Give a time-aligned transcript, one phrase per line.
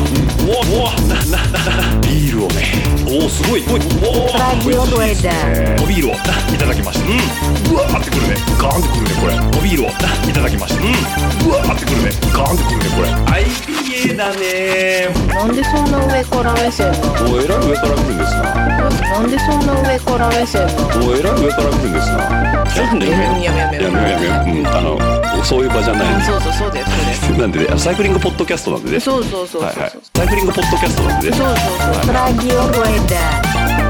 [0.46, 0.92] んうわうわうわ
[1.32, 4.30] なビールをねおおすごいおいおお
[4.64, 5.84] Rueda.
[5.84, 6.18] おビールをな
[6.54, 9.94] いただきましたうんうわーってくるねガーンってくるねこれおビールをな
[10.30, 13.08] いただきましたうんうわーってくるねガーンってくるねこれ
[13.44, 23.92] IPA だねなんでそんな上から目線なのおえらい上から見るんですななんでそんな上から目線なのおえらい上から見るんですななんでやめやめやめやめよ。
[23.92, 27.28] うやめよううんあのそういう場じゃないそうそうそうです。
[27.28, 29.00] そうでなんでサイクリングポッドキャストなんでね。
[29.00, 33.16] すそうそうそうそうはいはいサイクリングポッドキャストなんでねそうそうそう Radio Rueda.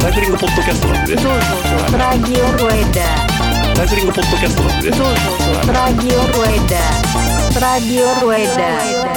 [0.02, 3.06] サイクリングポッドキャストなんでねそうそうそう Radio Rueda.
[3.76, 6.78] サイクリングポッドキャストなんでねそうそうそう Radio Rueda.
[7.60, 9.14] Radio Rueda.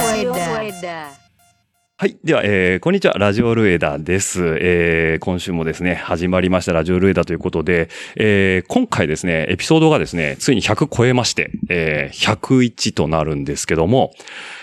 [1.99, 2.15] はい。
[2.23, 3.13] では、えー、こんにちは。
[3.13, 4.43] ラジオルエダです。
[4.61, 14.11] えー、今週もですね、始まりましたラジオルエダということで、えー、今回ですね、エピソードがですね、ついに100超えまして、えー、101となるんですけども、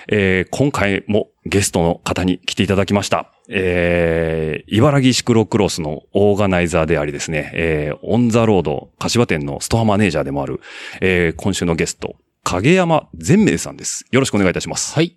[0.07, 3.31] えー、今回もゲストの方に来ていただきました。
[3.49, 10.61] えー、茨城シクロクロスのオーガナイザーでありですね、えー、オンザロード柏店のストアマネージャーでもある、
[11.01, 14.07] えー、今週のゲスト、影山善明さんです。
[14.11, 14.95] よろしくお願いいたします。
[14.95, 15.17] はい。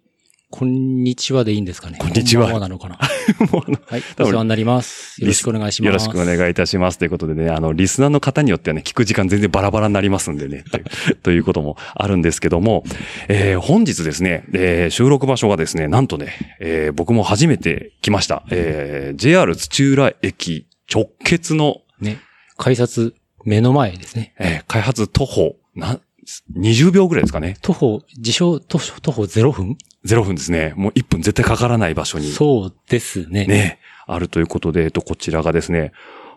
[0.49, 1.97] こんにちはでいいんですかね。
[1.99, 2.95] こんにちはなのかな。
[3.87, 4.03] はい。
[4.17, 5.19] お世話になります。
[5.21, 5.87] よろしくお願いします。
[5.87, 6.97] よろしくお願いいたします。
[6.97, 12.85] ということでね、あの、リスナーの方によってはね、聞く時間全然バラバラになりますんでね、というということもあるんですけども、
[13.27, 22.19] えー本日ですね、えー収録場所がですね、なんとね、えー僕も初めて来ました、えー JR 土浦駅直結の、ね。
[22.55, 24.33] 改札、目の前ですね。
[24.39, 25.99] えー開発徒歩、な、
[26.57, 27.57] 20秒ぐらいですかね。
[27.61, 30.73] 徒歩、自称徒歩徒歩0分？0分ですね。
[30.75, 32.31] もう1分絶対かからない場所に。
[32.31, 33.45] そうですね。
[33.45, 35.91] ね、あるということで、えっと、こちらがですね、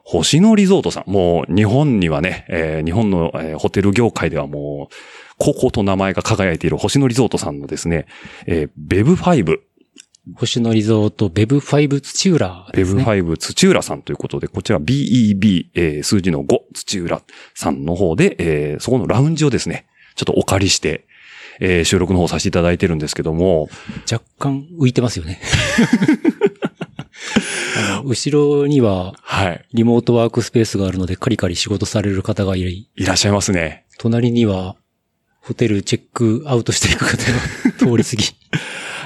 [0.05, 1.11] 星野リゾートさん。
[1.11, 4.95] もう、日本にはね、えー日本の、えーホテル業界ではもう、
[5.39, 8.07] 高校と名前が輝いている星野リゾートさんのですね、
[8.47, 9.59] えー、ベブ5、
[10.35, 13.23] 星野リゾート、ベブ5土浦ベブですね。
[13.23, 17.23] 5土浦さんということで、こちら BEB、えー数字の5土浦
[17.55, 19.87] さんの方で、えーそこのラウンジをですね、
[20.17, 21.07] ちょっとお借りして、
[21.61, 23.69] えー収録の方させていただいてるんですけども、
[24.11, 25.41] 若干浮いてますよね。
[28.05, 29.65] 後ろには、はい。
[29.75, 32.71] リモートワークスペースがあるので、カリカリ仕事される方がいる。
[32.71, 33.85] いらっしゃいますね。
[33.99, 34.77] 隣には、
[35.43, 38.40] ホテルチェックアウトしていく方が通り過ぎ。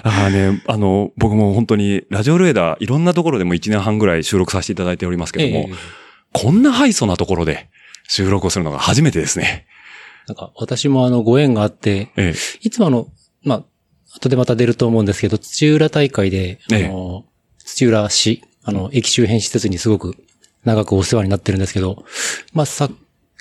[0.06, 5.74] ああね、あの、僕も本当に、ラジオルエダー、いろんなところでも1年半ぐらい収録させていただいておりますけども、ええ。
[6.32, 7.70] こんなハイソなところで
[8.08, 9.66] 収録をするのが初めてですね。
[10.28, 13.08] なんか、私もあの、ご縁があって、ええ、いつもあの、
[13.42, 13.64] まあ、
[14.16, 16.80] 後でまた出ると思うんですけど、土浦大会で、あえ。
[16.82, 17.24] えの、
[17.58, 20.16] 土浦市、あの、駅周辺施設にすごく
[20.64, 22.04] 長くお世話になってるんですけど、
[22.52, 22.90] まあ、さ、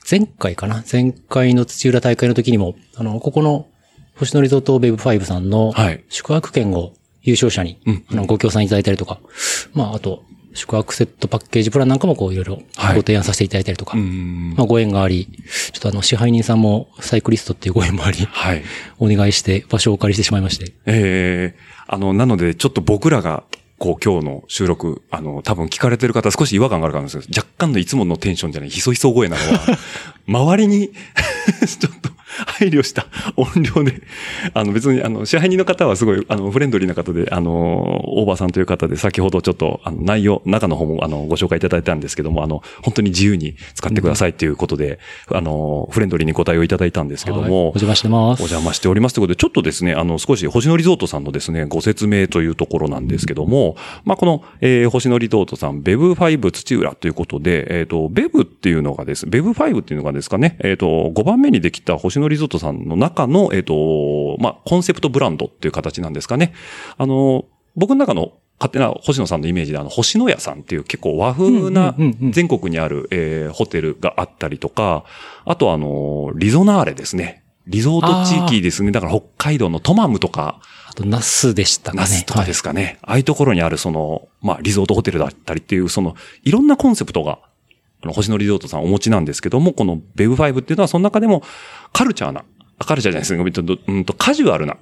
[0.09, 0.83] 前回かな？
[0.89, 3.67] 前回の土浦大会の時にも、あの、ここの
[4.15, 6.93] 星野リゾートベブ5さんのはい宿泊券を
[7.23, 9.19] 優勝者に、うんあの、ご協賛いただいたりとか、
[9.73, 14.53] まあ、あと、宿泊セットパッケージプランなんかもこういろいろはいご提案させていただいたりとか、うん。
[14.55, 15.27] まあ、ご縁があり、
[15.71, 18.63] ちょっとあの、支配人さんもサイクリストっていうご縁もあり、はい。
[18.99, 20.73] お願いして場所をお借りしてしまいまして。
[20.85, 23.43] ええあの、なので、ちょっと僕らが、
[23.79, 29.77] こう、今日の収録、あの、多分聞かれてる方少し違和感があるかもしれないですけど、若干のいつものテンションじゃない、ひそひそ声なのは、
[30.27, 30.89] 周りに、
[31.67, 32.09] ちょっと
[32.57, 34.01] 配慮した音量で、
[34.53, 48.41] あの別に、あの、支配人の方はすごい、あの、フレンドリーな方で、あの、大場さんという方で、先ほどちょっと、あの、内容、中の方も、あの、ご紹介いただいたんですけども、あの、本当に自由に使ってくださいっていうことで、あの、フレンドリーにご対応いただいたんですけどはいも、お邪魔してます。
[48.41, 53.75] お邪魔しておりますということで、ちょっとですね、あの、少し星野リゾートさんのですね、ご説明というところなんですけども、
[54.05, 66.53] まあ、この、えー星野リゾートさん、ベブ5土浦ということで、えっ、と、ベブっていうのがです、ベブ5っていうのがですかね、えっ、と、5番目にできた星野リゾートさんの中の、えっ、と、まあ、コンセプトブランドっていう形なんですかね。
[66.97, 71.95] あの、僕の中の勝手な星野さんのイメージで、あの、星野屋さんっていう結構和風な
[72.31, 75.03] 全国にある、えーホテルがあったりとか、
[75.45, 77.43] あとあの、リゾナーレですね。
[77.67, 78.91] リゾート地域ですね。
[78.91, 80.59] だから北海道のトマムとか、
[80.89, 82.01] あと、ナスでしたかね。
[82.01, 82.99] ナスとかですかね。
[83.01, 87.39] ああいうところにあるその、まあ、リゾートホテルだったりっていう、その、いろんなコンセプトが、
[88.03, 91.41] あの、星野リゾートさんお持ちなんですけども、このベブ5っていうのはその中でも、
[91.93, 92.43] カルチャーな、
[92.79, 93.77] あカルチャーじゃないですね。
[93.87, 94.77] うんとカジュアルな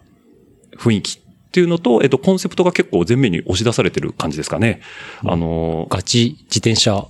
[0.78, 1.22] 雰囲気っ
[1.52, 4.82] ていうのと、えっと、コンセプトが結構前面に押し出されてる感じですかね。
[5.24, 7.08] あの、ガチ自転車。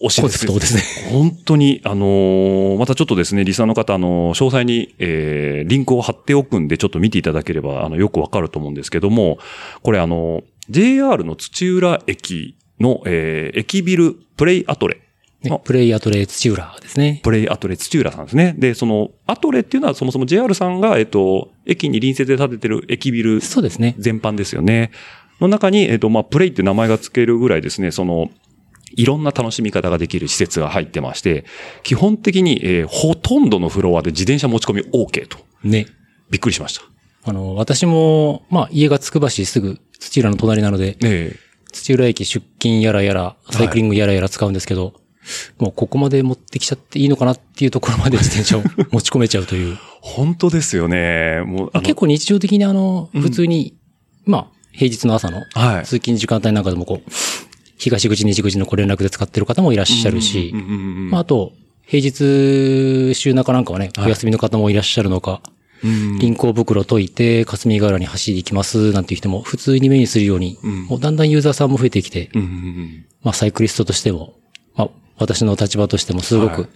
[0.00, 1.10] 推しコンセプトですね。
[1.10, 9.38] 本当に、あのーまたちょっとですね、リサーの方、あのー詳細に、えー、リンクを貼っておくんで、ちょっと見ていただければ、あの、よくわかると思うんですけども、
[9.82, 15.00] これあの、JR の土浦駅の、えー、駅ビルプレイアトレ
[15.50, 17.20] あプレイアトレ土浦ですね。
[17.22, 18.54] プレイアトレ土浦さんですね。
[18.58, 23.94] で、その、アトレっていうのはそもそも JR さんが、えっと、駅に隣接で建ててる駅ビルそうですね。
[23.98, 24.90] 全般ですよね。
[25.40, 28.30] の中に、えっと、まあ、プレイって名前が付けるぐらいですね、その、
[28.94, 31.44] いろんな楽しみ方ができる施設が入ってまして、
[31.82, 35.38] 基本的に、えーほとんどのフロアで自転車持ち込み OK と。
[35.62, 35.86] ね。
[36.30, 36.82] びっくりしました。
[37.28, 41.36] あの、私も、まあ、家がつくば市すぐ土浦の隣なので、え
[41.72, 44.94] 土浦駅出勤やらやら、サイクリングやらやら使うんですけど、
[45.58, 49.78] もうここまで持ってきちゃっていいのかなっていうところまで自転車を 持ち込めちゃうという。
[50.00, 51.42] 本当ですよね。
[51.46, 53.74] もう、結構日常的にあの、普通に、
[54.24, 55.84] まあ、平日の朝のはい。
[55.84, 57.10] 通勤時間帯なんかでもこう、
[57.78, 60.74] 東口、西口のご連絡で使ってる方もいらっしゃるしうん、うんうんう
[61.08, 61.52] んまあ、あと、
[61.86, 65.40] 平日、週中なんかはね、はいお休みの方もいらっしゃるのか、
[65.84, 74.45] うん銀行袋解いて、霞ヶ浦に走り行きます、なんていう人も普通に目にするように、うんもうだんだんユーザーさんも増えてきて、うんうんうんまあ、サイクリストとしても、まあ、
[75.18, 76.56] 私の立場としてもすごはい。
[76.56, 76.68] く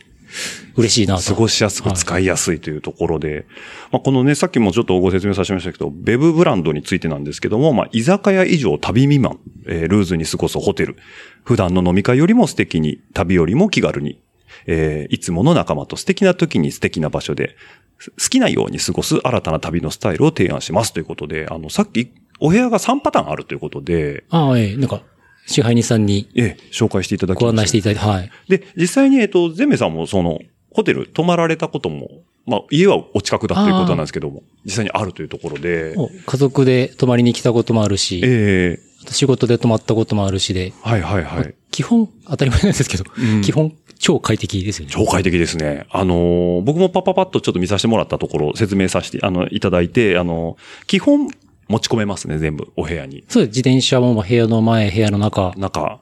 [0.77, 1.23] 嬉しいなと。
[1.23, 3.47] 過ごしやすく使いやすいというところで、
[3.91, 10.97] まあ、このね、さっきもちょっとご説明させましたけど、ベブブランドについてなんですけども、まあ、居酒屋以上旅未満、えールーズに過ごすホテル、
[11.45, 14.21] 普段の飲み会よりも素敵に、旅よりも気軽に、
[14.67, 17.57] えーいつもの仲間と素敵な時に素敵な場所で、
[17.99, 25.03] す好きなように過ごす新たな旅のスタイルを提案しますということで、あの、さっき、お部屋が3パターンあるということで、ああ、ええ、なんか、
[25.47, 28.31] 支配人さんにええ、紹介していただきましたご案内していただいて、はい。
[28.49, 30.41] で、実際に、えっと、ゼンメさんもその、
[30.73, 32.09] ホテル泊まられたことも、
[32.47, 35.95] まあ、家はお近くだということなんですけども、実際にあるというところで、
[36.27, 41.55] 家族で泊まりに来たこともあるし、ええあと仕事で泊まったこともあるしで、はいはいはい。
[41.71, 44.93] 基本、当たり前なんですけど、うん基本、超快適ですよね。
[44.93, 45.87] 超快適ですね。
[45.91, 51.31] あのー僕もパッパパッとちょっと見させてもらったところ、説明させて、あの、いただいて、あの、基本
[51.71, 53.25] 持ち込めますね、全部、お部屋に。
[53.29, 53.47] そう。
[53.47, 55.53] 自転車も部屋の前、部屋の中。
[55.57, 56.01] 中。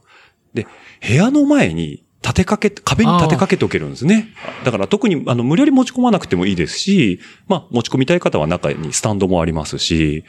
[0.55, 0.67] で、
[1.06, 4.29] 部屋の前に立てかけ、壁に立てかけておけるんですね。
[4.65, 10.25] だから特に、あの、無理やり持ち込まなくてもいいですし、まあ、持ち込みたい方は中にスタンドもありますし、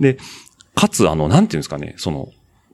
[0.00, 0.18] で、
[0.74, 2.30] かつ、あの、なんていうんですかね、その、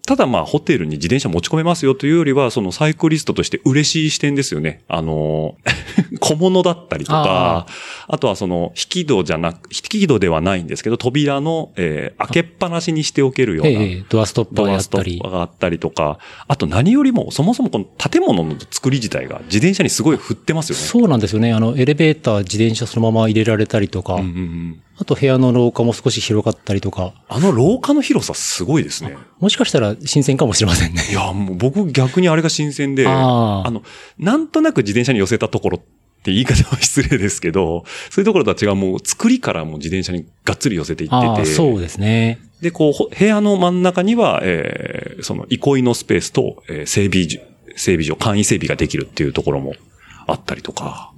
[0.09, 4.81] ただまあ、ホテルに自転車持ち込めますよというよりは、そのサイクリストとして嬉しい視点ですよね。
[4.89, 5.59] あの、
[6.21, 7.67] 小物だったりとか、
[8.07, 13.71] あとはその、引き戸じゃなく、引き戸ではないんですけど、扉の、えー開けっぱなしにしておけるような。
[13.71, 15.31] ええ、ドアストッパードアストやったりッパー。
[15.33, 20.83] があったりとか、あと何よりも、そもそもこの建物の作り自体が自転車にすごい振ってますよね。
[20.85, 21.53] そうなんですよね。
[21.53, 29.17] あの、エレベーター、自転車そのまま入れられたりとか、うんうんうんあと部屋の廊下も少し広かったりとか、あの廊下の広さすごいですね。
[29.39, 31.03] もしかしたら新鮮かもしれませんね。
[31.11, 33.83] いや、もう僕逆にあれが新鮮で、あの、
[34.19, 35.81] なんとなく自転車に寄せたところっ
[36.25, 42.41] て言い方は失礼ですけど、そういうところとは違う、もう作りからもう自転車にがっつり寄せていってて、そうですね。
[42.61, 47.39] で、こう、ほ部屋の真ん中には、えーその、憩いのスペースと、えー整備所、
[47.77, 49.75] 整備所、簡易整備ができるっていうところも
[50.27, 51.13] あったりとか、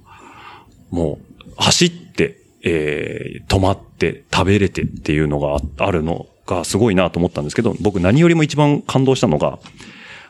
[0.91, 9.59] もう、走って、えー止まって、食べれてっていうのがああるのがすごいなと思ったんですけど、僕何よりも一番感動したのが、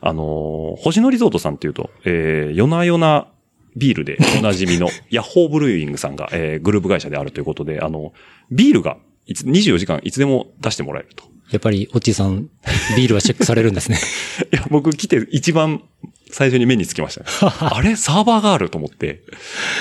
[0.01, 3.27] あのー星野リゾートさんっていうと、えー夜な夜な
[3.75, 8.13] ビールで おなじみのヤッホーブルーイングさんが、えーグループ会社であるということで、あの、
[8.49, 8.97] ビールが
[9.27, 11.23] いつ24時間いつでも出してもらえると。
[11.51, 12.49] やっぱり、オッチーさん、
[12.95, 13.97] ビールはチェックされるんですね。
[14.53, 15.83] いや、僕来て一番
[16.31, 17.27] 最初に目につきましたね。
[17.59, 17.95] あれ？
[17.95, 19.21] サーバーがあると思って。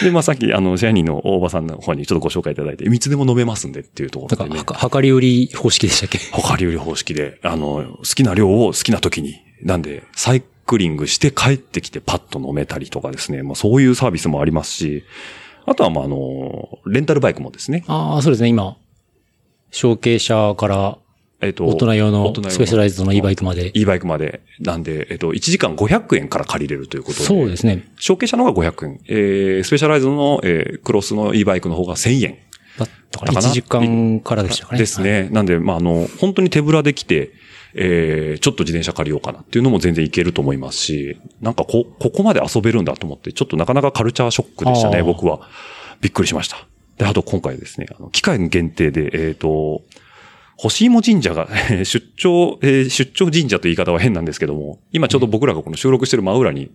[0.02, 4.74] で、まあさっき、あの、支配人の大場さんの方にちょっとご紹介いただいて、いつでも飲めますんでっていうところでねなんか、。
[4.74, 6.18] はか量り売り方式でしたっけ？
[6.36, 9.36] 量り売り方式で、あの、好きな量を好きな時に。
[9.62, 13.42] なんで、サイクリングして帰ってきてパッと飲めたりとかですね。
[13.42, 15.04] まあそういうサービスもありますし、
[15.66, 17.84] あとはまああの、レンタルバイクもですね。
[17.86, 18.76] ああ、そうですね、今、
[19.70, 20.98] 小径車から
[21.42, 23.70] えっ、と、大人用のスペシャライズドの e バイクまで。
[23.74, 24.42] e バイクまで。
[24.60, 27.24] なんで、えっ、と、1時間500円から借りれるということで。
[27.24, 27.88] そうですね。
[27.98, 29.00] 小径車の方が500円。
[29.08, 32.38] えー、スペシャライズドの、えー、クロスの e バイクの方が1000円。
[32.78, 33.32] だったかな？
[33.32, 34.78] だかな1時間からでしたかね。
[34.78, 35.28] ですね。
[35.30, 37.32] なんで、まあ、あの、本当に手ぶらで来て、
[37.74, 45.48] えー、ちょっと自転車借りようかなっていうのも全然いけると思いますし、なんかこ、ここまで遊べるんだと思って、ちょっとなかなかカルチャーショックでしたね、僕は。
[46.00, 46.66] びっくりしました。
[46.98, 49.82] で、あと今回ですね、あの機械限定で、えっ、と、
[50.62, 56.70] 星芋神社が、 えー出張、えー出張神社という言い方は変なんですけども、今ちょうど僕らがこの収録してる真裏に、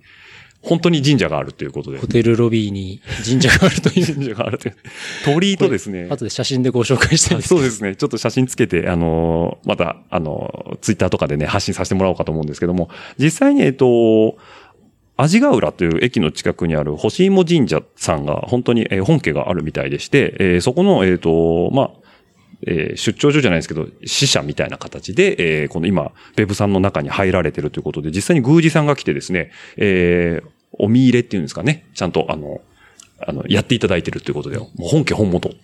[0.62, 2.08] 本当に神社があるということでホ。
[2.08, 4.06] テルロビーに神社があるという。
[4.16, 4.76] 神社があるという。
[5.24, 6.08] 鳥居とですね。
[6.10, 7.50] 後で写真でご紹介したいです。
[7.50, 7.96] そうですね。
[7.96, 12.90] ちょっと写真つけて、あのーまた、あのーツイッターとかでね、発信させてもらおうかと思うんですけども、
[13.20, 14.38] 実際に、えっと、
[15.18, 22.05] 味ヶ浦という駅の近くにある星芋神社さんが本当にえー本家があるみたいでして、えーそこの、えっと、まあ、
[22.66, 31.86] えー出張所じゃないですけど、死者みたいな形で、えーこの今、ベブさんの中に入られてるということで、実際に宮司さんが来てですね、えーお見入れっていうんですかね。
[31.94, 32.60] ちゃんと、あの、
[33.26, 35.56] あの、やっていただいてるということで、もう本家本元。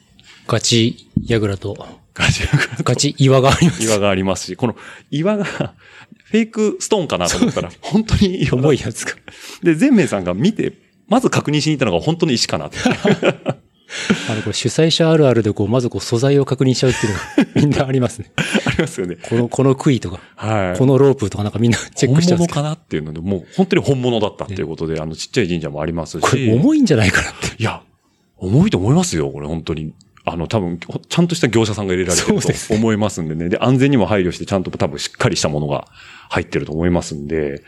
[0.48, 1.76] ガチ、ヤグラと、
[2.14, 2.44] ガチ
[2.84, 3.84] ガチ岩があります。
[3.84, 4.76] 岩がありますし、この
[5.10, 9.16] 岩が、 fake stone かなと思ったら、 本当に重いやつが。
[9.64, 10.74] で、善明さんが見て、
[11.08, 12.78] まず確認しに行ったのが本当に石かなって。
[14.30, 18.32] あの、これ主催者あるあるでこう、まずこう素材を確認しちゃうっていうのが みんなありますね。
[18.38, 19.18] ありますよね。
[19.22, 20.78] この、この杭とか、はい。
[20.78, 22.62] このロープとかなんかみんなチェックしちゃうんですけど。
[22.62, 26.22] 本物かなっていうので、もう本当に本物だったっていうことで、あの、ちっちゃい神社もありますし。
[26.22, 27.62] これ重いんじゃないかなって。
[27.62, 27.82] いや、
[28.38, 29.94] 重いと思いますよ、これ、本当に。
[30.24, 33.50] あの、多分、ちゃんとした業者さんが入れられてると思いますんでね。
[33.50, 35.88] で、安全にも配慮して、ちゃんと多分しっかりしたものが
[36.30, 37.64] 入ってると思いますんで、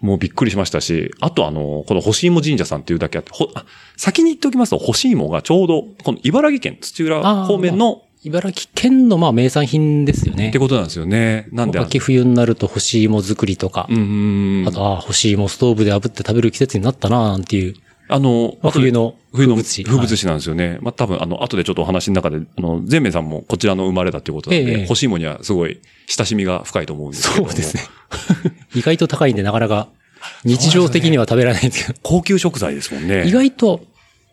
[0.00, 3.64] もうびっくりしましたし、あとあの、この干し芋神社さんっていうだけあって、ほあ
[3.96, 10.58] 先に言っておきますと、干し芋がちょうど、この茨城県土浦方面の、茨城県のまあ名産品ですよねって。
[10.58, 11.48] ことなんですよね。
[11.52, 17.74] なんで、秋冬になると干し芋作りとか、うんあと、ああ、干し芋ストーブで炙って食べる季節になったななんていう、
[18.08, 19.84] あの、まあ、冬の冬の風物詩。
[19.84, 20.78] 風物詩なんですよね。
[20.80, 27.82] まあ多分、あの、後でちょっとお話の中で、あの、全明さんもこちらの生まれだっていうことなんで、ええ欲しいものにはすごい親しみが深いと思うんですけどもそうですね。
[28.74, 29.88] 意外と高いんでなかなか
[30.44, 33.26] 日常的には食べられないんですけど、高級食材ですもんね。
[33.26, 33.84] 意外と、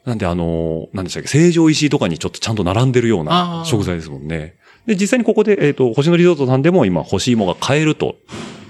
[0.06, 4.56] なんであの、なんでしたっけ、成城石井とかにちょっとちゃんと並んでるようあなー食材ですもんね。
[4.86, 8.18] で、実際にここで、えっ、と、星野リゾートさんでも今、干し芋が買えると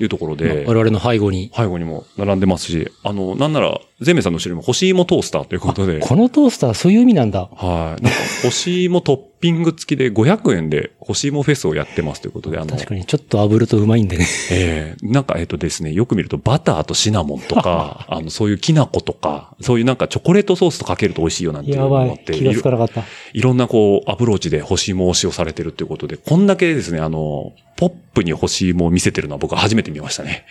[0.04, 7.50] いうところで、我々の背後に、背後にも並んでますし、あの、なんなら、全明さんの後ろにも干し芋トースターということで、このトースターそういう意味なんだ。
[7.54, 8.04] はい。
[8.04, 14.26] なんか、干し芋トッピング付きで500円で干し芋フェスをやってますということで、あの、確かにちょっと炙るとうまいんでね。
[14.52, 21.90] ええなんか、えっ、とですね、よく見るとバターとシナモンとか、 あの、そういうきな粉とか、そういうなんかチョコレートソースとかけると美味しいよなんていうの。
[21.90, 23.04] もあって、気がつかなかった。
[23.34, 30.46] いろんなこう、アプローチで干し芋を使用されてるっていうことで、こんだけですね、あの、ポップに干し芋を見せてるのは僕は初めて見ましたね。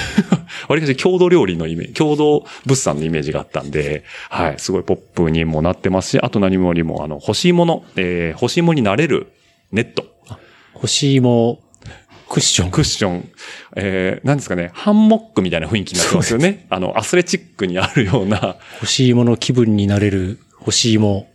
[0.68, 9.32] 割かし郷土料理のイメージ、郷土物産のイメージがあったんで、はい、すごいポップにもなってますし、あと何もよりも、あの、干し芋の、えー、干し芋になれる
[9.72, 10.04] ネット。
[10.74, 11.60] 干し芋、
[12.28, 12.70] クッション。
[12.70, 13.30] クッション、
[13.76, 16.66] えー、なんですかね、ハンモックみたいな雰囲気になってますよね。
[16.68, 21.26] あの、アスレチックにあるような、干し芋の気分になれる干し芋。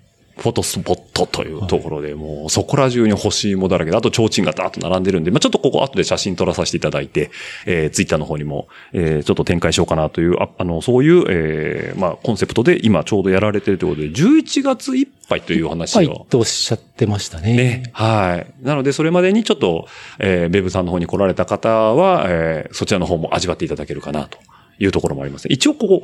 [0.42, 7.30] フォトスポットというところで、もうそこら中に欲しい芋だらけで、あと提灯がダーッと並んでるんで、まあちょっとここ後で写真撮らさせていただいて、
[7.68, 16.26] えー、ツイッターの方にも、えー、ちょっと展開しようかなという、ああの、そういう、えー、まあコンセプトで今ちょうどやられてるということで、11月いっぱいという話はいを。
[16.30, 17.56] とおっしゃってましたね。
[17.56, 17.84] ね。
[17.94, 18.66] はい。
[18.66, 19.88] なので、それまでにちょっと、
[20.20, 24.40] えー、ベブさんの方に来られた方は、えー、そちらの方も味わっていただけるかな、と
[24.80, 25.54] いうところもありますね。
[25.54, 26.04] 一応ここ、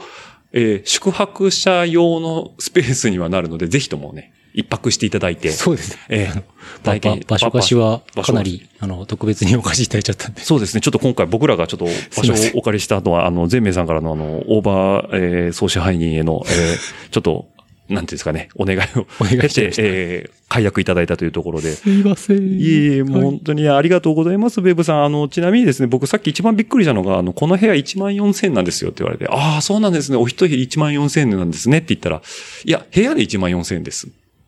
[0.54, 5.51] えー、宿泊者用のスペースにはなるので、ぜひともね、一泊していただいて。
[5.51, 6.00] そうですね。
[6.10, 6.42] えー、ば
[6.84, 10.42] 体験ば場所貸しはかなり、あの、特別にお貸しいただいちゃったんで。
[10.42, 10.82] そうですね。
[10.82, 17.50] ちょっと今回僕らがちょっと場所をお借りした後は、あの、全明さんからのあの、オーバー、えー、総支配人への、えー、ちょっと、
[17.89, 21.72] なんていうんですかね、お願いをお願いしてえー、解約いただいたというところで。
[21.72, 22.38] すいません。
[22.38, 25.03] いえいえ、もう本当にありがとうございます、ベーブさん。
[25.06, 32.22] あの、ちなみにですね、僕さっき一番びっくりしたのが、あの、この部屋1万4000なんですよって言われて、ああ、そうなんですね、お一人1万4000円なんですねって言ったら、
[32.65, 34.08] いや、部屋で1万4000円です。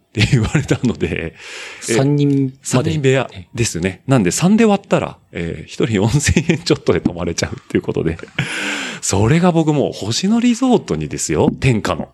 [0.10, 2.92] って言われたので、え3人ま3で。
[2.92, 4.02] 人部屋ですよね。
[4.08, 8.18] なんで3で割ったら、えー、1人4000円ちょっとで泊まれちゃうっていうことで。
[9.02, 12.10] それが僕もう星野リゾートにですよ、天下の。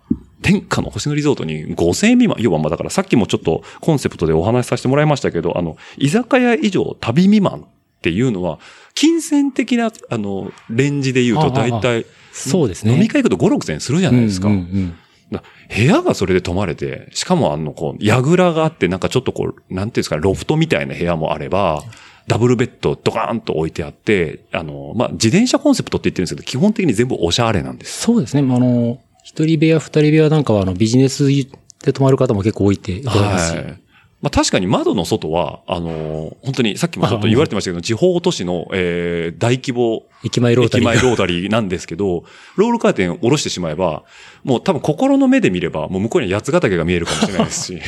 [0.46, 2.38] 天下の星野リゾートに5000円未満。
[2.40, 7.68] 要はまあだからさっきもちょっとコンセプトでお話しさせてもらいましたけど、あの、居酒屋以上旅未満っ
[8.02, 8.60] ていうのは、
[8.94, 12.94] 金銭的な、あの、レンジで言うと大体、そうですね。
[12.94, 14.48] 飲み会行くと5、6千円するじゃないですか。
[14.48, 14.96] うんうんうん
[15.32, 15.42] だ
[15.76, 21.82] 部屋がそれで泊まれて、しかもあの、こう、櫓があって、なんかちょっとこう、なんていうんですか、ロフトみたいな部屋もあれば、
[22.28, 28.02] ダブルベッドドカーンと置いてあって、あの、まあ、自転車コンセプトって言ってるんですけど、基本的に全部おしゃれなんです。
[28.02, 28.42] そうですね。
[28.42, 33.58] あの、一人部屋、二人部屋なんかは、あの、ビジネスで泊まる方も結構多いって伺いますし。
[33.58, 33.82] はい。
[34.26, 40.94] まあ確かに窓の外は、あの本当にさっきもちょっと言われてましたけど、地方都市の、えー、大規模駅前ロータリーが。
[40.94, 42.24] 駅前ロータリーなんですけど、
[42.56, 44.04] ロールカーテンを下ろしてしまえば、
[44.44, 47.80] もう多分心の目で見れば、もう向こうには八ヶ岳が見えるかもしれないですし、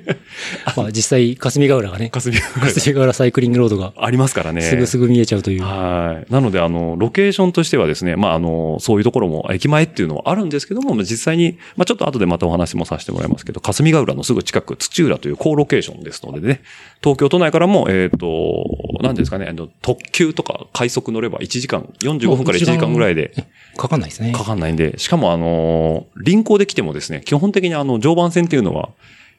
[0.74, 4.62] まあ実際、霞ヶ浦がね、霞ヶ浦霞ヶ浦サイクリングロードがありますからね。
[4.62, 5.62] すぐすぐ見えちゃうという。
[5.62, 6.32] はい。
[6.32, 16.62] なので、あの、ロケーションとしてはですね、まあ、あの、そういうところも、駅前っていうのはあるんですけども、まあ実際に、まあ、ちょっと後でまたお話もさせてもらいますけど、霞ヶ浦のすぐ近く、土浦という高ロケーションですのでね、
[17.02, 18.64] 東京都内からも、えっ、と、
[19.02, 22.92] 何ですかね、あの、特急とか快速乗れば1時間、45分から1時間。
[22.92, 23.32] ぐらいで
[23.76, 24.32] かかんないですね。
[24.32, 28.90] かかんないんで、しかもあの、臨港で来てもですね、基本的にあの、常磐線っていうのは、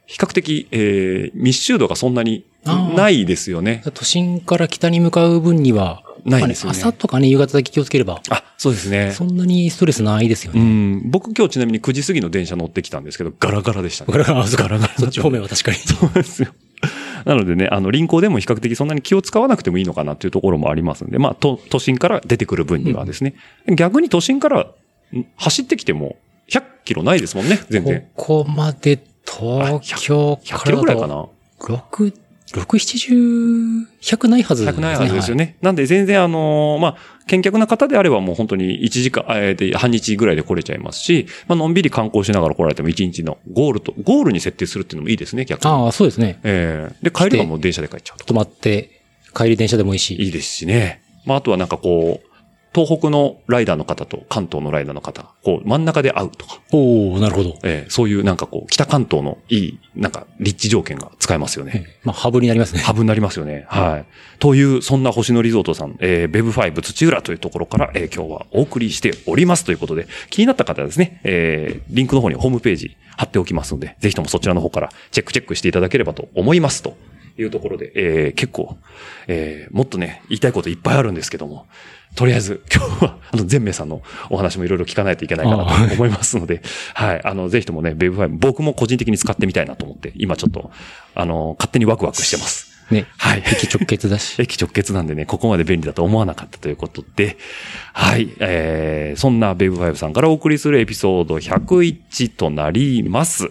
[0.08, 3.82] 比較的、えー、密集度がそんなにないですよね。
[3.94, 9.12] 都心から北に向かう分には、ないですよねまあ朝とかね、夕方だけ気をつければ、あ、そうですね。
[9.12, 10.64] そんなにストレスないですようね。
[10.64, 11.12] ん。
[11.12, 14.12] 僕今日ちなみに9時過ぎの電車乗ってきたんですけど、ガラガラでしたね。
[14.12, 14.94] ガラガラ、ガラガラ。
[14.98, 15.78] そっち方面は確かに。
[15.78, 16.50] そうですよ。
[17.26, 23.36] なのでね、あの、臨行でも比較的そんなに気を使わなくてもいいのかなっていうところもありますんで、まあ、都、都心から出てくる分にはですね、
[23.68, 26.18] 逆に都心からん走ってきても
[26.50, 28.08] 100キロないですもんね、全然。
[28.16, 31.26] ここまで東京100キからだと、ロぐらいかな。
[31.60, 32.14] 6、
[32.54, 35.58] 6、70、100ないはず100ないはずですよね。
[35.62, 36.96] なんで全然あのーまあ、
[37.28, 45.70] 見客な方であればもう本当に1時間、えーで、半日ぐらいで来れちゃいますし、まあ、のんびり観光しながら来られても1日のゴールと、ゴールに設定するっていうのもいいですね、逆に。
[45.72, 46.40] ああ、そうですね。
[46.44, 48.32] ええで、帰りはもう電車で帰っちゃうと。
[48.32, 49.02] 止まって、
[49.36, 50.16] 帰り電車でもいいし。
[50.16, 51.02] いいですしね。
[51.26, 52.35] まあ、あとはなんかこう、
[52.76, 57.58] 東北のライダーの方と関東のライダーの方、こう、真ん中で会うとか、おおなるほど。
[57.64, 61.86] ええそういうなんかこう、北関東のいい、なんか、立地条件が使えますよね。
[62.04, 62.82] まあ、ハブになりますね。
[62.82, 63.66] ハブになりますよね。
[63.70, 64.06] はい。
[64.40, 76.98] という、そんな星野リゾートさん、えー、ベブ5土浦というところから、えー今日はお送りしておりますということで、気になった方はですね、えー、リンクの方にホームページ貼っておきますので、ぜひともそちらの方からチェックチェックしていただければと思いますと
[77.38, 78.78] いうところで、えー、結構、
[79.28, 81.68] えー、もっとね、言いたいこといっぱいあるんですけども、
[82.16, 86.62] とりあえず 今日は、あの、全明さんのお話もいろいろ聞かないといけないかなと思いますので、
[86.94, 87.22] はい。
[87.24, 90.72] あの、ぜひともね、ベブ5、僕も個人的に使ってみたいなと思って、今ちょっと、
[91.14, 92.76] あの、勝手にワクワクしてます。
[92.92, 93.08] ね。
[93.18, 93.44] はい。
[93.46, 94.36] 駅直結だし。
[94.42, 97.38] 駅直結なんでね、ここまで便利だと思わなかったということで、
[97.94, 98.30] はい。
[98.40, 103.50] えー、そんなベブファイブさんからお送りするエピソード101となります。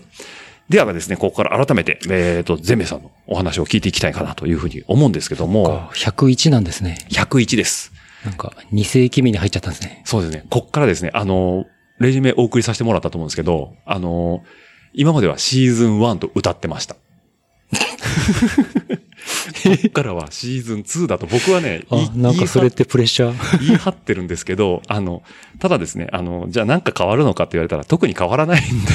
[0.69, 6.97] ではですね、ここから改めて、えっ、と、ゼンメさんのお話を聞いていきたいかなというふうに思うんですけども、101なんですね。
[7.11, 7.94] 101です。
[8.25, 10.03] なんか、2世紀目に入っちゃったんですね。
[10.05, 10.45] そうですね。
[10.51, 11.67] こっからですね、あの、
[11.99, 14.43] レジュメお送りさせてもらったと思うんですけど、あの、
[14.95, 16.95] 今まではシーズン1と歌ってました。
[16.95, 17.01] こ
[19.87, 23.59] っからはシーズン2だと僕はね、あ、なんかそれってプレッシャー。
[23.65, 25.23] 言い張ってるんですけど、あの、
[25.59, 28.91] ただですね、あの、じゃあなんか変わるのかって言われたら特に変わらないんで、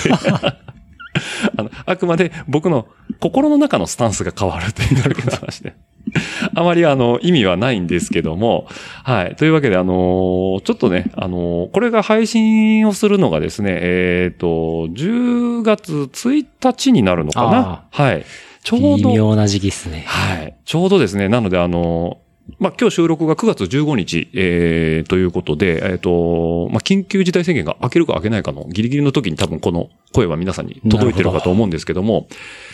[1.57, 2.87] あの、あくまで僕の
[3.19, 5.75] 心の中のスタンスが変わるというだけの話で。
[6.55, 8.67] あまりあの、意味はないんですけども、
[9.03, 9.35] はい。
[9.35, 14.47] というわけであの、ちょっとね、あの、これが配信をするのがですね、えっ、と、
[14.93, 17.83] 10月1日になるのかな？
[17.91, 18.23] はい。
[18.63, 20.03] ちょうど、微妙な時期っすね。
[20.07, 20.55] はい。
[20.65, 22.19] ちょうどですね、なのであの、
[22.57, 32.27] まあ、今日収録が9月15日、えー、ということで、えっ、と、まあ、緊急事態宣言が明けるか明けないかのギリギリの時に多分この声は皆さんに届いてるかと思うんですけども、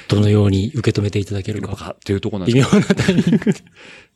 [0.07, 1.75] どのように受け止めていただけるか。
[1.75, 3.61] かっていうところなんです微妙なタイミングで。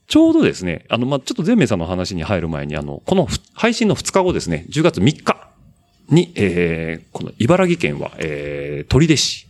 [0.07, 5.49] ちょうどですね、あの、まあ、ちょっと全明さんの話に入る前に、あの、このふ配信の2日後ですね、10月3日
[6.09, 9.47] に、えー、この茨城県は、えー、取手市、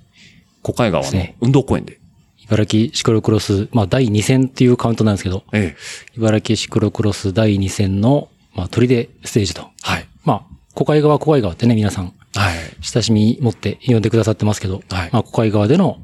[0.62, 2.00] 小海川の運動公園で、
[2.44, 5.76] 茨城シクロクロス、まあ第2戦っていうカウントなんですけど、え
[6.18, 9.62] 茨城シクロクロス第2戦の、まあ砦ステージと。
[9.62, 10.08] ー、はい。
[10.26, 12.58] まあ、小海川小海川ってね、皆さんはい。
[12.82, 16.00] 親しみ持って呼んでくださってますけど、はいまあ小海川での、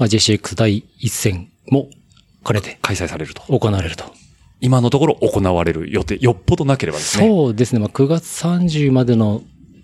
[0.00, 1.90] まあ JCX 第1戦も
[2.44, 3.42] 兼ねて開催されると。
[3.42, 4.06] 行われると。
[4.62, 7.28] 今のところ行われる予定、よっぽどなければですね。
[7.28, 7.80] そうですね。
[7.80, 9.42] まあ9月30までの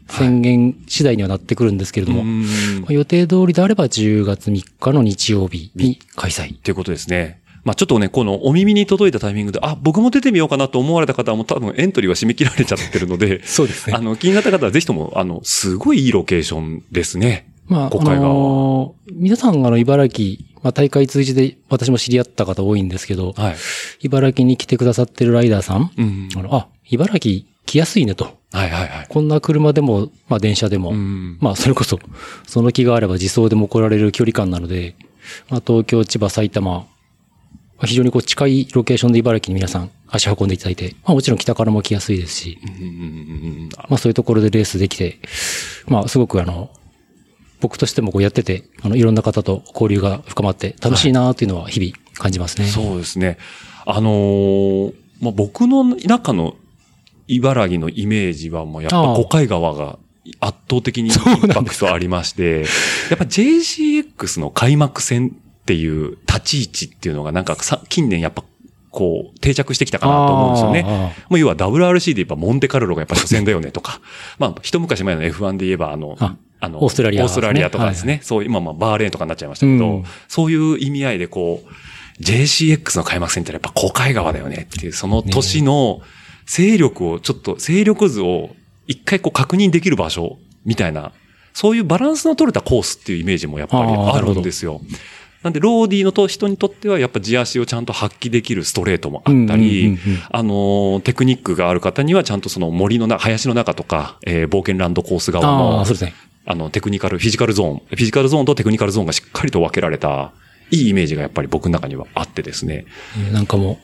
[0.08, 6.54] 宣言次第にはなってくるんですけれども、うーんまあ予定通りであれば10月3日の日曜日に開催。
[6.54, 7.42] っていうことですね。
[7.64, 17.48] まあちょっとね、このお耳に届いたタイミングで、あ、僕も出てみようかなと思われた方はもう多分エントリーは締め切られちゃってるので、 そうですあの、気になった方はぜひとも、あの、すごいいいロケーションですね。
[17.68, 23.56] まあ、小海川あのー皆さん、あの、茨城、まあ、大会通じて私も知り合った方多いんですけど、はい。
[24.00, 26.28] 茨城に来てくださってるライダーさん、うん。
[26.36, 28.36] あの、あ、茨城来やすいねと。
[28.52, 29.06] はいはいはい。
[29.08, 31.38] こんな車でも、まあ、電車でも、うん。
[31.40, 31.98] まあ、それこそ、
[32.46, 34.94] その気があれば自走でも来られる距離感なので、
[35.48, 36.86] まあ、東京、千葉、埼玉、
[37.78, 42.58] まあ、非常にこう近いロケーションで茨城に皆さん足運んでいただいて、まあ、もちろん北からも来やすいですし、
[43.88, 45.18] まあそういうところでレースできて、
[45.86, 46.70] まあすごくあの、
[47.66, 52.68] 僕としてもこうやってて、あの、いろんな方と交流が深まって楽しいなっていうのは日々感じますね。
[52.68, 53.38] そうですね。
[53.84, 56.54] あのーまあ、僕の中の
[57.26, 59.98] 茨城のイメージはもうやっぱああ小海川が
[60.38, 62.66] 圧倒的にインパクトありまして、や
[63.14, 68.44] っぱ JCX の開幕戦っていう立ち位置っていうのがなんかさ近年やっぱ
[68.90, 71.14] こう定着してきたかなと思うんですよね。
[71.28, 74.00] もう要は WRC で言えばモンテカルロがやっぱ初戦だよねとか、
[74.38, 78.20] まあ一昔前の F1 で言えばあの、ああの、オーストラリアオーストラリアとかですね。
[78.22, 80.04] そう、今まあバーレーンとかになっちゃいましたけど、うん。
[80.28, 86.00] そういう意味合いでこう、JCX の開幕戦ってやっぱ小海川だよねっていう、その年の
[86.46, 88.50] 勢力をちょっと、勢力図を
[88.86, 91.12] 一回こう確認できる場所みたいな、
[91.52, 94.80] そういうバランスの取れたコースっていうイメージもやっぱりあるんですよ。
[95.42, 99.98] なんで、ローディーのと人にとっては、やっぱ地足をちゃんと発揮できるストレートもあったりん、
[100.30, 105.84] あのー、テクニックがある方には、ちゃんとその森の中、林の中とか、えー冒険ランドコース側あの
[106.46, 110.32] あ、の、テクニカル、フィジカルゾーン、フィジカルゾーンとテクニカルゾーンがしっかりと分けられた、
[110.70, 112.86] いいイメージがやっぱり僕の中にはあってですね。
[113.18, 113.78] えーなんかも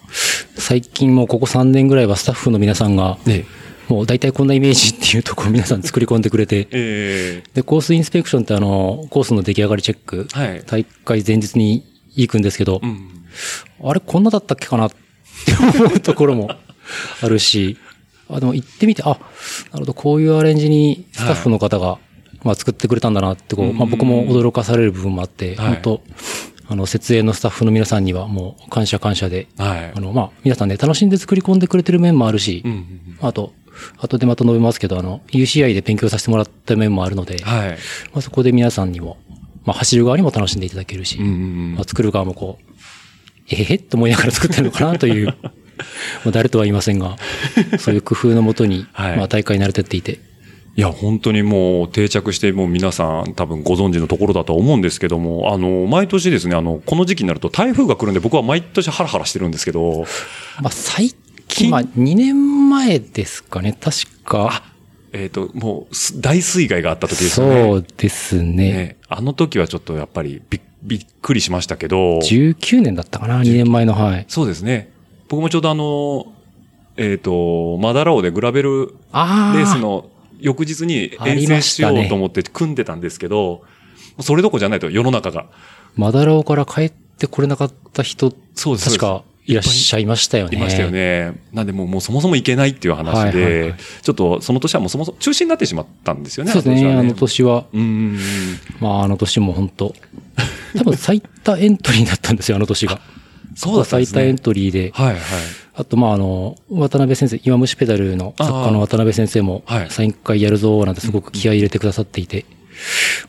[0.56, 3.44] う、最近もうここ3年ぐらいはスタッフの皆さんが、ね。
[3.88, 13.08] もう大体こんなイメージっていうところを皆さん作り込んでくれて、 えで、コースインスペクションってあの、コースの出来上がりチェック、はい大会前日に行くんですけど、えうん。
[13.84, 14.96] あれこんなだったっけかなって
[15.78, 16.50] 思うところも
[17.20, 17.76] あるし、
[18.28, 19.20] あ、でも行ってみて、あ、なる
[19.80, 21.98] ほど、こういうアレンジにスタッフの方が、
[22.44, 26.02] まあ作ってくれたんだなってこう、まあ僕も驚かされる部分もあって、はい本当
[26.68, 30.00] あの、設営のスタッフの皆さんにはもう感謝感謝で、はいあ。
[30.00, 33.52] の、まあ皆さんね、楽しんで作り込んでくれてる面もあるし、うんうんあと、
[33.98, 37.44] 後でまた述べますけど、あの、UCI で勉強させてもらった面もあるので、うん。
[37.44, 37.68] はい。
[37.70, 37.76] ま
[38.16, 39.18] あそこで皆さんにも、
[39.64, 42.72] まあ走る側にも楽しんでいただけるし、うんうんうんまあ、作る側もこう、
[43.50, 45.26] えへへって思いながら作ってるのかなという、
[46.24, 47.16] まあ誰とは言いませんが、
[47.78, 50.18] そういう工夫のもとに、はいまあ大会に慣れてっていて、い
[50.80, 60.06] や、本当にもう定着して、もう皆さん多分ご存知のところだと思うんですけども、あの、毎年ですね、あの、この時期になると台風が来るんで僕は毎年ハラハラしてるんですけど、
[60.62, 61.14] まあ最
[61.48, 64.62] 近、まあ2年前ですかね、確か。
[65.12, 67.62] えっ、と、もうす大水害があった時ですよね。
[67.62, 68.52] そうですね。
[68.54, 74.24] ねあの時はちょっとやっぱりびっびっくりしましたけど、19年だったかな、2年前の、はい。
[74.28, 74.92] そうですね。
[75.28, 76.32] 僕もちょうどあの、
[76.96, 79.56] えっ、と、マダラオでグラベルああ。
[79.56, 80.10] レースの
[80.42, 83.62] 翌日に遠征しようと思って組んでたんですけど、
[84.20, 85.46] それどころじゃないと世の中が。
[85.96, 88.90] マダラオから帰ってこれなかった人、そうです。
[88.90, 90.56] 確かいらっしゃいましたよね。
[90.56, 90.90] いましたよ。
[90.90, 91.34] ね。
[91.52, 96.52] なんでもうもうそもそも行けないっていう話で、はいはいはいちょっとその年はもうそもそも中止になってしまったんですよね。
[96.52, 97.66] そうですね、あの年は。
[97.72, 98.18] うん。
[98.80, 99.94] まああの年も本当
[100.76, 103.00] 多分最多エントリーだったんですよ、あの年が。
[103.56, 104.38] そうだったんですね最多エン。
[104.38, 104.90] トリーで。
[104.94, 105.18] はいはい。
[105.74, 112.44] あと、まあ、あの、渡辺先生、今虫ペダルの作家の渡辺先生もはい、サイン会やるぞ、なんてすごく気合い入れてくださっていて、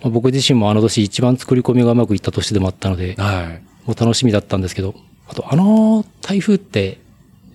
[0.02, 3.88] まあ、僕自身もあの年一番作り込みがうまくいった年でもあったので、はい。
[3.88, 4.96] もう楽しみだったんですけど、
[5.28, 7.00] あと、あの台風って、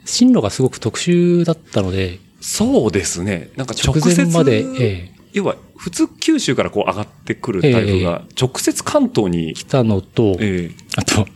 [0.04, 3.50] 進路がすごく特殊だったので、そうですね。
[3.56, 11.26] なんか直前まで、ええ、要は普通九州からこう上がってくる台風が直接関東に、来たのと、えあと、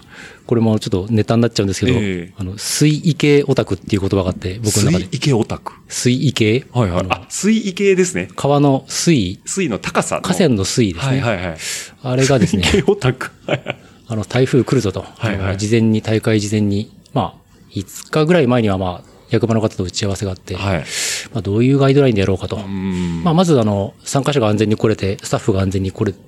[0.53, 5.05] これもちょっとネタになっちゃうんですけど、ええあの、水位系オタクっていう言葉があって、僕の中で。
[5.07, 5.73] 水池オタク。
[5.89, 6.67] 水位系？
[6.73, 7.07] はいはい。
[7.09, 8.29] あ水位系ですね。
[8.37, 10.21] 川の水位、水位の高さの。
[10.21, 11.23] 河川の水位ですね。
[11.23, 11.57] はいはいはい。
[12.03, 13.31] あれがですね、系オタク。
[14.09, 15.07] あの、台風来るぞと。
[15.17, 17.35] はいはい事前に、大会事前に、まあ、
[17.71, 20.85] 5日ぐらい前にはまあ、役場の方と打ち合わせがあって、はい。
[21.33, 22.57] まあ、どういうガイドラインでやろうかと。
[22.57, 23.23] うん。
[23.25, 26.19] まあ、まずあの、参加者が安全に来れて、スタッフが安全に来れ、集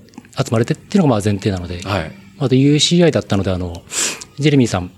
[0.50, 2.23] まれてっていうのがまあ前提なので、はい。
[2.38, 3.83] あと UCI だったので、あの、
[4.38, 4.90] ジェレミーさん、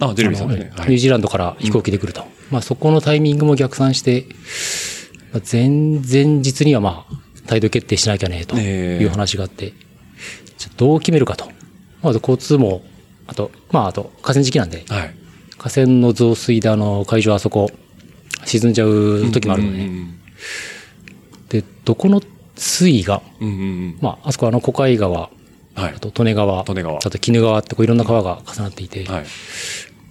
[0.00, 0.56] あ、ジェレミーさんね。
[0.56, 0.98] ニューはい。
[0.98, 2.24] ジーランドから飛行機で来ると。
[2.50, 4.26] まあ、そこのタイミングも逆算して、
[5.32, 9.72] まあ、前、前日にはまあ、態度決定しなきゃね、とええいう話があって、
[10.56, 11.50] じゃあどう決めるかと。
[12.02, 12.82] まず交通も、
[13.26, 15.14] あと、まあ、あと、河川敷なんで、はい。
[15.58, 17.70] 河川の増水であの、会場あそこ、
[18.44, 20.14] 沈んじゃう時もあるので、うん
[21.48, 22.20] で、どこの
[22.56, 23.98] 水位が、うんうんうん。
[24.00, 25.30] まあ、あそこはあの、小海川、
[25.78, 26.00] はいあ。
[26.00, 29.24] と、利根川、利根川あと、鬼怒川ってこういろんな川が重なっていて、はい。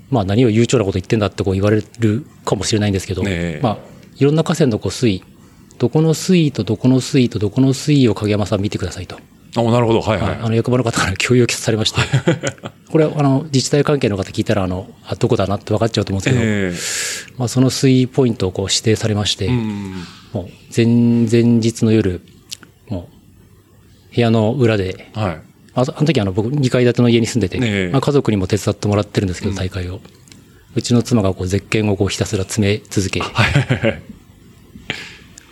[0.10, 3.77] まあ何を悠長なこと言ってんだってこう言われるかもしれないんですけど、ねえまあ
[4.15, 5.23] いろんな河川のこう水位、
[5.77, 9.17] どこの水位とどこの水位とどこの水位を影山さん見てくださいと。
[9.56, 10.01] あ、なるほど。
[10.01, 10.39] はいはい、はい。
[10.41, 12.01] あの役場の方から共有されまして、
[12.89, 16.30] これあの自治体関係の方聞いたらあの、あ、どこだなって分かっちゃうと思うんで
[16.73, 20.03] すけど、えまあその水位ポイントをこう指定されまして、えうん。
[20.34, 22.21] もう前、前日の夜、
[22.89, 23.10] も
[24.12, 25.46] う部屋の裏で、はい。
[25.77, 30.01] ああの時あの僕2階建ての家に住んでて、ええまあ、家族にも手伝ってもらってるんですけど、大会を。
[30.75, 33.21] うちの妻がこう、ゼッケンをこうひたすら詰め続け。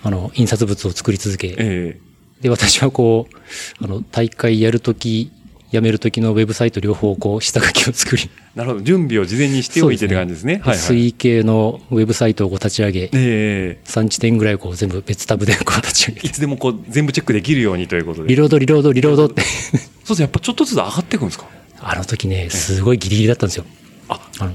[0.04, 2.00] あの、印刷物を作り続け、ええ
[2.42, 5.32] で、私はこう、あの、大会やるとき、
[5.72, 8.82] やめるときのウェブサイト両方こう、下書きを作り、なるほど。
[8.82, 10.56] 準備を事前にしておいてって感じですね。
[10.56, 10.78] はいはい。
[10.78, 18.30] 水系のウェブサイトを立ち上げ、え3地点ぐらいこう全部別タブでこう立ち上げえいつでもこう全部チェックできるようにということで。
[18.30, 19.42] リロード、リロード、リロードって。
[19.44, 20.22] そうですね。
[20.22, 21.48] やっぱちょっとずつ上がっていくんですか？
[21.82, 23.66] あの時ね、すごいギリギリだったんですよ。
[24.08, 24.52] あ、あの、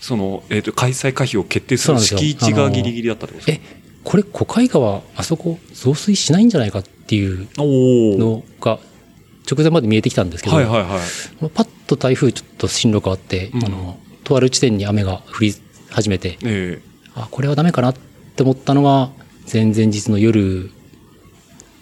[0.00, 3.60] その、えっ、と、開催可否を決定する敷地がギリギリだったってことですえ、
[4.02, 7.46] これ、小海川、あそこ、増水しないんじゃないかっていう。
[7.56, 8.80] のが、
[9.50, 10.88] 直前まで見えてきたんですけど、はいはいはい。
[11.40, 15.54] まあパッと台風ちょっと進路変わって、うんあの、とある地点に雨が降り
[15.90, 17.94] 始めて、ええあ、これはダメかなっ
[18.36, 19.10] て思ったのが、
[19.52, 20.70] 前々日の夜、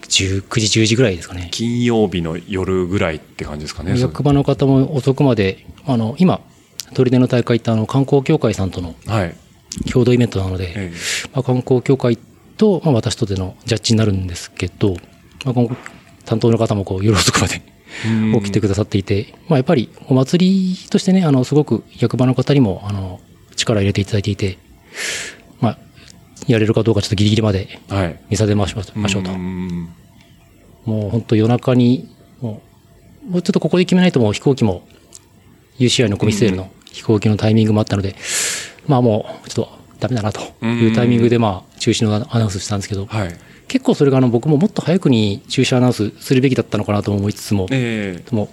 [0.02, 1.48] 19時、10時ぐらいですかね。
[1.50, 3.98] 金曜日の夜ぐらいって感じですかね。
[3.98, 6.40] 役場の方も遅くまで、あの、今、
[6.92, 9.34] 砦の大会ってあの、観光協会さんとのはい。
[9.90, 10.92] 共同イベントなので、え
[11.32, 12.18] まあ、観光協会
[12.58, 14.94] と、まあ、私とでのジャッジになるんですけど、
[15.44, 15.76] まあ、今後
[16.26, 17.62] 担当の方もこう夜遅くまで
[18.06, 23.20] え起きてくださっていて、まあ、やっぱりお祭りとしてね、あの、すごく役場の方にも、あの、
[23.56, 24.58] 力入れていただいていて、
[25.60, 25.78] まあ、
[26.46, 28.20] やれるかどうかちょっとギリギリまではい。
[28.30, 29.30] 見させましょうましょうと。
[29.32, 29.88] ん
[30.84, 32.08] もう本当夜中に、
[32.40, 32.62] も
[33.28, 34.82] う、もうちょっとここで決めないともう飛行機も、
[35.78, 38.16] UCI のコミステールの飛行機のタイミングもあったので、
[38.86, 43.34] まあもう、ちょっとダメだなというタイミングでまあ、中止のアナウンスしたんですけど、はい。
[43.68, 48.48] 結構それがあの僕ももっと早くに中止アナウンスするべきだったのかなと思いつつも、ええでも、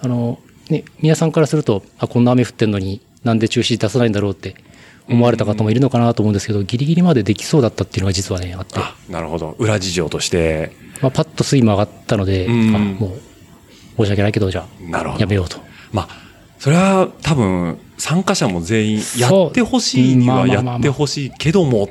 [0.00, 0.38] あの、
[0.70, 4.54] ね、皆さんからすると、あ、こんな雨降ってんのになんで中止出さないんだろうって
[5.08, 9.54] 思われた方もいるのかなと思うんですけど、ギリギリまでできそうだったっていうのが実はね、あって、あ、なるほど。
[9.58, 10.72] 裏事情として。
[11.00, 13.20] まあ、パッと水位も上がったので、うんあもう、
[13.96, 15.58] 申し訳ないけど、じゃあ、なるほどやめようと。
[15.92, 16.08] まあ、
[16.58, 21.88] それは多分、参加者も全員やってほしいにはやってほしいけども、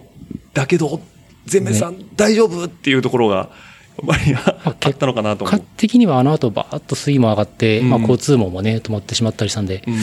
[0.54, 1.00] だけど、
[1.46, 2.66] 全明さん大丈夫？
[2.66, 5.78] っていうところが、やっぱりあったのかなと思結果う。
[5.78, 9.94] 的にはあの後バーッと水位も上がって、うんまあ交通網もね、止まってしまったりしたんで、うん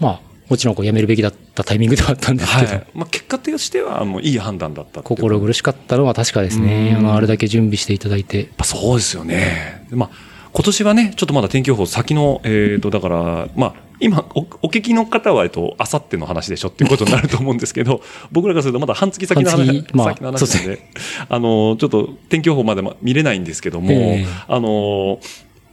[0.00, 2.86] まあ、もちろんこうやめるべきだったタイミングではあったんですけど、はい。
[2.94, 6.90] まあ、結果としては、もういい判断だった心苦しかったのは確かですね。
[6.92, 8.48] うんあの、あれだけ準備していただいて。
[8.62, 9.86] そうですよね。
[9.90, 20.80] まあ、今年はね、ちょっとまだ天気予報先の、えっ、と、だから、まあ、今お、お聞きの方は、えっと、あさっての話でしょっていうことになると思うんですけど、 僕らからするとまだ半月先の話、まあ先の話なんで、
[21.28, 24.26] あの、ちょっと天気予報までま見れないんですけども、ええ。
[24.46, 25.18] あの、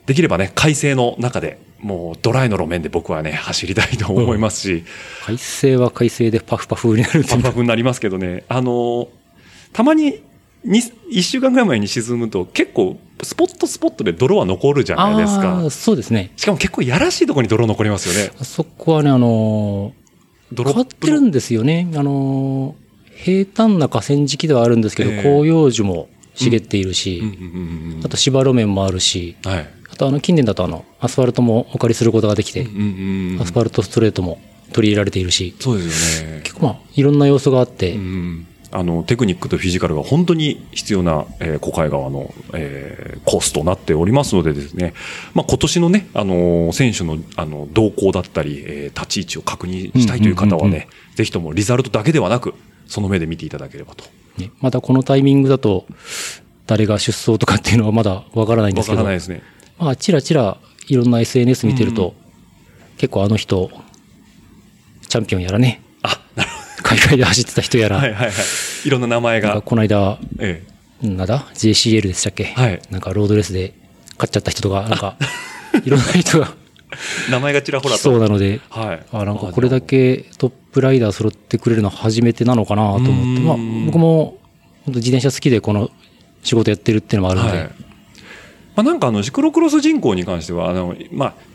[0.05, 4.83] できればね、快晴の中で、もうドライの路面で僕はね、走りたいと思いますし、
[5.25, 9.07] 快晴は快晴でパフパフになるパフパフになりますけどね、あの、
[9.71, 10.21] たまに、
[10.65, 15.69] に一週間ぐらい前に沈むと結構スポットスポットで泥は残るじゃないですか。
[15.69, 16.31] そうですね。
[16.35, 18.31] しかも結構やらしいところに泥残りますよね。
[18.39, 20.05] あそこはね、あのー
[20.51, 21.87] 泥変わってるんですよね。
[21.95, 22.85] あのー
[23.17, 29.69] 平坦な河川敷ではあるんですけど、ええ広葉樹も茂っているし、うんうんうんうんあと芝路面もあるし、はい。
[29.89, 34.39] あとあの近年だとあの、アスファルトもお借りすることができて、うんうんうんアスファルトストレートも
[34.73, 36.41] 取り入れられているし、そうですよね。
[36.43, 44.93] 結構まあ、いろんな要素があって、うんあの、テクニックとフィジカルが本当に必要な、えー、小海川の、えーコースとなっておりますのでですね、
[45.33, 52.53] まあ、今年のね、あのー選手の、あの、動向だったり、えー立ち位置を確認したいという方はね、うんうんうんうんぜひともリザルトだけではなく、
[52.87, 54.03] その目で見ていただければと。
[54.37, 55.85] ねまだこのタイミングだと、
[56.67, 59.41] 誰が出走とかっていうのはまだわからないんでわすけど、からないですね。
[59.79, 60.57] まあ、ちらちら
[60.89, 62.15] いろんな SNS 見てると、
[62.97, 63.71] 結構あの人、
[65.07, 65.81] チャンピオンやらね、
[66.85, 67.95] 海外で走ってた人やど。
[67.95, 68.33] ら、はいはいはい。
[68.85, 69.61] いろんな名前が。
[69.61, 70.63] この間、え
[71.01, 72.45] なんだ ?JCL でしたっけ？
[72.45, 73.73] はいなんかロードレースで
[74.13, 75.17] 勝っちゃった人とか、なんか、
[75.83, 76.53] いろんな人が
[77.27, 77.99] え名前がちらほらと。
[77.99, 79.05] 来そうなので、はい。
[79.11, 84.37] あなんかこれだけトップライダー揃ってくれるの初めてなのかなと思って、うんまあ僕も
[84.85, 85.89] 本当自転車好きでこの
[86.43, 87.69] 仕事やってるっていうのもあるので、はい。
[88.75, 91.33] まあ、なんかあの、シクロクロス人口に関しては、あの、まあ、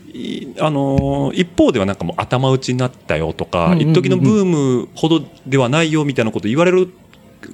[0.59, 6.89] あのー一方ではなんかもう頭打ちになったよとか、一時のブームほどではないよみたいなこと言われる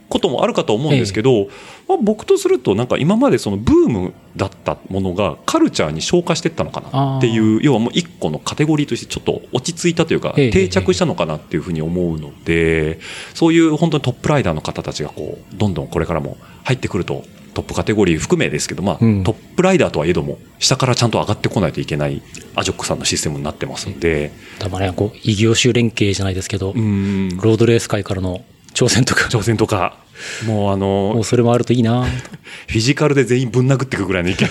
[0.09, 1.47] こともあるかと思うんですけど、
[1.87, 10.49] まあ、僕とするとなんか今までそのブームだったものがカルチャーに昇華していったのかなっていう、要はもう一個のカテゴリーとしてちょっと落ち着いたというか、ええ。
[10.49, 12.99] 定着したのかなっていうふうに思うので、
[13.33, 17.23] そういう本当にトップライダーの方たちがこう、どんどんこれからも入ってくると、
[17.57, 19.23] トップカテゴリー含めですけど、まあ、うん。
[19.23, 22.21] トップライダーとはいえども、下からちゃんと上がってこないといけない
[22.53, 29.97] アジョックさんのシステムになってますんで、たまね、こう、異業種連携じゃないですけど、うん、ロードレース界からの挑戦とか、挑戦とか、
[30.45, 32.05] もうあものう、それもあるといいな。
[32.67, 34.49] フィジカルで全員ぶん殴っていくぐらいの勢い。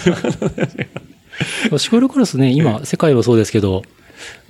[1.70, 3.84] とシクロクロスね、今、世界はそうですけど、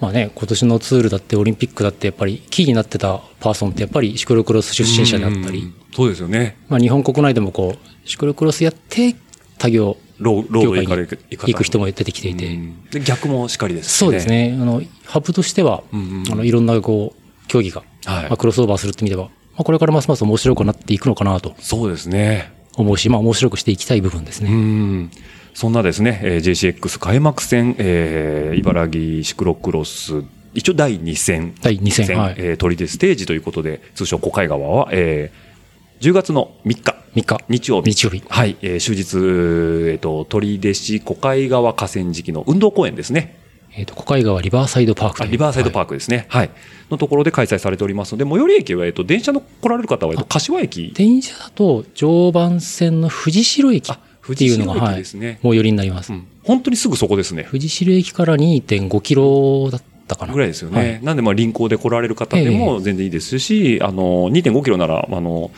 [0.00, 6.56] まあね、今年のツールだってオリンピックだってやっぱりキーになってたパーソンってやっぱりシクロクロス出身者であったりうん、そうですよね。
[6.68, 9.16] まあ日本国内でもこう、シクロクロスやって
[9.58, 12.58] 他業ロー業界に行く人も出てきていて、
[13.00, 14.28] 逆もしっかりですしそうです。
[14.28, 22.52] ね、あの、ハブとしては、うんうんあの、いろんなこう、競技が、はいまあ、クロスオーバーするって意味では、まあ、これからますます面白くなっていくのかなとそうですね。
[22.76, 24.50] 思うし、まあ面白くしていきたい部分ですうね。
[24.50, 25.10] ん。
[25.56, 31.54] そんなですね、えー JCX 開幕戦、えー茨城シクロクロス、一応第2戦。
[31.62, 36.94] 第2戦はいえー取り手ステージということで、通称小海川は、えー10月の3日。
[37.14, 37.44] 3日。
[37.48, 37.94] 日曜日。
[37.94, 38.58] 日曜日はい。
[38.60, 43.38] えー終日、えっ、と、取手市小海川河川敷の運動公園ですね。
[43.74, 46.26] えっ、と、小海川リバーサイドパークリバーサイドパーークですね。
[46.28, 46.50] はい。
[46.90, 50.92] のところで開催されておりますので、最寄り駅は、えっ、と、電車の来られる方は、えっと、柏駅。
[50.94, 53.90] 電車だと常磐線の藤代駅。
[53.90, 53.98] あ、
[54.32, 55.38] っていうのが、はいね。
[55.42, 56.12] 最寄りになります。
[56.12, 56.26] うん。
[56.42, 57.42] 本当にすぐそこですね。
[57.42, 60.32] 藤代駅から2.5キロだったかな。
[60.32, 60.78] ぐらいですよね。
[60.78, 65.50] はいなんで、まあ、臨港で来られる方でも全然いいですし、あの、2.5キロなら、あの、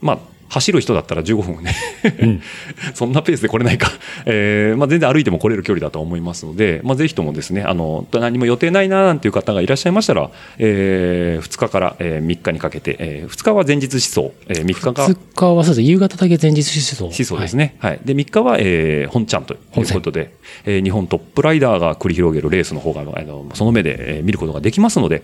[0.00, 0.18] まあ、
[0.48, 1.74] 走る人だったら15分ね。
[2.20, 2.42] うん
[2.94, 3.90] そんなペースで来れないか。
[4.26, 15.88] えーまあ、全然歩いても来れる距離だと思いますので、まあ、ぜひともですね、あの、何も予定ないななんていう方がいらっしゃいましたら、え2日から、え3日にかけて、え2日は前日思想、え3日が2日はそうです。
[15.88, 17.04] 夕方だけ前日思想。
[17.04, 17.76] 思想ですね。
[17.78, 18.00] はい。
[18.04, 20.32] で、3日は、えー、本ちゃんということで、
[20.64, 25.22] えー日本トップライダーが繰り広げるレースの方が、あの、その目で、えー見ることができますので、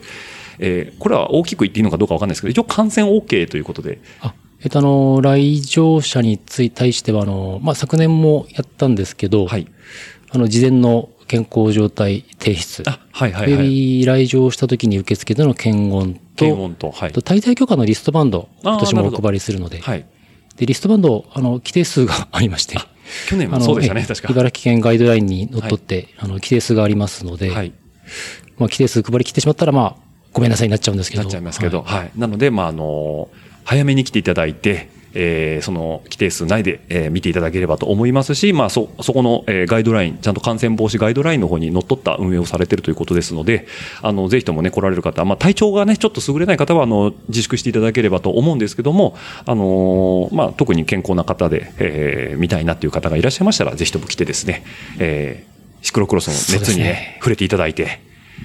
[0.59, 9.67] えーこれは大きく言っていいのかどうかわかんないですけど、一応観戦 OK ということで、あ、えっと、あの、来場者につい対しては、あの、まあ、昨年もやったんですけど、はい。
[10.31, 12.83] あの、事前の健康状態提出。
[12.87, 13.69] あ、はいはいはい。
[13.69, 17.21] び来場した時に受付での検温と、検温と、はいあと。
[17.21, 20.07] 滞在許可のリストバンド、今年もお配りするので、はい。
[20.57, 22.79] で、リストバンド、あの、規定数が ありまして、
[23.29, 24.29] 去年もそうでしたね、え確か。
[24.31, 27.73] 茨城県ガイドラインにのっとって、あの、規定数がありますので、はい。
[28.57, 31.23] まあ、規定数配り切ってしまったら、まあ、ごめんなさいになっちゃうんですけど。
[31.23, 32.11] なっちゃいますけど、はいはい。
[32.17, 33.29] なので、まあ、あの、
[33.65, 43.67] 早めに来ていただいて、えーその規定数内で、えー見ていただければと思いますし、まあ、そ、そこの、えーガイドライン、ちゃんと感染防止ガイドラインの方にのっとった運営をされているということですので、
[44.03, 54.65] あの、ぜひともね、来られる方、まあ、体調がね、ちょっと優れない方は、あの、自粛していただければと思うんですけども、あのーまあ、特に健康な方で、えー見たいなっていう方がいらっしゃいましたら、ぜひとも来てですね、
[54.99, 57.17] えーシクロクロスの熱にね、ね。
[57.19, 58.01] 触れていただいて、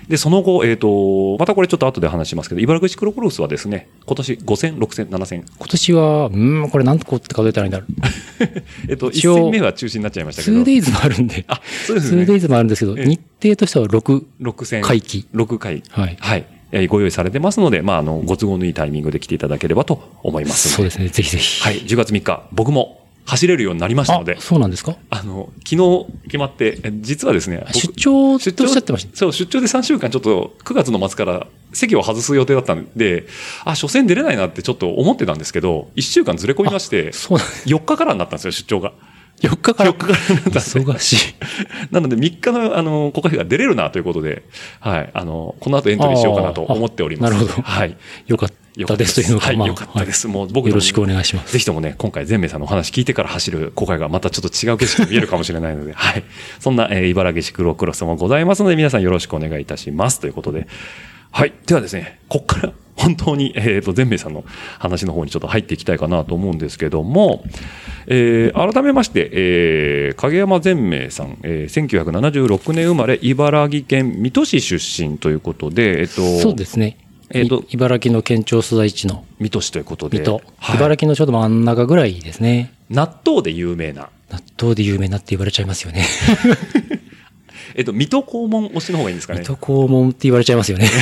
[0.08, 5.44] で、その後、えっ、と、またこれちょっと後で話しますけど、茨城ロクロスはですね、今年5000、6000、7000。
[5.58, 7.90] 今年は、うーん、これなんとこって数えたらいいんだろう。
[8.90, 10.58] えっと、一応1戦目は中止になっちゃいましたけど。
[10.58, 11.46] 2days もあるんで。
[11.48, 12.24] あ、そうですね。
[12.24, 14.82] 2days もあるんですけど、ええ日程としては6 6000。
[14.82, 15.26] 回忌。
[15.34, 15.84] 6回。
[15.90, 16.18] はい。
[16.20, 16.46] はい。
[16.72, 20.70] えーご用意されてますので、まあ、あの、ご都合のいいタイミングで来ていただければと思います。
[20.70, 21.64] そうですね、ぜひぜひ。
[21.64, 21.82] はい。
[21.82, 22.99] 10月3日、僕も
[23.30, 24.96] 走れるようになりましたのであ、、そうなんですか？
[25.10, 29.16] あの、昨日決まって、え実はですね、僕出張っておっしゃってました？
[29.18, 33.26] そう、出張で3週間ちょっと9月の末から席を外す予定だったんで、
[33.66, 38.94] あ、初戦出れないなってちょっと思ってたんですけど、1週間ずれ込みまして、そうなん4日からになったんですよ、出張が。
[39.42, 41.18] 4日から？4日からになったんで忙しい。
[41.92, 44.44] なので3日の、あの、国会が出れるなということで、
[44.82, 47.34] はい、あの、この後エントリーしようかなと思っております。
[47.34, 47.96] なるほどはい。
[48.28, 48.50] よかっ
[48.86, 50.28] たですというのが、はい、まあよかったです。
[50.28, 51.54] もう僕のよろしくお願いします。
[51.54, 56.24] ぜひともね、今回、全明さんのお話聞いてから走る公開がまたちょっと違う景色が見えるかもしれないので、 はい。
[56.60, 60.20] そんな、えー茨城シクロクロスもございますので、皆さんよろしくお願いいたします。
[60.20, 60.68] ということで、
[61.32, 61.54] はい。
[61.66, 64.44] ではですね、こっから本当に、えっ、と、全明さんの
[64.78, 67.44] 話の方にちょっと入っていきたいかなと思うんですけども、
[68.08, 76.98] えー改めまして、えー影山全明さん、えー1976年生まれ、茨城県水戸市出身ということで、えっ、と、そうですね。
[77.32, 80.42] えーとい茨城の県庁所在地の水戸市ということで、水戸。
[80.58, 82.74] はい茨城のちょうど真ん中ぐらいですね。
[82.90, 86.06] 納豆で有名な、納豆で有名なって言われちゃいますよね。
[87.76, 89.56] えっと、水戸黄門推しの方がいいんですかね水。
[89.56, 90.90] 戸黄門って言われちゃいますよね。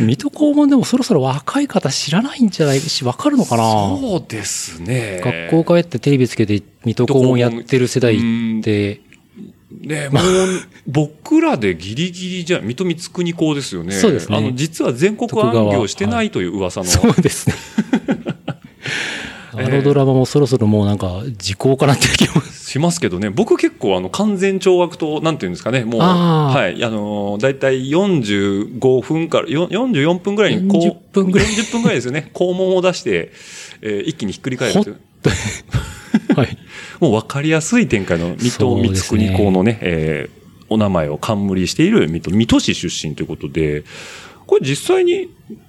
[0.00, 3.62] 水戸黄門でもそろそろ若い方知らないんじゃないし、わかるのかな？
[3.62, 5.20] そうですね。
[5.50, 8.18] 学校帰ってテレビつけて水戸黄門やってる世代っ
[8.62, 9.00] て、
[9.80, 10.22] ね、もう、
[10.86, 13.92] 僕らでギリギリじゃ、水戸光国校ですよね。
[13.92, 16.86] そうですねあの、実は全国暗業してないという噂の。
[16.86, 17.54] そうですね。
[19.58, 22.42] あのドラマもそろそろもうなんか時効かなって気も。
[22.76, 33.32] しますけどね、僕結構あの完全懲悪と、なんていうんですかね、もう、はい、あのー、だいたい45分から、よ44分ぐらいにこう、40分ぐらい40分ぐらいですよね、肛門を出して、
[33.80, 34.96] えー一気にひっくり返るという。
[36.34, 36.58] はい。
[37.00, 40.36] もう分かりやすい展開の水戸光国校のね、えー
[40.68, 43.84] お名前を冠している水戸、水戸市出身ということで、
[44.48, 45.28] これ実際に、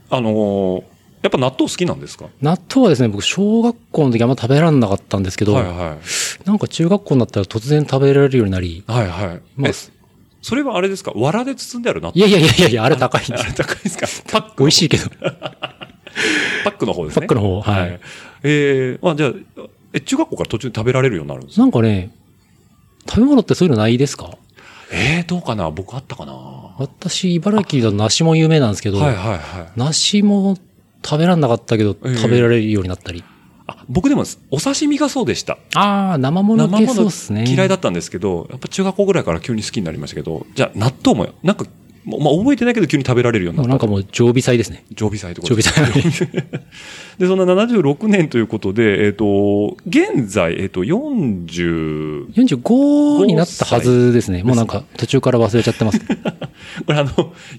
[0.10, 0.84] あのー
[1.22, 2.26] やっぱ納豆好きなんですか？
[2.42, 5.98] 納豆はですね、僕小学校の時あんま食べられなかったんですけど、はいは
[6.46, 6.48] い。
[6.48, 9.42] なんか中学校になったら突然食べられるようになり、はいはい。
[9.56, 9.74] まあえ、
[10.42, 11.12] それはあれですか？
[11.16, 13.56] 藁で包んである納い豆やいやいやいや、あれ高いんで あれす。
[13.56, 13.98] 高いです
[14.32, 14.40] か？
[14.42, 15.10] パック美味しいけど。
[16.64, 17.28] パックの方ですね。
[17.28, 18.00] パックの方はい
[18.44, 19.62] えー、まあじゃあ、
[19.98, 21.62] え、中学校から途中で食べられるようになるんですか？
[21.62, 22.12] なんかね、
[23.10, 24.38] 食べ物ってそういうのないですか？
[24.92, 25.70] えー、どうかな？
[25.72, 26.34] 僕あったかな？
[26.78, 29.72] 私、茨城だと梨も有名なんですけど、はいはいはい。
[29.76, 30.58] 梨も
[31.04, 33.24] 食べられなかったけど、ええ食べられるようになったり。
[33.68, 35.58] あ、僕でもお刺身がそうでした。
[35.76, 37.44] ああ、生物系生ものそうっすね。
[37.46, 41.66] 嫌いだったんですけど、やっぱ中学校ぐらいから急に好きになりましたけど、じゃあ納豆も、なんか
[42.08, 43.70] まあ覚えてないけど急に食べられるようになった。
[43.70, 44.86] なんかもう常備菜ですね。
[44.94, 46.32] 常備菜ってこと常備です菜。
[47.20, 54.44] で、そんな76年ということで、えっ、と、現在、えっ、と、40、45になったはずですね。
[54.44, 56.00] もうなんか途中から忘れちゃってます。
[56.86, 57.10] これあの、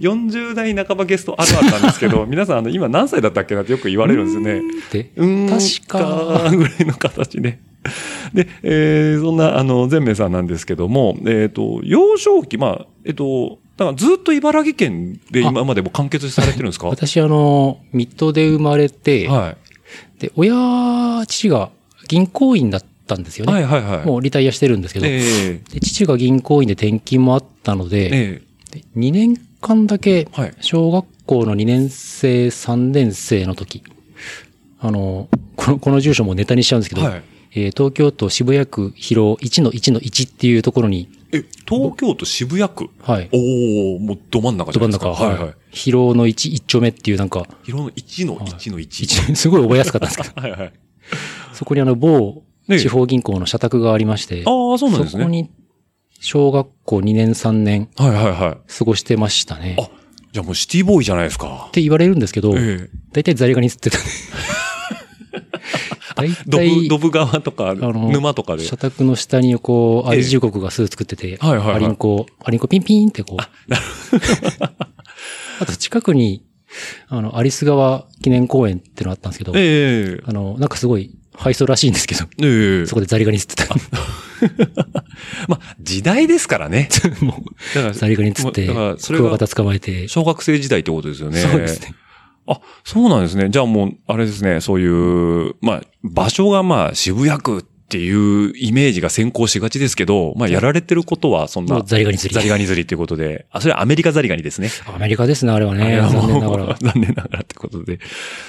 [0.01, 4.63] 40代半ばゲストあるあるなんですけど、 皆さんあの、今何歳だったっけなってよく言われるんですよね。
[4.93, 7.59] で、うーん確か、ぐらいの形で。
[8.33, 16.89] で、えーそんな、あの、善明さんなんですけども、えっ、と、幼少期、まあ、えっ、と、だからずっと茨城県で今までも完結されてるんですか？
[16.91, 19.57] 私あの、水戸で生まれて、は
[20.19, 20.21] い。
[20.21, 21.71] で、親、父が
[22.09, 23.53] 銀行員だったんですよね。
[23.53, 24.07] はいはいはい。
[24.07, 30.27] もうリタイアしてるんですけど、えで父が銀行員で転勤もあったのえで、えで2年間だけ。
[30.61, 33.83] 小学校の2年生、3年生の時、
[34.81, 37.23] あの、この、この住所もネタにしちゃうんですけど、はい。
[37.55, 42.89] えー東京都渋谷区広1の1の1っていうところに、え、東京都渋谷区？
[43.03, 45.07] はい、おおもうど真ん中じゃないですか。
[45.07, 45.55] ど真ん中、はいはい。
[45.71, 48.83] 広の1、1丁目っていうなんか、広の1の1の1。
[48.83, 49.07] 一
[49.37, 50.73] すごい覚えやすかったんですけど、 はいはい。
[51.53, 55.23] そこにあの某ええ地方銀行の社宅がありまして、ああ、そうなんですね。
[55.23, 55.51] そこに
[56.21, 58.73] 小学校2年3年はいはいはい。
[58.73, 59.77] 過ごしてましたね。
[59.79, 59.89] あ
[60.33, 61.71] じゃあもうシティボーイじゃないですかっ。
[61.73, 62.91] て言われるんですけど、ええ。
[63.13, 64.05] 大体ザリガニ釣ってたね。
[66.19, 68.65] 大ドブ、体ド、ブ川とか、の沼とかで。
[68.65, 73.43] 社宅の下にこう、ええアリジュ国が巣作ってて、はいはいはいアリンコ、アリンコピンピンってこう。
[75.61, 76.45] あと近くに、
[77.09, 83.75] あの、アリス川記念公園ってのがあったんですけど、ええあの、なんかすごい、配送らしいんですけど、ええそこでザリガニ釣ってた。
[85.49, 86.89] まあ、時代ですからね。
[87.23, 87.45] も
[87.75, 88.75] だからう、ザリガニ釣って、ク
[89.25, 91.41] ワガタ捕まえて、小学生時代ってことですよね。
[91.41, 91.95] そうですね。
[92.47, 93.51] あ、そうなんですね。
[93.51, 102.35] じゃあもう、あれですね、そういう、まあ、場所がまあ、渋谷区っていうイメージが先行しがちですけど、まあ、やられてることは、そんなザリガニ釣り。
[102.35, 104.69] ザリガニ釣りっていうことで、あ、それはアメリカザリガニですね。
[104.95, 105.99] アメリカですね、あれはね。
[106.01, 106.77] は残念ながら。
[106.83, 107.99] 残念ながらってことで。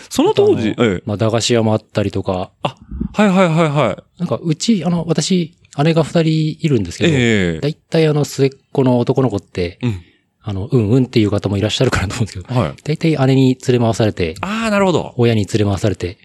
[0.09, 1.03] その当時、ええ。
[1.05, 2.75] まあ、駄菓子屋もあったりとか、あ、
[3.13, 4.19] はいはいはいはい。
[4.19, 10.01] なんか、うち、あの、私、姉が二人いるんですけど、ええだいたいあの、末っ子の男の子って、うん。
[10.41, 12.73] あの、うんうんっていう方もいらっしゃるかなと思うんですけど、はい。
[12.83, 15.13] だいたい姉に連れ回されて、ああ、なるほど。
[15.17, 16.17] 親に連れ回されて、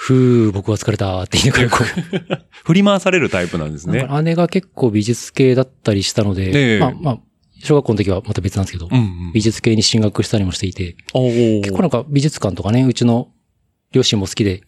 [0.00, 1.84] ふー、僕は疲れたって言いなが
[2.28, 7.18] ら 振り回されるタイプなんですね姉が結構美術系だったりしたので、ええまあまあ、
[7.64, 9.32] 小学校の時はまた別なんですけど、うんうん。
[9.34, 13.28] 美術系に進学したりもしていて、結構なんか美術館とかね、うちの
[13.90, 14.62] 両親も好きで、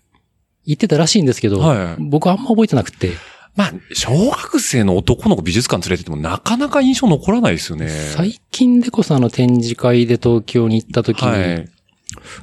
[0.64, 3.12] 行ってたらしいんですけど、はい僕はあんま覚えてなくて、
[3.54, 7.88] まあ、小学生の男の子美術館連れてってもなかなか印象残らないですよね。
[7.88, 11.68] 最近でこそあの展示会で東京に行った時に、はい。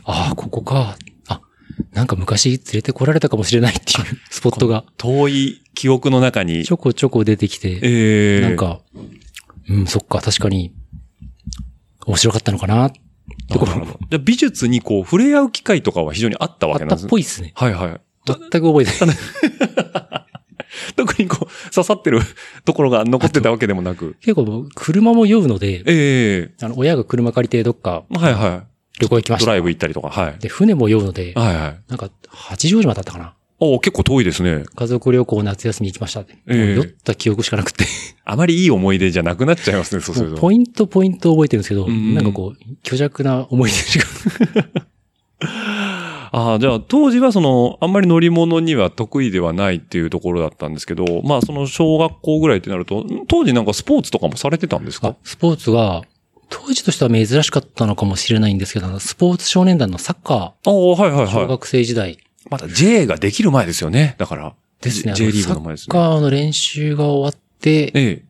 [0.06, 0.98] ああ、ここか。
[1.94, 6.72] あ、なんか昔連れてこられたかもしれないっていうスポットが遠い記憶の中にち。
[6.72, 8.82] ょこちょこ出てきて、ええなんか、
[9.70, 10.74] うん、そっか、確かに、
[12.06, 17.10] 面白かったのかな、ってころじゃあ美術にこう触れ合う機会とかは非常にあったわあったっけなんですね。
[17.10, 17.52] ぽいですね。
[17.56, 18.02] はいはい。
[18.26, 19.16] 全く覚えてない。
[20.96, 22.20] 特にこう刺さってる
[22.66, 24.16] ところが残ってたわけでもなく。
[24.22, 28.66] 結構僕車も酔うので、ええあの、親が車借りてどっかはいは
[29.00, 29.30] 旅行行きい。
[29.30, 29.62] ドライました。
[29.62, 30.39] ブ行ったりとか、はい。
[30.39, 31.80] で、船も酔うので、はいはい。
[31.89, 33.34] なんか、八丈島だったかな。
[33.60, 34.66] お結構遠いですね。
[34.76, 36.34] 家族旅行夏休み行きましたって。
[36.48, 37.86] ええもう酔った記憶しかなくて。
[38.24, 40.38] あまりいい思い出じゃなくなっちゃいますね、そうすると。
[40.41, 44.06] ポイントポイント覚えてるんですけど、うんなんかこう、虚弱な思い出しか。
[46.32, 55.08] ああ、じゃあ当時はその、あんまり乗り物には得意ではないっていうところだったんですけど、まあその小学校ぐらいってなると、ん当時なんかスポーツとかもされてたんですか？
[55.10, 56.04] あスポーツが、
[56.50, 61.48] 当時としては珍しかったのかもしれないんですけど、スポーツ少年団のサッカああ、はいはいー、小はい。
[61.48, 62.20] 学生時代
[62.50, 64.16] まだ J ができる前ですよね。
[64.18, 64.56] だから。
[64.82, 65.14] ですね。
[65.14, 65.93] J リーグの前ですね。
[65.93, 68.24] サッカーの練習が終わって、え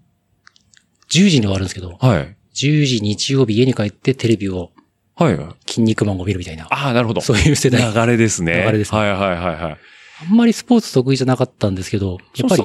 [1.09, 2.35] 10時に終わるんですけどえ。、はい。
[2.55, 4.71] 10時日曜日家に帰ってテレビを
[5.15, 5.39] はい。
[5.67, 7.21] 筋肉マンを見るみたいな、ああ、なるほど。
[7.21, 7.81] そういう世代。
[7.93, 8.63] 流れですね。
[8.65, 9.77] 流れですねはいはいはいはい。
[10.21, 12.55] あんまりスポーツ得意じゃなかったんですけど、やっぱ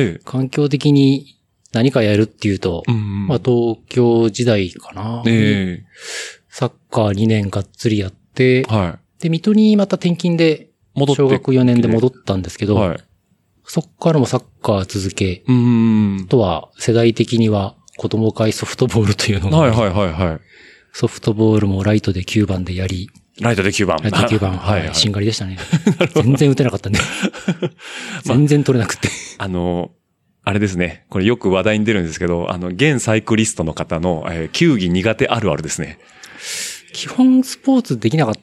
[0.00, 0.18] り。
[0.24, 1.38] 環境的に
[1.74, 3.26] 何かやるっていうと、うん。
[3.26, 5.22] まあ東京時代かな。
[5.26, 5.84] え
[6.48, 10.70] サッカー2年がっつりやってえ、はで、水戸にまた転勤で。
[10.96, 12.98] 小学4年で戻ったんですけど、はい。
[13.64, 16.28] そっからもサッカー続け、うーんあ。
[16.28, 20.40] とは世代的には子供会ソフトボールというのが、はいはいはいはい。
[20.92, 23.10] ソフトボールもライトで9番でやり、
[23.40, 23.98] ライトで9番。
[24.02, 24.94] ライトで9番、は はいい、はい。
[24.94, 25.58] しんがりでしたね。
[26.14, 27.00] 全然打てなかったんで。
[28.22, 29.08] 全然取れなくて。
[29.38, 29.90] あの、
[30.44, 31.06] あれですね。
[31.08, 35.98] これよく話題に出るんですけど、あの、現サイクリストの方の、えー球技苦手あるあるですね。
[36.92, 38.34] 基本スポーツできなかっ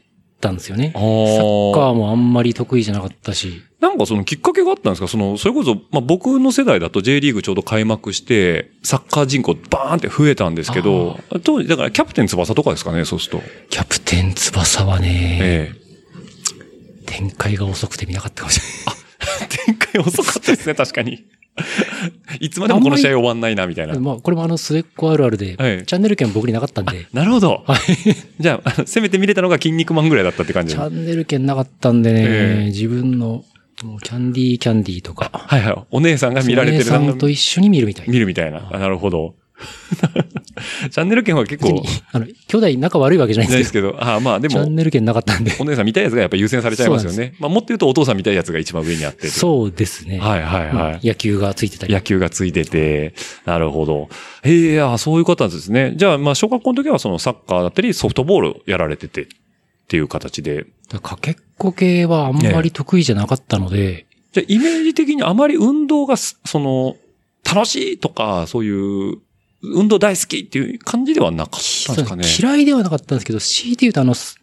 [0.41, 0.91] ったんですよね。
[0.95, 3.61] あサーッカーもあんまり得意じゃなかったし。
[3.79, 5.07] なんかそのきっかけがあったんですか？
[5.07, 13.43] その、それこそ、まあ、僕の世代だと J リーグちょうど開幕して、サッカー人口バーンって増えたんですけど、当時、だからキャプテン翼とかですかね、そうすると。
[13.69, 15.71] キャプテン翼はね、え
[17.05, 19.00] 展開が遅くて見なかったかもしれない。
[19.41, 19.47] え。
[19.65, 21.25] 展開遅かったですね、確かに。
[22.39, 23.99] いつまでもこの試合終わんないな、みたいな。
[23.99, 27.63] まあ、これもあの、末っ子あるあるで、はいチャンネル権僕になかったんで、なるほど。
[27.67, 27.79] はい。
[28.39, 33.43] じゃあせめて見れたのが筋肉マンぐらいだったって感じチャンネル権なかったんでね、ええ自分の、
[33.83, 35.83] もうキャンディーキャンディーとか、はいはい。
[35.91, 38.13] お姉さんが見られてるお姉さんと一緒に見るみたいな。
[38.13, 38.69] 見るみたいな。
[38.71, 39.35] あなるほど。
[40.91, 45.55] チャンネル権は結構、あの、兄弟仲悪いわけじゃないんですけど、ないですけど、あまあでも、チャンネル権なかったんで。
[45.59, 47.35] お姉さん見たいやつがやっぱ優先されちゃいますよね。
[47.39, 49.27] まあもっと言うとお父さん見たいやつが一番上にあって。
[49.27, 50.19] そうですね。
[50.19, 51.07] はいはいまあはい。
[51.07, 51.93] 野球がついてたり。
[51.93, 53.13] 野球がついてて、
[53.45, 54.09] なるほど。
[54.43, 55.93] へえ、あそういう方ですね。
[55.95, 59.27] じゃあ、まあ、小学校の時はそのサッカーだったりソフトボールやられててっ
[59.87, 60.65] ていう形で。
[60.89, 66.95] だかけっこ系はあんまり得意じゃなかったので、じゃあ、イメージ的にあまり運動がす、その、
[67.43, 69.17] 楽しいとか、そういう、
[69.63, 71.95] 運動大好きっていう感じではなかったん。
[71.95, 72.23] ですかね。
[72.39, 73.17] 嫌いではなかったん。
[73.17, 74.35] ですけど、強いて言うとあの、ス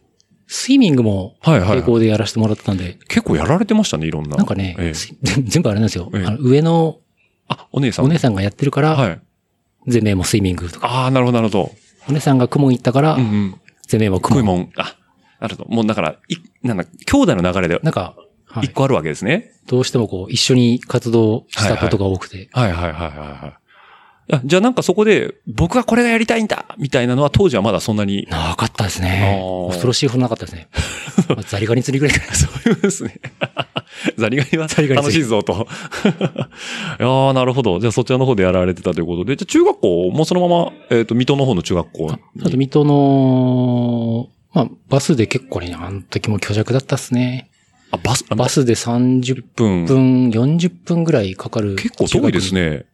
[0.73, 2.77] イミングもはいはいでやらせてもらったん。
[2.79, 4.29] で、結構やられてましたね、いろん。
[4.29, 4.37] な。
[4.37, 4.47] なん。
[4.47, 5.89] かね、ええす全部あれなん。
[5.89, 6.11] ですよ。
[6.15, 6.99] あの上の
[7.49, 8.05] あ、お姉さん。
[8.05, 8.35] お姉さん。
[8.35, 9.21] がやってるから、はい。
[9.87, 11.73] 全米もスイミングとか、ああ、なるほど、なるほど
[12.09, 12.39] お姉さん。
[12.39, 13.15] がクモン行ったから。
[13.15, 13.23] う、ん。
[13.23, 13.55] うん。
[13.87, 14.41] 全米もクモン。
[14.41, 14.73] クモン。
[14.77, 14.97] あ、
[15.41, 15.71] なるほど。
[15.71, 16.77] もうだから、い、なん。
[16.77, 17.93] だ、兄弟の流れでなん。
[17.93, 18.15] か、
[18.63, 19.53] 一個あるわけですね。
[19.67, 23.68] どうしてもこう、一緒に活動したことが多くて、はいはいはいはいはい。
[24.31, 28.27] あじゃあなんかそこで、僕はこれがやりたいんだみたいなのは当時はまだそんなに。
[28.31, 29.41] なかったですね。
[29.69, 30.69] 恐ろしいほどなかったですね。
[31.29, 32.35] まあザリガニ釣りぐらいかな。
[32.35, 33.21] そういうですね。
[34.19, 35.53] ザリガニは楽しいぞと。
[35.57, 37.81] いやーなるほど。
[37.81, 42.07] じゃあそちらの方でやられてたということで、じゃあ中学校もそのまま、えっ、と、水戸の方の中学校
[42.37, 42.45] に？
[42.45, 47.51] あと、水戸の、まあ、バスで結構ね、あの時も虚弱だったっすね。
[47.91, 49.85] あ、バス、バスで30分。
[49.87, 51.77] 分、40分ぐらいかかる。
[51.77, 52.55] 結構遠いです。
[52.55, 52.85] ね。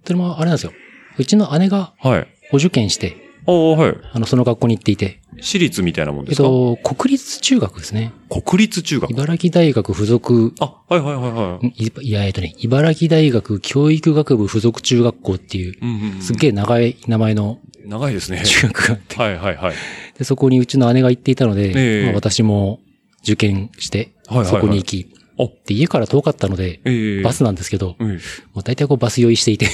[0.00, 0.72] まあ、それもあれなんですよ。
[1.18, 2.26] うちの姉がはい。
[2.52, 3.96] お受験して、ああ、はい。
[4.12, 8.12] あの、その学校に行っていて、私立みたいなもんえっですか、と、国立中学ですね。
[8.28, 9.10] 国立中学。
[9.10, 11.66] 茨城大学附属、あ、はいはいはいはい。
[11.66, 18.42] んいいや、えっとね、茨城大学教育学部附属中学校っていう、うんうんうんすっげえ長い名前の長いですね。
[18.44, 19.74] 中学があって、はいはいはい。
[20.18, 22.80] で、そこにうちの姉が行っていたので、ええまあ、私も
[23.22, 25.19] 受験して、はいはいはいそこに行き、お
[25.66, 28.08] で、家から遠かったので、ええバスなんですけど、うん。
[28.08, 28.16] も
[28.56, 29.68] う大体こうバス酔いしていて、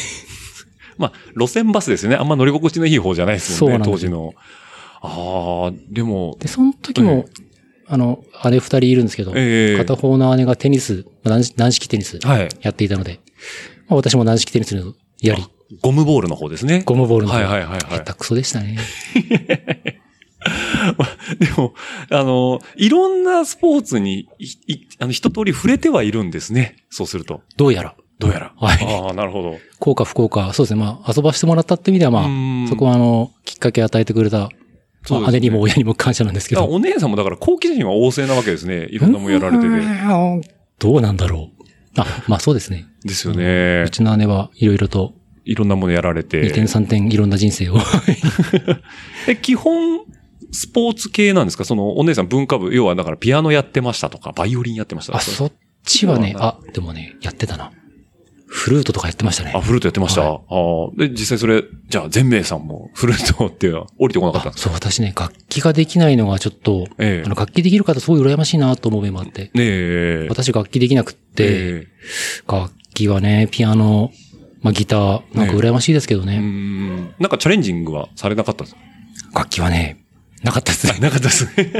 [0.98, 2.16] まあ、路線バスですよね。
[2.16, 4.34] あんま乗り心地のいい方じゃないですもんね、当時の。
[5.02, 7.26] ああ、でも、で、その時も、
[7.86, 12.48] あの、姉二人いるんですけど、ええ片方の姉がテニス、まあ軟式テニスはい。
[12.62, 13.20] やっていたので、
[13.88, 15.44] まあ、私も軟式テニスのやり、
[15.82, 16.82] ゴムボールの方ですね。
[16.84, 18.78] ゴムボールの方はいはいはいはい下手くそでしたね。
[21.38, 21.74] でも、
[22.10, 26.76] あの、いろんなスポーツに、い、いあの、一通り触れてはいるんですね。
[26.90, 27.42] そうすると。
[27.56, 27.94] どうやら。
[28.18, 28.52] どうやら。
[28.56, 29.58] はいああ、なるほど。
[29.78, 30.80] 効果不効果、そうですね。
[30.80, 34.48] まあ、遊ばしてもらったって意味では、まあ、そこはあの、きっかけ与えてくれた、
[35.10, 36.64] まあ姉にも親にも感謝なんですけど。
[36.64, 38.86] お姉さんもだから好奇心は旺盛なわけですね。
[38.90, 40.48] いろんなもんやられてて。
[40.48, 40.54] て。
[40.78, 42.00] どうなんだろう。
[42.00, 42.86] あ、まあそうですね。
[43.04, 43.90] ですよねう。
[43.90, 46.42] ちの姉はいろいろと、いろんなものやられて。
[46.42, 47.78] 2点3点いろんな人生を。
[49.28, 50.00] え、基本、
[50.52, 51.64] スポーツ系なんですか？
[51.64, 55.52] その、お姉さん文化部、要はだからピアノやってましたとか、バイオリンやってましたあ、そっ
[55.84, 57.72] ちはね、あ、でもね、やってたな。
[58.48, 59.60] フルートとかやってましたねあ、。
[59.60, 60.22] フルートやってました？
[60.22, 60.96] はああ。
[60.96, 64.50] で、実際それ、じゃあ、全明さんもフルートっていうのは降りてこなかった？
[64.50, 69.46] んですかそう、私ね、楽器ができないのがちょっと、ええあの、楽器できる方すごい羨ましいなと思う面もあって。
[69.46, 70.26] ねえ。
[70.30, 71.86] 私楽器できなくって、え
[72.46, 74.12] 楽器はね、ピアノ、
[74.62, 76.38] まあギター、なんか羨ましいですけどね。
[76.38, 77.14] ん。
[77.18, 78.76] なんかチャレンジングはされなかったんです
[79.32, 79.40] か？
[79.40, 80.05] 楽器はね、
[80.46, 80.98] なかったですね。
[81.00, 81.72] なかったですね。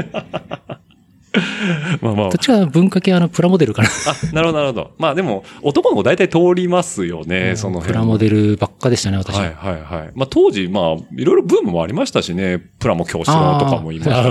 [2.01, 2.37] まあまあどっ。
[2.37, 3.89] ちか文化系あの、プラモデルかな。
[3.89, 4.91] あ、なるほど、なるほど。
[4.97, 7.93] まあでも、男の子大体通りますよね、その辺。
[7.93, 9.37] プラモデルばっかでしたね、私。
[9.37, 10.11] はいはいはい。
[10.15, 14.17] まあ当時、まあ、いろいろブームもありましたしね、プラモ教室とかもいました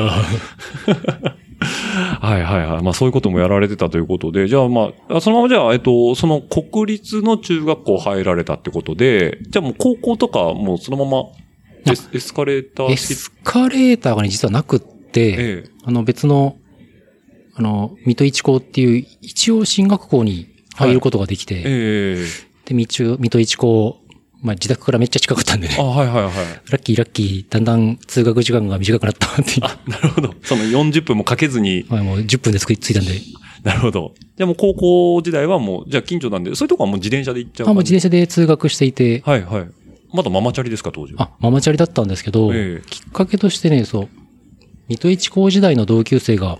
[2.20, 2.82] はいはいはい。
[2.82, 11.24] まあそういうこともやられてたということで、じゃあまあ、あそのままじゃあ、えっと、その国立の中学校入られたってことで、じゃあもう高校とかもうそのまま
[11.90, 15.70] エスエスカレーターエ式スカレーターがね、実はなくって、ええ。
[15.84, 16.56] あの別の、
[17.54, 22.26] あの、水戸一高っていう、一応進学校に入ることができて、ええ
[22.66, 24.00] で、水戸水戸一高、
[24.42, 25.76] まあ自宅からめっちゃ近かったんでね。
[25.78, 26.32] あ、はいはいはい。
[26.70, 29.60] ラッキーラッキー、だんだん通学時間が短くなったっていう。
[29.62, 30.34] あ、なるほど。
[30.42, 33.12] その40分もかけずに、はい、もう10分で着いたんで。
[33.66, 34.14] なるほど。
[34.36, 39.68] じゃあもう高校時代はもう、じゃあ近所なんで、そういうとこはもう自転車で行っちゃうあ、もう自転車で通学していて、はいはい。
[40.16, 41.24] まだママチャリですか、当時は？
[41.24, 44.08] あ、ママチャリだったんですけど、ええきっかけとしてね、そう、
[44.88, 46.58] 水戸一高時代の同級生が、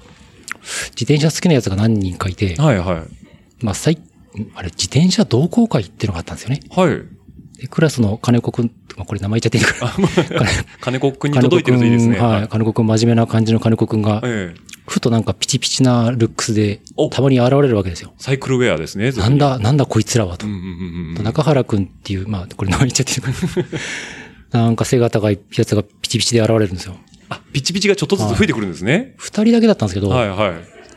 [0.91, 3.65] 自転車好きなやつが何人かいて、はいはい。
[3.65, 3.99] まあ、最、
[4.55, 6.61] あれ、自転車同好会っていうのがあったんですよね。
[6.71, 7.03] はい。
[7.59, 10.41] でクラスの金子くん、まあ、これ名前言っちゃっていいから。
[10.81, 12.19] 金 金子くんに届いてるといいですね。
[12.19, 12.49] はい。
[12.49, 14.61] 金子くん、真面目な感じの金子くんが、ええ。
[14.87, 18.13] ふとなんかピチピチなルックスでお、たまに現れるわけですよ。
[18.19, 19.11] サイクルウェアですね。
[19.11, 20.53] なんだ、なんだこいつらはとうん。
[20.53, 21.25] うんうんうん。
[21.25, 23.69] 中原くんっていう、まあ、これ名前言っちゃっていいのか
[24.59, 26.97] な なんか背が高いやつがピチピチで現れるんですよ。
[27.29, 29.15] あ、ピチピチがちょっとずつ増えてくるんですね。
[29.17, 30.51] 二人だけだったんですけど、はいはい。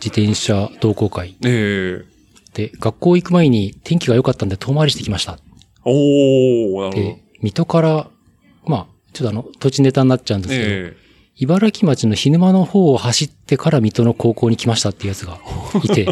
[0.04, 2.06] 自転車同好会ええ。
[2.54, 5.40] で、学校行く前に天気が良かったんで遠回りしてきました。
[5.90, 8.10] おー、なるほどで。、水戸から、
[8.66, 11.10] まあ、ちょっとあの、土地ネタになっちゃうんですけど、え
[11.42, 15.40] 茨城町の日沼の方を走ってから水戸の高校に来ましたっていうやつが
[15.84, 16.06] いて、え。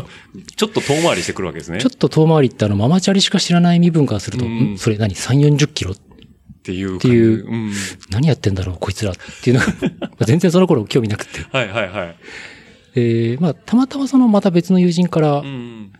[0.56, 1.82] ちょっと遠回りしてくるわけですね。
[1.82, 5.92] ちょっと遠回りってあの、ママチャリしか知らない身分からすると、うんんそれ何 ?3、40キロ？
[5.92, 5.96] っ
[6.64, 6.96] ていう。
[6.96, 7.74] っていううん。
[8.10, 9.68] 何やってんだろうこいつらっていうのが、
[10.00, 11.42] まあ全然その頃興味なくて。
[11.52, 12.16] はいはいはい。
[12.96, 15.92] えー、まあ、たまたまそのまた別の友人からうん。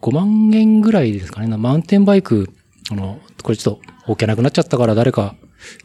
[0.00, 2.48] 5万円ぐらいですかね、なマウンテンバイク、
[2.90, 5.34] あの、これちょっと置けなくなっちゃったから誰か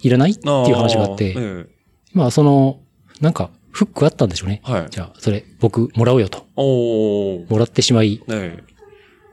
[0.02, 1.66] いらないっていう話があって、ええ
[2.14, 2.80] まあその、
[3.22, 4.62] なんか、フックあったんでしょうね。
[4.64, 6.46] はいじゃあ、それ、僕、もらおうよと。
[6.58, 8.62] もらってしまい、え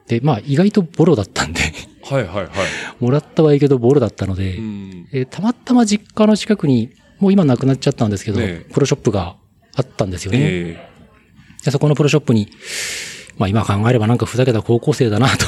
[0.06, 2.14] で、まあ意外とボロだったんで、え。
[2.14, 2.48] はいはいはい。
[3.00, 5.08] もらったはいいけどボロだったので、うん。
[5.12, 9.36] えーたまたま実家の近くに、もう今なくなっちゃったんですけど、ねえプロショップが
[9.74, 10.38] あったんですよね。
[10.40, 10.88] え
[11.64, 12.48] でそこのプロショップに、
[13.36, 15.46] まあ今考えればなんかふざけた高校生だなと。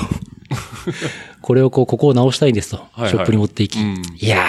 [1.42, 2.76] これをこう、ここを直したいんですと。
[2.76, 4.46] はいはいショップに持っていき、うんいや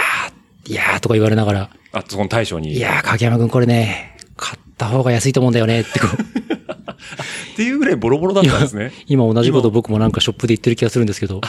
[0.66, 1.78] ー、いやーとか言われながら、え。
[1.92, 2.72] あ、そこの大将に。
[2.72, 6.22] いやー、影山くんこれね、買った方が安いと思うんだよねってこう。
[7.52, 8.92] っていうぐらいボロボロだったんですね。
[9.06, 11.40] 今同じこと僕もなんかショップで言ってる気がするんですけど。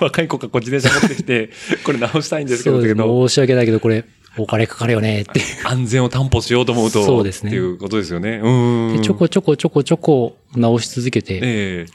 [0.00, 1.50] 若い子がこう自転車持ってきて、
[1.84, 4.04] これ直したいんですけど、そう申し訳ないけど、これ、
[4.38, 5.40] お金かかるよねって。
[5.64, 8.40] 安全を担保しようと思うと、そうですねっていうことですよね。
[8.42, 8.96] うん。
[8.96, 11.86] で、ちょこちょこちょこちょこ直し続けて、え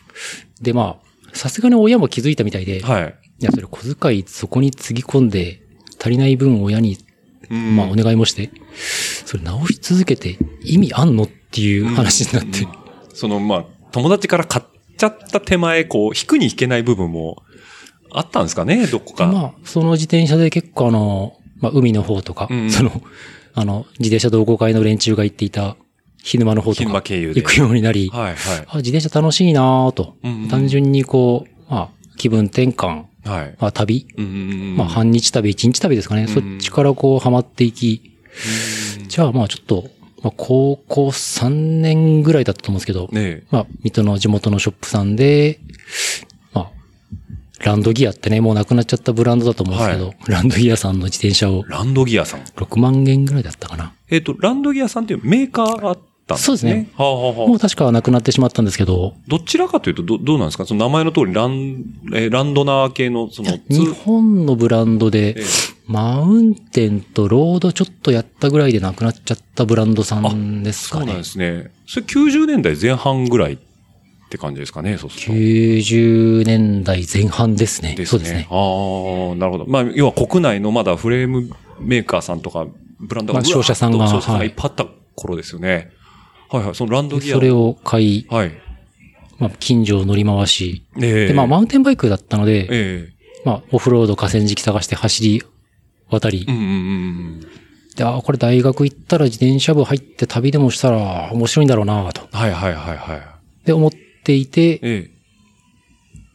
[0.62, 3.16] で、まあ、さすがに親も気づいたみたいで、えはい。
[3.40, 5.62] いや、それ小遣いそこにつぎ込んで、
[6.00, 6.98] 足りない分親に、
[7.50, 7.76] うん。
[7.76, 8.52] まあお願いもして、
[9.26, 12.68] それ直し続けて意味あんのっていう話になって、
[13.14, 14.66] その、まあ、友達から買っ
[14.98, 17.44] ちゃった手前、こう、引くに引けない部分も
[18.12, 19.28] あったんですかね、どこか。
[19.28, 22.72] まあ、その自転車で結構あの、まあ海の方とか、うん。
[22.72, 23.02] その、
[23.54, 25.76] あの、自転車同好会の連中が行っていた、
[26.24, 27.02] 日沼の方とか。
[27.02, 28.36] 行くようになり、はい、はい。
[28.68, 33.56] あ自転車楽しいなぁと、うんうん単純にこう、まあ、気分転換、はい。
[33.60, 34.34] まあ旅、うんうんう
[34.74, 38.02] んまあ半日旅、一日旅ですかね、んそっちからこうハマっていき、
[39.08, 39.90] じゃあまあちょっと、
[40.24, 43.44] まあ高校3年ぐらいだったと思うんですけど、ねえ。
[43.52, 45.60] まあ水戸の地元のショップさんで、
[46.54, 46.72] まあ、
[47.64, 52.42] ランドギアってね、もうなくなっちゃったブランドだと思うんですけど、はランドギアさんの自転車をランドギアさん。
[52.42, 53.94] 6万円ぐらいだったかな。
[54.10, 56.00] えっ、と、ランドギアさんっていうメーカーがあっ
[56.36, 56.46] たんですね。
[56.46, 56.90] そうですね。
[56.96, 60.66] はあ、はあはあもう確かなくなってしまったんですけど、どちらかというと、ど、どうなんですか？
[60.66, 65.44] その名前の通り、ラン、えーランドナー系の、その、日本のブランドでええ、
[65.88, 71.24] マウンテンとロードちょっとやったぐらいでなくなっちゃったブランドさんですかねそうなんで。
[71.26, 71.72] すね。
[71.88, 73.58] それ90年代前半ぐらいっ
[74.30, 75.34] て感じですかね、そうすると。
[75.34, 77.96] 90年代前半ですね。
[77.96, 78.06] ですね。
[78.06, 78.48] そうですね。
[78.50, 79.66] ああ、なるほど。
[79.68, 81.50] まあ、要は国内のまだフレーム
[81.82, 82.68] メーカーさんとか、
[83.00, 85.92] ブランドが、まあ商社さんがうわーっと商社さんがはいいっぱいあった頃ですよね。
[86.52, 86.76] はいはい。
[86.76, 87.36] そのランドギア。
[87.36, 87.52] それ。
[87.52, 88.52] を買い、はい。
[89.40, 93.10] まあ、近所を乗り回し、ええで、まあ、マウンテンバイクだったので、え
[93.44, 95.44] まあ、オフロード河川敷探して走り
[96.10, 97.48] 渡りえ、うんうんうん
[97.96, 102.22] で、あ、これ大学行ったら自転車部入って旅でもしたら面白いんだろうなと。
[102.22, 102.40] うん。
[102.40, 103.66] はいはいはいはい。
[103.66, 103.92] で、思っ
[104.24, 105.10] ていて、え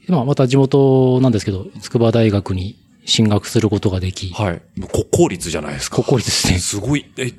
[0.09, 4.62] まあ、また地元なんですけど、筑波大学に進学することができ、えはい。
[4.89, 5.97] 国公立じゃないですか。
[5.97, 7.07] 国公立ですねすごい。
[7.17, 7.33] え、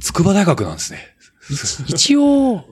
[0.00, 1.13] 筑波大学なんですね。
[1.88, 2.64] 一応、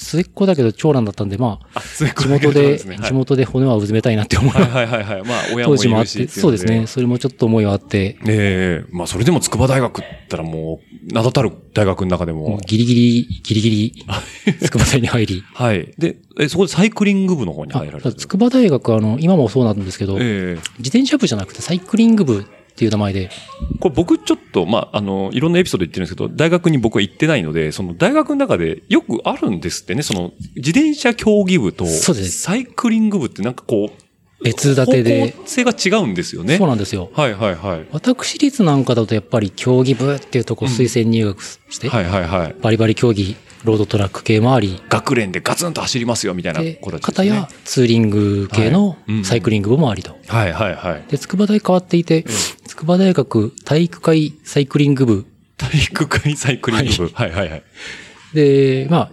[0.00, 5.22] 末っ子だけど長男だったんで、まあ、あ、地地元で、はい地元で骨はうずめたいなって思いはいが、はいはいはい。
[5.24, 6.86] まあ、親もい当時もあっ、てそうですね。。
[6.86, 12.58] それもちょっと思いはあって、ええまあ、それでも筑波大学って言ったらもう、名だたる大学の中でも。
[12.66, 14.04] ギリギリ、ギリギリ、
[14.62, 15.92] 筑波大に入り、はい。
[15.98, 18.12] で、え、そこでサイクリング部の方にあ入られた。
[18.12, 23.30] 筑波大学はあの、今もそうなんですけど、ええ自転車部じゃなくてサイクリング部っていう名前で、
[23.80, 36.56] これ僕ちょっと、まあ、あの、いろんなエピソード言ってるんですけど、大学に僕は行ってないので、その大学の中でよくあるんですってね、その、自転車競技部と、そうですサイクリング部ってなんかこう、別立てで方向性が違うんですよね。
[36.56, 37.10] そうなんですよ。
[37.12, 37.86] はいはいはい。
[37.92, 42.56] 私立なんかだとやっぱり競技部っていうとこ推薦入学して、はいはいはい。
[42.60, 47.28] バリバリ競技、ロードトラック系もあり、学連でガツンと走りますよみたいなで子たちですね。
[47.30, 50.16] 片やツーリング系のはいうんサイクリング部もありと。
[50.28, 51.04] はいはいはい。
[51.10, 52.24] で、筑波大変わっていて、
[52.66, 57.10] 筑波大学体育会サイクリング部体育会サイクリング部。
[57.12, 57.62] はいはいはい。
[58.34, 59.10] で、まあ、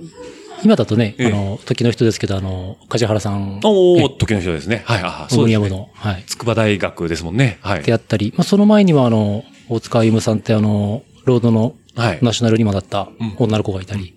[0.63, 4.83] 今だとね、ええあの、時の人ですけど、あの、梶原さん、おお時の人ですね。
[4.85, 5.69] はい、あ、そうですね。
[5.69, 6.23] の、はい。
[6.25, 7.57] 筑波大学ですもんね。
[7.61, 7.83] はい。
[7.83, 12.19] であったり、まあ、その前にはあの、大塚歩さんってあの、ロードのはい。
[12.21, 14.13] ナショナルにもなったうん女の子がいたり、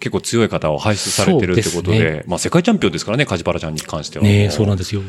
[0.00, 4.24] 結構強い方を輩出されてるってことで、ですまあ世界チャンピオンですからね、カジパラちゃんに関しては。
[4.24, 5.02] ねえそうなんですよ。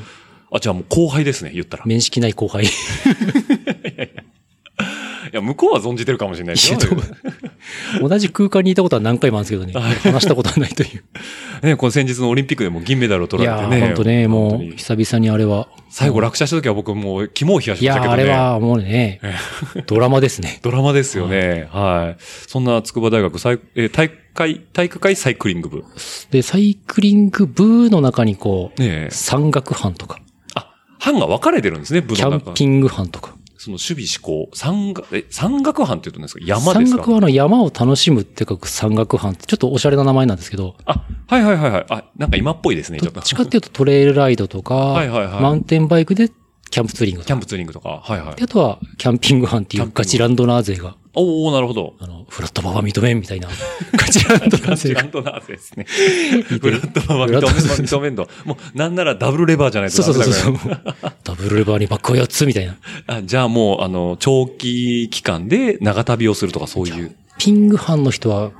[0.52, 1.84] あ、じゃあもう後輩ですね、言ったら。
[1.84, 2.66] い面識ない後輩。
[5.38, 6.80] や、向こうは存じてるかもしれないですよ。
[6.80, 11.04] いやどう同じ空間にいたことは何回もあるんですけどね、 話したことはないという。
[11.66, 13.78] ね、この先日のオリンピックでも銀メダルを取いやられてね。
[13.78, 15.68] ー、本当ね、もう、久々にあれは。
[15.90, 18.24] 最後落車した時は僕もう肝を冷やしましたけどね。
[18.24, 19.20] あれはもうね、
[19.88, 20.60] ドラマですね。
[20.62, 21.68] ドラマですよね。
[21.72, 22.24] はい。
[22.48, 23.36] そんな筑波大学
[23.76, 25.78] えー大会、体育会サイクリング部。
[25.80, 25.84] ね
[26.30, 29.10] で、サイクリング部の中にこう、え。
[29.12, 30.20] 山岳班とか、
[30.54, 32.50] あ、班が分かれてるんですね、部キの中。
[32.50, 33.36] ャンピング班とか。
[33.58, 34.56] その守備思考。
[34.56, 36.42] 山岳、え、山岳班って言うと何ですか？
[36.46, 36.98] 山ですか？
[36.98, 41.86] 山岳はあの山を楽しむって書く山岳班ってちょっとおしゃれな名前なんですけど、あ、はいはいはいはい。
[41.90, 43.16] あ、なんか今っぽいですね、ちょっと。
[43.16, 46.30] どっちかっていうとトレイルライドとか、はいはいはいマウンテンバイクで
[46.70, 47.28] キャンプツーリングとか。
[47.28, 47.90] キャンプツーリングとか。
[48.04, 48.44] はいはいで。
[48.44, 51.96] あとは、キャンピング班っていうキャンピングガチランドナー勢が、おおなるほど。
[52.00, 53.48] あの、フラットバは認めんみたいな、
[53.94, 55.02] ガチランドナー勢が。
[55.02, 55.86] ランドナーゼですね。
[55.86, 58.28] フラットマンは認めんの、認めんの。
[58.46, 60.86] もう、なんならダブルレバーじゃないとそうそうそうそう。
[61.24, 62.78] ダブルレバーにバックを4つみたいな。
[63.08, 67.16] あじゃあもう、あの、長期期間で長旅をするとかそういう。
[67.40, 68.52] ピング班の人は、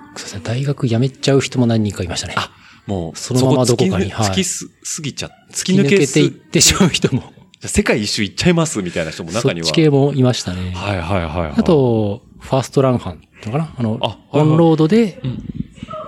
[0.44, 2.34] 大学辞めちゃう人も何人かいましたね。
[2.38, 2.52] あ、
[2.88, 7.34] もう、そのままどこかにそ突きす、過ぎちゃ、突突き抜けていっすてしまう人も、
[7.64, 9.66] 世界一周行っちゃいますみたいな人もそ中には。
[9.66, 10.72] っち系もいましたね。
[10.76, 11.54] はいはいはいはい。
[11.58, 13.74] あ、と、ファーストラン班っていうのかな？
[13.78, 15.44] あの、あはいはいオンロードでうん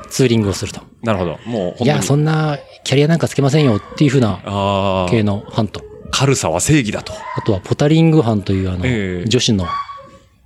[0.09, 0.81] ツーリングをすると。
[1.03, 1.39] なるほど。
[1.45, 1.83] もう。
[1.83, 5.81] いや、そんなキャリアなんかつけませんよっていう風なああ、系の班と。
[6.11, 7.13] 軽さは正義だと。
[7.35, 9.65] あとはポタリング班というあの、ええ女子の、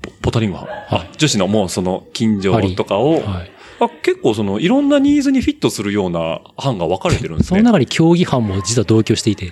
[0.02, 0.68] ポポタリング班。
[0.90, 3.52] あ、女子のもうその近所とかを、はい。
[3.80, 7.60] あ結構そのいろんなニーズにフィットするような班が分かれてるんですね。
[7.60, 9.50] その中に競技班も実は同居していて、え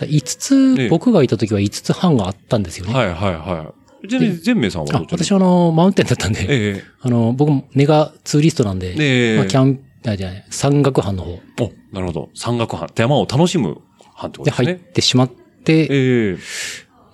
[0.00, 2.92] え5つ、ええ僕がいた時は5つ班があったんですよね。
[2.94, 3.81] はいはいはい。
[4.08, 12.30] ちなみに全明さんはど私はあの、マウンテンだったんで、えあの、僕もネガツーリストなんで、ええまあ、キャン、あ、じゃない、山岳班の方えお、なるほど。
[12.34, 12.88] 山岳班。
[12.96, 13.78] 山を楽しむ
[14.14, 14.84] 班ってことですで入っね。
[14.92, 15.30] てしまっ
[15.64, 16.38] て、え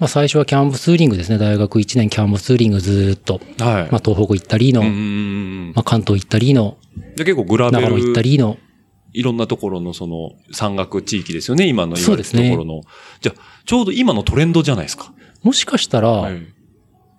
[0.01, 1.39] まあ最初はキャンプツーリングですね。
[1.39, 3.83] 大学1年キャンプツーリングずーっと、えはい。
[3.91, 4.83] まあ東北行ったりの。
[5.75, 6.79] まあ関東行ったりの、
[7.17, 8.59] で結構グラベ長野行ったル、りの、
[9.13, 11.67] いろんなところのその山岳地域ですよね。
[11.67, 12.83] 今の言われてそうですねるところの。
[13.21, 15.13] じゃあ、ちょうど今のトレンドじゃないですか。
[15.43, 16.47] もしかしたら、はい。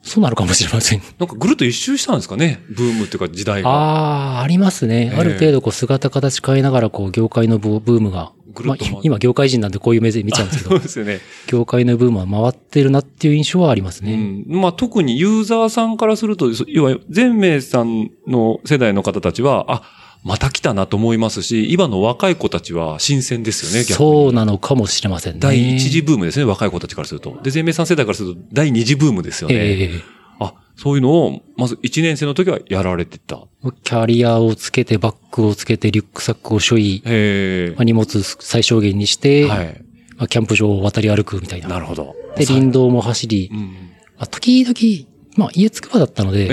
[0.02, 1.02] そうなるかもしれません。
[1.20, 2.64] なんかぐるっと一周したんですかね？
[2.70, 3.70] ブームっていうか時代が。
[3.70, 5.12] ああ、ありますね。
[5.14, 11.20] ええある程度こう姿形変えながらこう業界のブブームが、まあぐるっと回る今業界人なんでこういう目で見ちゃうんですけ そうど、ですよね。
[11.48, 14.14] 業界のブームは回ってるなっていう印象はありますね。
[14.14, 14.16] う
[14.56, 14.62] ん。
[14.62, 19.84] まあ特にユーザーさんからすると、そ要は全明さんの世代の方たちは、あ、
[20.24, 23.96] また来たなと思いますし、今の若い子たちは新鮮ですよね、逆に。
[23.96, 25.40] そうなのかもしれませんね。
[25.40, 27.40] 第一次ブームですね、若い子たちからすると。
[27.42, 29.56] で、全明さん世代からすると第二次ブームですよね。
[29.56, 33.42] ええあ、そういうのを、まず1年生の時はやられてた。
[33.84, 39.46] キャリアをつけて、バッグをつけて、リュックサックを背負い、へまあ荷物最小限にして、え。
[39.46, 39.84] はい。
[40.16, 41.68] まあキャンプ場を渡り歩くみたいな。
[41.68, 42.16] なるほど。
[42.38, 43.58] で、林道も走りう、ん。
[43.58, 46.48] まあ、時々、まあ、家つくばだったので、え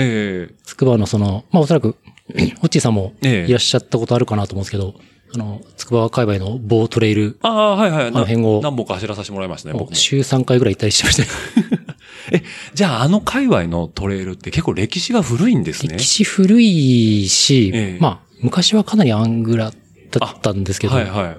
[0.49, 0.55] え。
[0.63, 1.95] つくばのその、まあ、おそらく、
[2.61, 4.95] オッチーさんもええいらっしゃったことあるかなと思うんですけど、
[5.33, 8.11] あの、つくば界隈の棒トレイルああ、はいはい。
[8.11, 11.29] の辺を何本か走らさせてもらいましたね、僕週3回ぐらい行ったりしてましたよ。
[12.31, 15.97] え、じゃああの界隈のトレイルって結構歴史が古いんですね。
[15.97, 19.71] 歴史古いし、ええまあ、昔はかなりアングラ
[20.11, 21.37] だったんですけど、はいはい。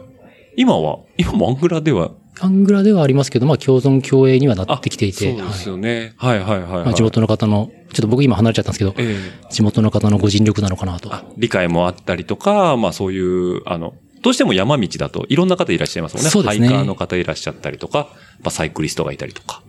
[0.56, 6.14] 今は、今もアングラではアングラではありますけど、まあ、共存共栄にはなってきていて、そうですはいよね。
[6.16, 6.84] はいはいはい、はい。
[6.84, 9.16] まあ、地元の方の、ちょっと僕今離れちゃったんですけど、え
[9.46, 11.12] え地元の方のご尽力なのかなと。
[11.12, 16.30] あ、理解もあったりとか、まあそういう、あの、どうしても山道だといろんな方いらっしゃいますもんね。
[16.30, 18.08] そうですねハイカーの方いらっしゃったりとか、
[18.40, 19.62] まあサイクリストがいたりとか。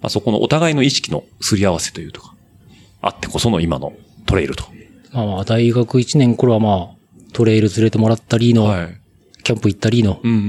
[0.00, 2.34] まあそこのお互いの意識のすり合わせというとか、
[3.02, 3.92] あってこその今の
[4.26, 4.64] トレイルと。
[5.12, 6.88] まあまあ、大学1年頃はまあ、
[7.32, 9.00] トレイル連れてもらったりの、はい。
[9.42, 10.48] キャンプ行ったりの、うんうんうんう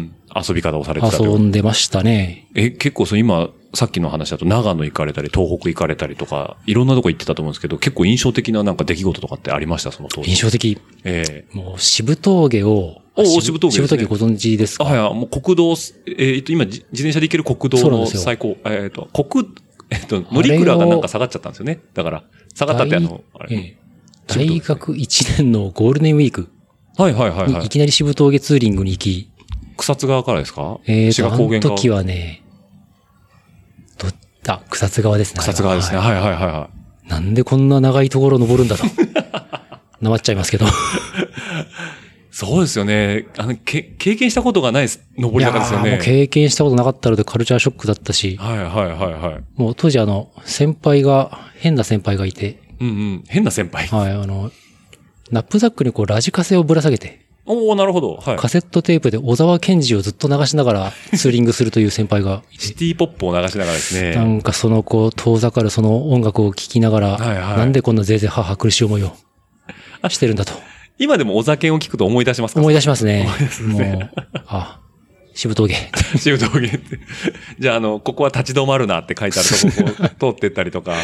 [0.00, 0.14] ん。
[0.34, 2.48] 遊び方をされてたと遊んでましたね。
[2.54, 9.92] え、結構そう今、さっきの話だと長野行かれたり、東北行かれたりとか、いろんなとこ行ってたと思うんですけど、結構印象的ななんか出来事とかってありました？
[9.92, 10.30] その当時。
[10.30, 10.78] 印象的。
[11.04, 14.84] ええもう、渋峠を、おお渋渋峠ね渋峠ご存知ですか？
[14.84, 15.74] あ、はいはい、もう国道、
[16.18, 19.48] えっ、と、今、じ自転車で行ける国道の最高、えっ、と、国、
[19.90, 21.80] えっ、と、乗り倉がなんか下がっちゃったんですよね。
[21.94, 22.24] だから、
[22.54, 23.56] 下がったってあの、あれ。
[23.56, 23.82] ええ
[24.28, 26.48] 大学1年のゴールデンウィーク
[26.96, 27.68] はいはいはいはいにい。
[27.68, 29.30] きなり渋峠ツーリングに行き、
[29.82, 30.78] 草津川からですか？
[30.86, 31.76] えーと、志賀あの高原川。
[31.76, 32.42] 時はね、
[33.98, 34.08] ど、
[34.52, 35.40] あ、草津川ですね。
[35.40, 35.98] 草津川ですね。
[35.98, 36.70] はいはいはいはいは
[37.08, 38.84] なんでこんな長いところ登るんだと。
[40.00, 40.66] なまっちゃいますけど。
[42.30, 43.26] そうですよね。
[43.36, 45.88] あの、け、経験したことがない登り方ですよね。
[45.90, 49.44] いやーもう経験したことなかったのでカルチャーショックだったし、はいはいはいはい。
[49.60, 53.24] もう当時あの、先輩が、変な先輩がいて、うんうん。
[53.28, 53.86] 変な先輩。
[53.88, 54.50] はい、あの、
[55.30, 58.16] ナップザックにこうラジカセをぶら下げて、おおなるほど。
[58.16, 58.36] はい。
[58.36, 64.14] カセットテープで小沢健二をずっと流しながらツーリングするという先輩がシティポップを流しながらですね。
[64.14, 69.12] なんかそのこう遠ざかるその音楽を聴きながら、はいはいなんでこんなぜいぜい母苦しい思いを
[70.08, 70.52] してるんだと
[70.98, 72.60] 今でもお酒を聞くと思い出しますか？
[72.60, 73.28] 思い出しますね。
[73.66, 74.10] もう、
[74.46, 74.80] あ、
[75.34, 75.74] 渋峠。
[76.16, 77.00] 渋峠って。
[77.58, 80.94] じゃあ、あの、ここは立ち止まるなって書いてあるとここう通ってったりとか。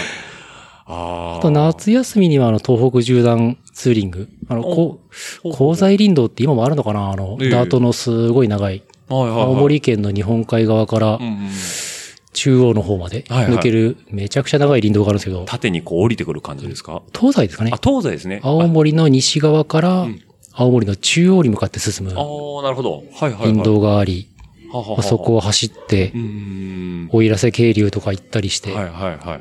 [0.89, 4.29] あと夏休みにはあの東北縦断ツーリング。
[4.49, 5.01] あの、こ
[5.45, 7.11] う、鉱材林道って今もあるのかな？
[7.11, 11.19] あの、ええダートのすごい長い、はいはいはい、青森県の日本海側から。
[12.35, 17.03] 中央の方まで抜けるめちゃくちゃ長い林道があるんですけど、縦にこう降りてくる感じですか？
[17.13, 17.81] 東西ですかねあ、。
[17.83, 18.41] 東西ですね。
[18.45, 20.21] 青森の西側からん
[20.53, 22.93] 青森の中央に向かって進むああー、なるほど。
[22.93, 23.43] はいはいはい。
[23.55, 24.29] 林道があり、
[24.73, 27.09] あそこを走ってう、ん。
[27.11, 29.41] 奥入瀬渓流とか行ったりして、はいはいはい。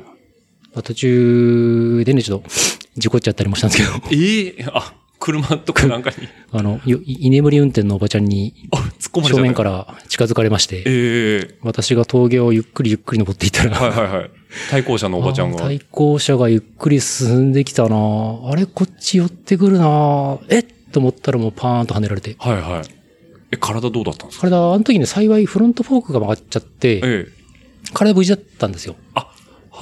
[0.78, 2.48] まあ途中でね、ちょっと
[2.96, 6.16] 事故っちゃったりもしたんですけど、ええあ、車とかなんかに、
[6.52, 9.28] あの、よ居眠り運転のおばちゃんにあ、突っ込まれちゃった。
[9.38, 14.30] 正面から近づかれまして、ええ私が峠をゆっくりゆっくり登っていったら、はいはいはい。
[14.70, 15.58] 対向車のおばちゃんが。
[15.58, 20.66] 対向車がゆっくり進んできたなあれ、こっち寄ってくるなえっ？
[20.92, 22.36] と思ったらもうパーンと跳ねられて。
[22.38, 22.88] はいはい。
[23.50, 24.48] え、体どうだったんですか？
[24.48, 27.38] 体、あの時ね、幸いフロントフォークが曲がっちゃって、ええ
[27.94, 28.96] 体無事だったんですよ。
[29.14, 29.28] あ、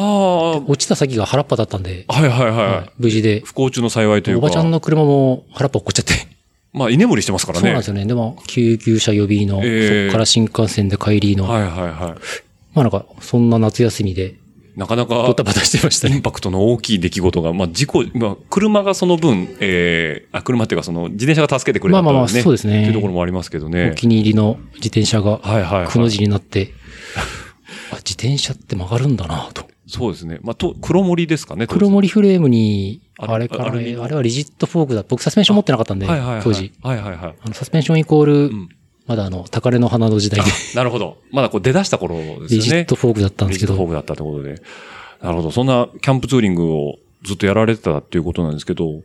[0.05, 2.51] は落ちた先が原っぱだったんで、あ、はいはいはい。
[2.51, 3.41] はい無事で。
[3.41, 4.47] 不幸中の幸いというか。
[4.47, 6.37] おばちゃんの車も原っぱ落っこっちゃって。
[6.73, 7.63] まあ、居眠りしてますからね。
[7.63, 8.05] そうなんですよね。
[8.05, 11.91] でも、救急車予備の、ええそっから新幹線で帰りの、はいはいはい。
[11.91, 12.17] ま
[12.75, 14.35] あなんか、そんな夏休みで、
[14.77, 16.17] なかなかド、タバタしてましたね。
[16.17, 23.95] インパクトの大きい出来事が、まあ、事故、まあ、車がその分、ええあ、車っていうか、その、自転車が助けてくれたまあまあまあそうですねっていうところもありますけどおね。
[23.97, 26.75] 気に入りの自転車が、はいはいはいくの字になって、
[27.91, 29.67] あ、自転車って曲がるんだなと。
[29.87, 30.39] そうですね。
[30.43, 31.67] まあ、と、黒森ですかね。
[31.67, 35.05] 黒森フレームに、ああれかな、あれはリジットフォークだ。
[35.09, 36.43] 僕サスペンション持ってなかったんで、はいはいはい。
[36.43, 36.73] 当時。。
[36.83, 37.35] はいはいはい。
[37.41, 38.69] あの、サスペンションイコール、ん
[39.07, 41.19] まだあの、高嶺の花の時代で、なるほど。
[41.31, 42.47] まだこう出だした頃ですよね。
[42.49, 44.61] リジットフォークだったんですけど、リジットフォークだったってことで。
[45.23, 45.51] なるほど。
[45.53, 49.03] そんなキャンプツーリングをずっとやられてたっていうことなんですけど、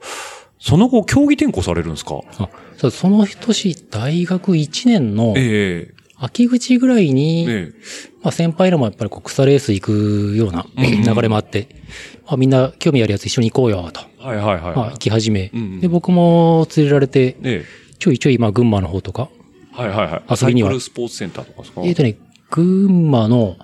[0.60, 2.20] その後、競技転向されるんですか？
[2.40, 2.50] あ
[2.92, 5.94] その年、大学1年のえ
[6.24, 7.72] 秋口ぐらいえに、え
[8.22, 11.68] まあ先輩らもやっぱりこう草レース行くような流れもあって、
[12.28, 14.02] まあみんな興味あるやつ一緒に行こうよ、と。
[14.22, 14.76] えはいはいはい。
[14.76, 17.66] まあ行き始め、うんうんで、僕も連れられて、え
[18.00, 19.30] ちょいちょいまあ群馬の方とか、
[19.78, 20.24] えはいはいはい。
[20.42, 21.82] 遊びにはサイクルスポーツセンターとかですか？
[21.84, 22.18] えっ、とね、
[22.50, 23.58] 群馬の、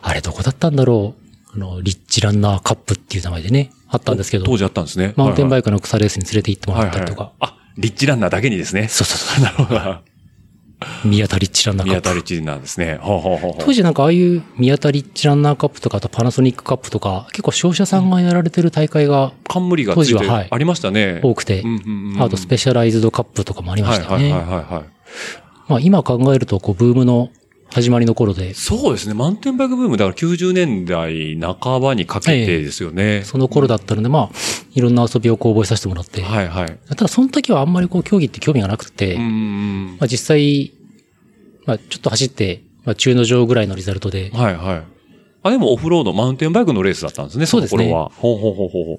[0.00, 1.54] あれどこだったんだろう。
[1.54, 5.12] あの、リッチランナーカップっていう名前でね、あったんですけど、当時あったんですね。
[5.16, 8.88] マウンテンバイイクの草レースに連れて行ってもクらったりとか、あ、リッチランナーだけにですね。
[8.88, 9.44] そうそうそう。
[9.44, 10.07] なるほど。
[11.04, 12.00] 宮田リッチランナーカップ。
[12.00, 12.98] 宮田リッチなんですね。
[13.00, 21.20] ほうほうほう当時なんかああいう宮田リッチランナーカップとか、あとパナソニックカップとか、結構商社さんがやられてる大会が冠が当時ははいありましたね。
[21.22, 24.32] 多くて、うんうんうんあとスペシャライズドカップとかもありましたよね。
[24.32, 24.84] はいはいはいはいはい。
[25.68, 27.30] まあ今考えると、こう、ブームの
[27.72, 29.14] 始まりの頃で、そうですね。
[29.14, 33.22] マウンテンバイクブーム、だから90年代半ばにかけてですよね。
[33.24, 34.36] その頃だったので、まあ、
[34.74, 36.78] いろんな遊びをこう覚えさせてもらって、はいはい。
[36.88, 40.72] ただその時はあんまりこう競技って興味がなくて、うんうんまあ実際、
[41.66, 44.82] まあちょっと走って、まあ中の上ぐらいのリザルトでうん。、はいはい。
[45.42, 48.08] あ、でもオフロード、マウンテンバイクのレースだったんですね、そうですねその頃は。
[48.10, 48.98] ほうほうほうほうほう。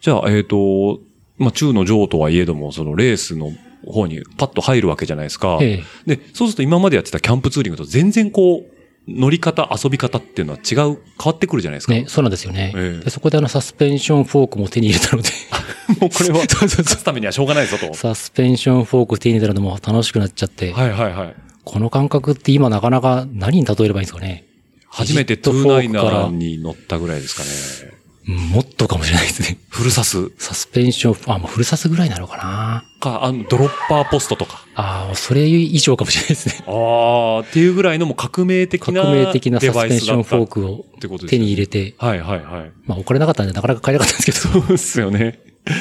[0.00, 1.00] じゃあ、えっ、と、
[1.38, 3.52] まあ、中の上とはいえども、そのレースの
[3.84, 5.58] 方にパッと入るわけじゃないですか。
[5.60, 8.76] えで、そうすると今までやってたキャンプツーリングと全然こう、
[9.08, 10.86] 乗り方、遊び方っていうのは違う、変
[11.24, 11.92] わってくるじゃないですか。
[11.92, 12.72] ね、そうなんですよね。
[12.74, 15.30] えそこであのサスペンションフォークも手に入れたので、
[16.00, 17.94] もうこれは、 勝つためにはしょうがないぞと。
[17.94, 21.34] サスペンションフォーク手に入れたのも楽しくなっちゃって、はいはいはい。
[21.64, 24.44] この感覚って今なかなか何に例えればいいんですかね。
[24.88, 27.95] 初めてトゥーナイナーに乗ったぐらいですかね。
[28.28, 29.58] うんもっとかもしれないですね。
[29.70, 30.32] フルサス？
[30.38, 32.84] サスペンション、あ、もうフルサスぐらいなのかな。
[32.98, 34.64] か、あの、ドロッパーポストとか。
[34.74, 36.54] ああ、それ以上かもしれないですね。
[36.66, 40.84] ああ、っていうぐらいのもう革命的な革命的なデサスペンションフォークを
[41.28, 42.72] 手に入れて、はいはいはい。
[42.86, 45.38] まあお金なかったんでなかなか買えなかったんですけど、そうですよね。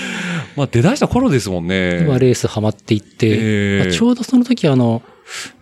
[0.56, 2.02] まあ出だした頃ですもんね。
[2.02, 5.02] 今レースハマっていって、ええまあちょうどその時あの、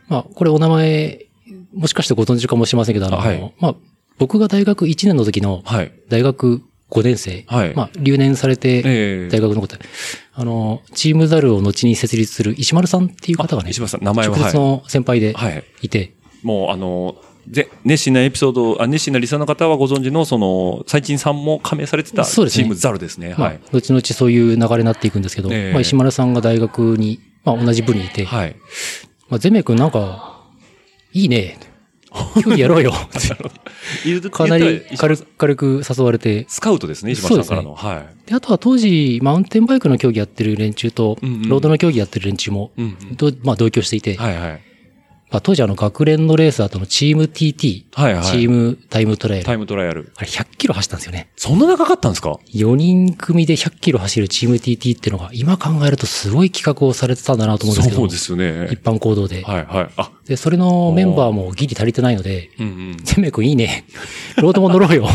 [0.09, 1.27] まあこれお名前、
[1.73, 3.75] もしかしてご存知かもしれませんけど、あの、はいまあ
[4.19, 5.91] 僕が大学1年の時のはい。
[6.09, 6.61] 大学
[6.93, 9.85] 5年生、はいまあ留年されて、ええ大学のことで、
[10.33, 15.53] あの、チームザルを後に設立する石丸さんっていう方がね、石橋さん、名前は、直接の先輩ではい。
[15.53, 15.63] はい。
[15.81, 16.13] いて、
[16.43, 17.15] もうあの、
[17.49, 23.35] ぜ、熱心なエピソード、あ、熱心なリサの方はご存知の、その、最賃さんも加盟されてたチームザルですね。
[23.37, 28.55] まあはい。、後々そういう流れになっていくんですけど、ええまあ、石丸さんが大学に、まあ、同じ部にいて、はい。
[29.29, 30.41] まあ、ゼメ君なんか、
[31.11, 31.57] いいね。
[32.43, 32.93] 競技やろうよ。
[34.31, 37.73] かなり軽く軽く誘われて、スカウトですね、石丸さんからの。
[37.73, 38.29] はい。
[38.29, 44.61] で、あとは当時、マウンテンバイクの競技やってる連中と、うんうんロードの競技やってる連中も、うんうんどまあ同居していて、はいはい。
[45.33, 50.11] まあ当時あの学連のレーサーとのチーム TT、はいはいチームタイムトライアル、タイムトライアル。
[50.15, 51.31] あれ100キロ走ったんですよね。
[51.35, 58.79] そんな長かったんですか？4人組で100キロ走るチーム TT っていうのが、今考えるとすごい企画をされてたんだなと思うんですけど、そうですよね一。
[58.79, 59.41] 般行動で。
[59.41, 59.89] はいはい。
[59.97, 62.97] あ、で、それのメンバーもギリ足りてないので、うんうん。
[63.03, 63.85] ゼメ君いいね。
[64.37, 65.09] ロードも乗ろうよ。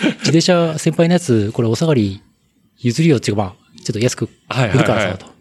[0.00, 2.22] 自転車先輩のやつ、これお下がり
[2.78, 5.35] 譲るよっていうか、まあ、ちょっと安くはいはいはい売るからさ、と。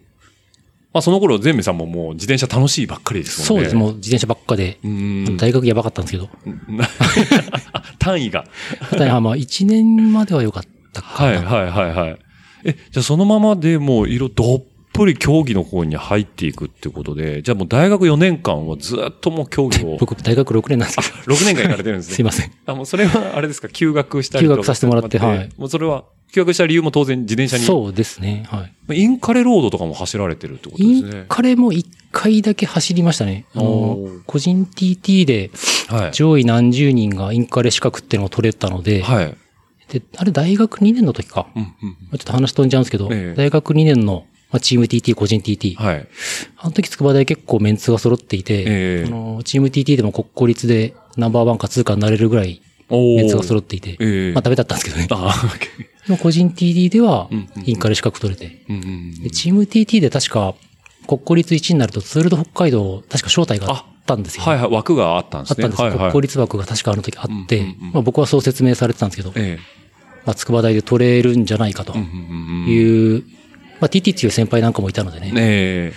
[0.95, 3.45] まあその頃、全部さんももう自転車楽しいばっかりですもね。
[3.47, 5.35] そうんです、もう自転車ばっかで、うん。
[5.35, 6.29] 大学やばかったんですけど。
[6.69, 6.87] な
[7.99, 8.45] 単位が。
[8.91, 11.27] ただまあ、1年までは良かったかな。
[11.27, 12.19] はいはいはいはい。
[12.63, 21.35] え、じゃあそのままでもう色どっぷり競技の方に入っていくってことで、じゃあもう大学4年間はずっともう競技を、 僕、大学6年なんですけど。
[21.35, 22.15] 6年間行かれてるんですね。
[22.15, 22.51] すいません。
[22.67, 24.55] あ、もうそれはあれですか、休学したりとか。
[24.55, 26.05] 休学させてもらってはいもうそれは、
[26.35, 27.63] 休学した理由も当然自転車に。
[27.63, 28.43] そうですね。
[28.47, 29.01] はい。
[29.01, 31.25] インカレロードとかも走られてるってことでインすね。
[31.29, 33.45] カレも1回だけ走りましたね。
[33.55, 35.51] あの個人 TT で
[35.87, 36.11] はい。
[36.11, 39.37] 上位何十人がインカレ資格っていうのを取れたので、はい。
[39.87, 41.47] で、あれ大学2年の時か。
[41.55, 41.67] うんうん。
[41.69, 45.75] ちょっと話飛んじゃうんですけど、ええ大学2年の、まあ、チーム TT、個人 TT。
[45.75, 46.07] はい。
[46.57, 55.07] あの時筑波大結構メンツが揃っていて、えのチーム TT でも国公立でナンバーワンかツーかになれるぐらいおメンツが揃っっていて、ええまあダメだったんですけどね。
[55.11, 55.33] あ
[56.21, 57.29] 個人 TT では
[57.65, 58.61] インカレ資格取れて、
[59.31, 60.53] チーム TT で確か
[61.07, 64.43] 国公立1になるとツールド北海道確か招待があったんですよ。
[64.43, 65.65] はいはい、枠があったんですね。
[65.65, 65.99] あったんです、はいはい。
[65.99, 69.57] 国公立枠が確かあの時あって、まあ僕はそう説明されてたんですけど、え
[70.25, 71.97] まあ筑波大で取れるんじゃないかと。
[71.97, 73.23] いう、
[73.79, 75.93] まあ TT っていう先輩なんかもいたのでね、ねえ。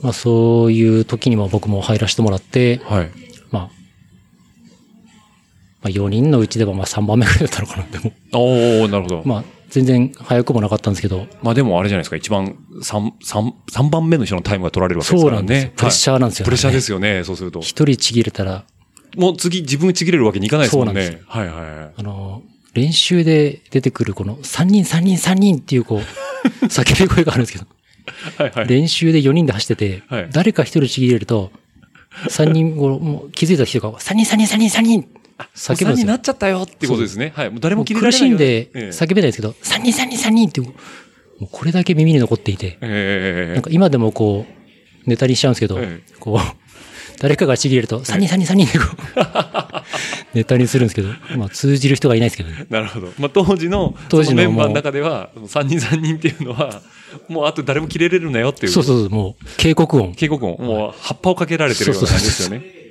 [0.00, 3.10] まあそういう時にも僕も入らせてもらって、はい。
[3.50, 3.83] まあ、
[5.84, 8.12] まあ4人のうちではまあ3番目ぐらいだったのかな、でも。
[8.32, 9.22] おー、なるほど。
[9.26, 15.42] まあ全然早くもなかったんですけど、まあでもあれじゃないですか、一番三三三番目の人のタイムが取られるわけですからね。
[15.42, 17.60] そうなんですよプレッシャーなんですよねはいプレッシャーですよね、そうすると。
[17.60, 18.64] 一人ちぎれたら、
[19.16, 21.20] もう次自分ちぎれるわけにいかないですもんそうなんね。
[21.26, 21.90] はいはいはい。
[21.96, 26.00] あの、練習で出てくるこの3人3人3人っていうこう、
[26.66, 27.66] 叫び声があるんですけど、
[28.38, 28.68] はいはい。
[28.68, 31.52] 練習で4人で走ってて、はい誰か一人ちぎれると、
[32.28, 35.08] 3人、気づいた人が、3人3人3人3人
[35.54, 36.20] 叫ぶんですよになっ。
[36.20, 37.32] ちゃったよってことですね。
[37.34, 37.50] はい。
[37.50, 40.72] もう誰ももう切れられないよ苦しんでええ叫べないですけど、3人3人3人っていう、も
[41.42, 46.64] うこれだけ耳に残っていて、ええなんか今でもこう、ネタにしちゃうんですけど、ええこう、
[47.20, 52.66] 誰かがちぎれると、3人3人3人ってこう、 ネタにするんですけど、まあ通じる人がいないですけどね。
[52.70, 53.12] なるほど。
[53.18, 56.82] まあ、当時の、当時のそメンバーの中では、3人3人っていうのは、
[57.28, 58.72] もうあと誰も切れれるなよっていう。
[58.72, 60.14] そうそうそう、もう警告音。
[60.14, 62.83] 警告音、もう葉っぱをかけられてるような感じですよね。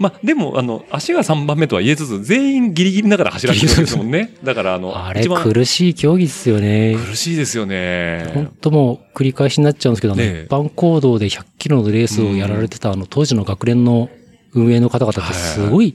[0.00, 4.34] まあ、でも、あの、足が3番目とは言えつつ、全員ギリギリながら走られてるんですもんね。
[4.42, 6.96] だから、あの、あれ苦しい競技っすよね。
[6.96, 8.30] 苦しいですよね。
[8.32, 10.46] 本当もう繰り返しになっちゃうんですけど、ねえ。
[10.46, 14.08] 一般行動で100キロのレースをやられてたあの当時の学連の
[14.54, 15.94] 運営の方々ってすごい、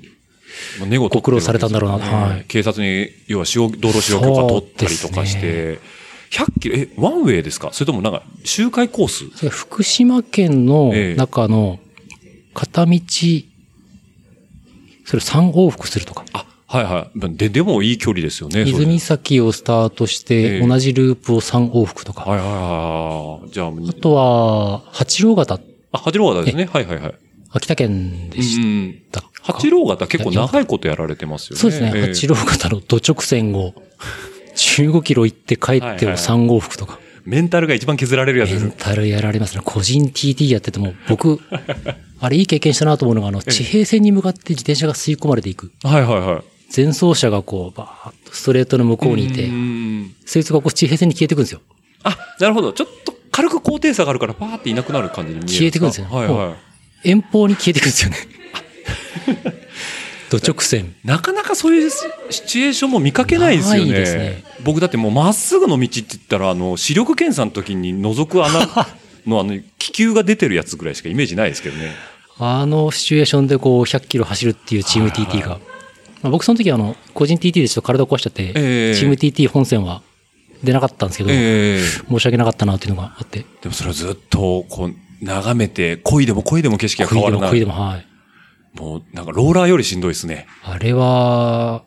[0.80, 1.98] もうネゴ取ってるわけですよねご苦労されたんだろうな。
[1.98, 2.46] はい。
[2.48, 5.80] 警察に、要は道路使用許可取ったりとかして、
[6.30, 7.70] 100キロ、え、ワンウェイですか？
[7.72, 9.50] それともなんか、周回コース？
[9.50, 11.80] 福島県の中の
[12.54, 13.00] 片道、
[15.06, 16.26] それ3往復するとか。
[16.34, 17.38] あ、はいはい。
[17.38, 18.64] で、でもいい距離ですよね。
[18.64, 22.22] 泉崎をスタートしええて同じループを3往復とか。
[22.26, 22.48] はいはい
[23.44, 23.52] はい。
[23.52, 25.60] じゃあ、あとは、八郎型、
[25.92, 26.68] あ、八郎型ですね。
[26.72, 27.16] はいはいはい。
[27.52, 29.02] 秋田県でしうん。
[29.12, 29.30] たか。
[29.42, 31.62] 八郎型結構長いことやられてますよね。
[31.62, 31.92] そうですね。
[31.96, 33.74] ええ八郎型の土直線を
[34.56, 37.00] 15キロ行って帰ってを3往復とか。
[37.26, 38.74] メンタルが一番削られるやつですメン。
[38.78, 39.62] タルやられますね。
[39.64, 41.40] 個人 TT やってても、僕、
[42.26, 45.72] あれいい経験したなと思うのが、あの、地平線に向かって自転車が吸い込まれていく。
[45.84, 46.44] はいはいはい。
[46.76, 51.62] 前走車がこう、バーッとストレートの向こうにいてう、んそいつがこう地平線に消えていくんですよ。
[52.04, 52.74] あ、なるほど。
[52.74, 56.56] ちょっと軽く高低差があるから、パーっていなくなる感じに見える消えてくんですよねはいは
[57.04, 58.18] 遠方に消えていくんですよね。
[60.32, 60.96] 土直線。
[61.04, 61.08] い。
[61.08, 63.92] なかなかそういうシチュエーションも見かけないですよね。
[63.94, 68.68] ですね僕だってもうまっすぐの道って言ったら、あの、視力検査の時に覗く穴
[69.28, 71.94] のあの、気球が出てるやつぐらいしかイメージないですけどね。
[72.38, 75.60] あのシチュエーションでこう100キロ走るっていうチーム TT が。
[76.22, 80.02] まあ、僕その時あの、個人 TT でちょっと体壊しちゃって、ええチーム TT 本戦は
[80.64, 87.50] 出なかったんですけど、ええ申し訳なかったなっていうのがあって、でもそれをずっと、こう、眺めて、恋でも恋でも景色が変わるな。
[87.50, 88.06] 恋でも恋でも、はい。
[88.74, 90.48] もう、なんかローラーよりしんどいですね。
[90.64, 91.84] あれは、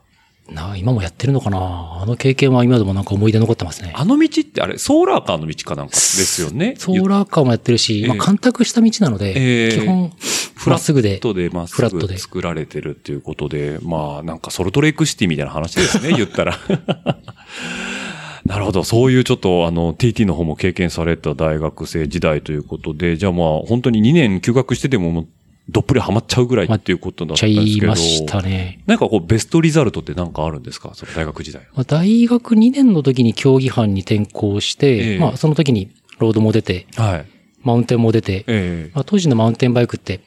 [0.50, 1.98] な、今もやってるのかな？
[2.02, 3.92] あの経験は今でもなんか思い出残ってますね。
[3.94, 5.92] あの道ってあれ、ソーラーカーの道かなんか？
[5.92, 6.74] ですよね。
[6.78, 10.10] ソーラーカーもやってるし、ええまあ、干拓した道なので、ええ基本、
[10.54, 16.58] フラまっすぐでッ、トでまっすフラットでぐ作られてるっていうことで、まあなんかソルトレイクシティみたいな話ですね、 言ったら。
[18.46, 18.82] なるほど。
[18.82, 25.26] そういうちょっと、あの、TT の方も経験された大学生時代ということで、じゃあまあ、本当に2年休学してても、
[25.70, 27.86] どっぷりハマっちゃうぐらいっていうことだったちゃんですけど。
[27.86, 28.82] いましたね。
[28.86, 30.92] なんかこう、ベストリザルトってなんかあるんですか？
[30.94, 31.62] その大学時代。
[31.74, 37.26] まあ、大学2年の時に競技班に転校して、ええまあ、その時にロードも出て、はい。
[37.62, 40.20] マウンテンも出て、ええまあ、当時のマウンテンバイクって、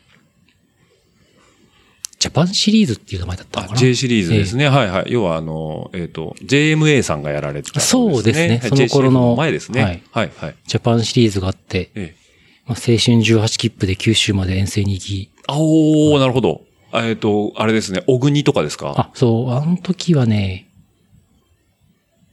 [2.20, 4.70] ジャパンシリーズっていう名前だったのあかな？J シリーズですね。
[4.70, 5.06] はいはい。
[5.12, 9.82] 要はあの、えっ、と、JMA さんがやられてた、そうですねはいその頃の前ですね。
[9.82, 10.02] ははいい。
[10.12, 10.56] はい、はい。
[10.68, 12.21] ジャパンシリーズがあって、ええ。
[12.66, 16.62] まあ、青春18切符で九州まで遠征に行き、あおー、なるほど。
[16.94, 18.94] えっ、と、あれですね、小国とかですか？
[18.98, 20.68] あ、そう、あの時はね、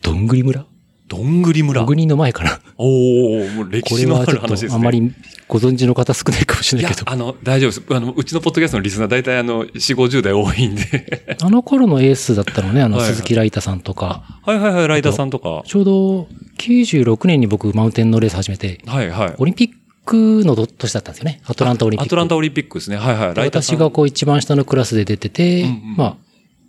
[0.02, 0.66] どんぐり村？
[1.06, 1.82] どんぐり村？
[1.82, 1.86] 小。
[1.86, 2.60] 国の前かな。
[2.76, 4.68] おー、もう歴これ史のある話ですね。
[4.70, 5.12] とあまり
[5.48, 7.10] ご存知の方少ないかもしれないけ、ど。
[7.10, 7.82] あの、大丈夫です。
[7.94, 11.36] あの、うちのポッドキャストのリスナー大体あの、4、50代多いんで。
[11.40, 15.62] あの頃のエースだったのね、あの、鈴木ライタさんとか、はいはいはい、ライダーさんとか。
[15.64, 19.34] ちょうど96年に僕マウンテンのレース始めて、はいはい。
[19.38, 19.70] オリンピッ
[20.08, 21.42] クの年だったんですよね。
[21.44, 22.08] アトランタオリンピック。
[22.08, 22.96] アトランタオリンピックですね。
[22.96, 23.34] はいはい。
[23.34, 26.16] ライダーさん私がこう一番下のクラスで出てて、うんうんまあ、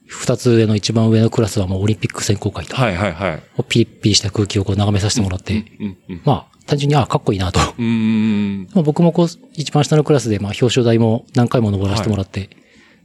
[0.07, 3.63] 二つ上の一番上のクラスはもうオリンピック選考会と、はいはいはい。
[3.69, 6.21] ピリッピリした空気をこう眺めさせてもらって、うんうん。
[6.25, 7.59] まあ、単純に、あかっこいいなと。
[7.59, 8.63] うーん。
[8.73, 12.49] まあ、僕もこう、一番下のクラスで、まあ、表彰台も何回も登らせてもらって、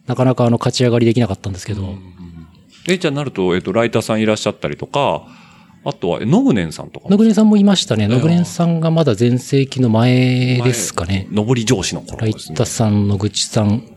[0.06, 1.94] なかなかあの、勝ち上がりできなかったんですけど、
[2.86, 5.26] え、じゃあなると、えっ、と、ライターさんいらっしゃったりとか、
[5.84, 8.04] あとは、えノグネンさんとか野暮さんもいましたね。
[8.04, 11.28] え野暮さんがまだ前世紀の前ですかね。
[11.30, 12.56] 上り上司の頃ライですね。
[12.56, 13.94] タさん、野口さん、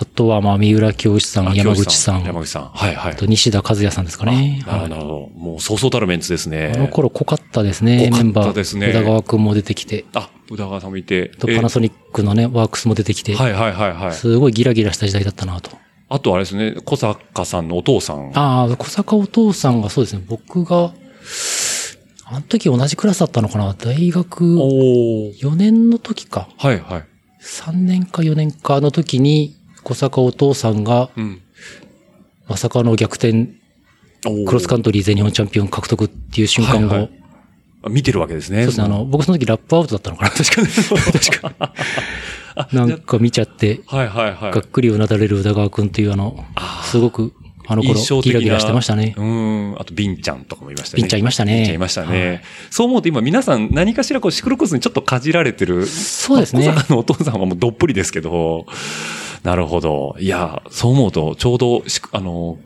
[0.00, 2.68] あとはまあ、三浦教師さん、あ山口さん、山口さん。
[2.68, 3.16] はいはいあ。
[3.16, 4.62] と西田和也さんですかね。
[4.64, 5.30] なるほど。
[5.34, 6.72] もう、そうそうたるメンツですね。
[6.72, 8.52] あの頃濃かったですね、濃かったメンバー。
[8.52, 11.32] ですね宇田川くんも出てきて、あ、宇田川さんもいて。
[11.34, 14.12] あとパナソニックのね、ワークスも出てきて、はいはいはいはい。
[14.12, 15.72] すごいギラギラした時代だったなと。
[16.10, 18.30] あとあれですね、小坂さんのお父さん。
[18.34, 20.92] ああ、小坂お父さんがそうですね、僕が、
[22.24, 25.38] あの時同じクラスだったのかな大学おー。
[25.38, 26.48] 4年の時か。
[26.58, 27.04] はいはい。
[27.42, 31.40] 3年か4年かの時に、小坂お父さんが、うん。
[32.48, 33.48] まさかの逆転、
[34.22, 37.08] クロスカントリー全日本チャンピオン獲得っていう瞬間を、
[37.88, 38.58] 見てるわけですね。
[38.58, 40.68] そうですね、あの、僕その時ラップアウトだったのかな 確かに。
[41.12, 41.72] 確か。
[42.72, 44.52] なんか見ちゃって、はいはいはい。
[44.52, 46.44] がっくりうなだれる宇田川くんっていうあの、
[46.84, 47.32] すごく、
[47.66, 49.14] あの頃、ギラギラしてましたね。
[49.16, 49.76] うん。
[49.78, 51.02] あと、ビンちゃんとかもいましたね。
[51.02, 52.28] ビンちゃんいましたねビンちゃんいましたね。
[52.28, 55.86] はいそう思うと今皆さん何かしらこうシクロクロスにちょっとかじられてる。
[55.86, 58.66] そうですね のお父さんはもうどっぷりですけど。
[59.42, 60.16] なるほど。
[60.18, 62.58] いや、そう思うとちょうどし、あの、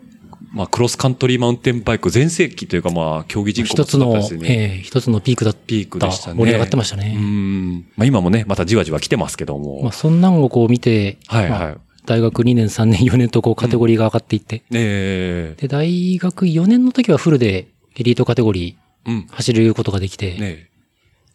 [0.52, 5.60] まあ、クロスカントリーマウンテンバイク全盛期というかまあ、競技人口一つの、もったしねええ一つのピークだった。
[5.66, 6.36] ピークでしたね。
[6.36, 7.14] 盛り上がってましたうね。
[7.14, 7.78] ん。
[7.96, 9.82] まあ今もね、またじわじわ来てますけども。
[9.82, 18.76] まあそんなんをこう見て、はいはいまあ大学2年、3年、4年とこうカテゴリーが上がっていって、ええで、大学4年の時はフルでエリートカテゴリ
[19.06, 19.26] うんー。
[19.30, 20.68] 走ることができて、ね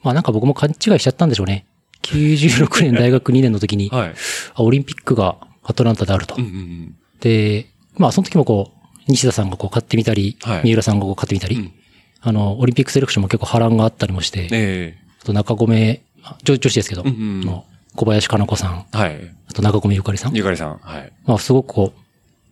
[0.03, 1.65] まあなんか僕も勘違いしちゃったんでしょうね。
[2.03, 4.13] 96年大学2年の時に、はい。
[4.53, 6.35] あオリンピックがアトランタであると。
[6.37, 6.95] うんうんうん。
[7.19, 8.76] で、まあその時もこう、
[9.07, 11.73] 西田さんがこう買ってみたり、はい三浦さんがこう買ってみたり、うん
[12.21, 19.35] あの、オリンピックセレクションも結構波乱があったりもして、えあと中込、あ女女子ですけど、うんうんの小林かな子さん、えはい。
[19.49, 20.35] あと中込ゆかりさん。
[20.35, 20.77] ゆかりさん。
[20.77, 21.11] はい。
[21.25, 21.99] まあすごくこう、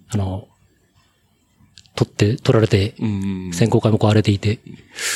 [0.09, 0.47] あの、
[1.95, 3.51] 取って、取られて、うん。
[3.53, 4.59] 選考会もこう荒れていて、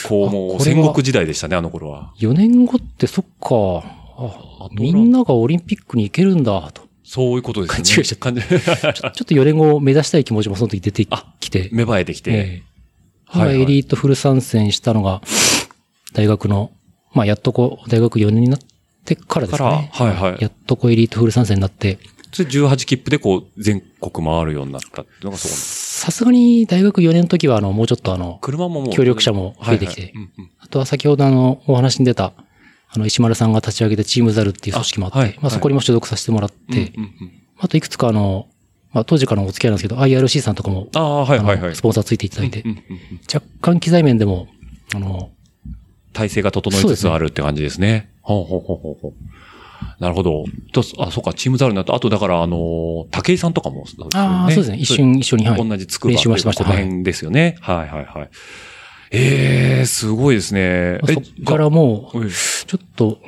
[0.07, 2.13] こう、もう戦国時代でしたね、あの頃は。
[2.19, 3.83] 4年後ってそっか、
[4.17, 6.88] あみんながオリンピックに行けるんだ、と。
[7.11, 7.83] そういうことですね。
[7.83, 11.07] 勘違いしちゃった ちょっと4年後を目指したい気持ちもその時出て
[11.39, 12.31] きて、芽生えてきて。
[12.31, 12.69] ええ
[13.25, 15.21] はいはいエリートフル参戦したのが、
[16.13, 16.71] 大学の、
[17.13, 18.59] まあやっとこう、大学4年になっ
[19.05, 19.89] てからですかね。
[19.91, 21.97] からはいはいやっとこうエリートフル参戦になって、
[22.31, 25.51] それ18切符でこう、全国回るようになったっていうのがそう。
[25.51, 28.93] さすがに大学4年の時はあの、もうちょっとあの、車ももう。
[28.93, 30.13] 協力者も増えてきて
[30.59, 32.33] あとは先ほどあの、お話に出た、
[32.91, 36.91] あの、石丸さんが立ち上げたチームザルっていう組織もあって、あはいまあそこにも所属させてもらって、
[37.59, 38.47] あといくつかあの、
[38.91, 41.81] まあ当時からのお付き合いなんですけど、IRC さんとかも、ああ、はいはいはいス。
[41.81, 42.63] ポンサーついていただいて、
[43.31, 44.47] 若干機材面でも、
[44.95, 45.29] あの、
[46.13, 48.11] 体制が整いつつあるって感じですね。
[48.21, 49.13] ほうほうほうほうほう。
[49.99, 50.45] なるほど。
[50.73, 51.93] とあ、そうか、チームザルになった。
[51.93, 54.77] あと、だから、あの、武井さんとかも、ああ、そうですね。
[54.77, 55.69] 一瞬一緒に、はい。
[55.69, 57.57] 同じつくば練習はしてましたこの辺ですよね。
[57.61, 58.29] はいはいはい。
[59.11, 60.99] ええすごいですね。
[61.01, 63.19] まあそっからもう、はいちょっと、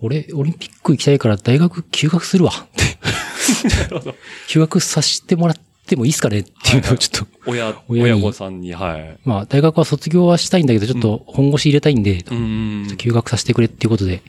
[0.00, 4.14] 俺、オリンピック行きたいから大学休学するわ って。
[4.48, 9.18] 休学させてもらってもいいですかねっていうのをちょっと、親、親に親御さんに、はい。
[9.24, 12.94] まあ、大学は卒業はしたいんだけど、ちょっと本腰入れたいんで、うん。
[12.98, 14.22] 休学させてくれっていうことで、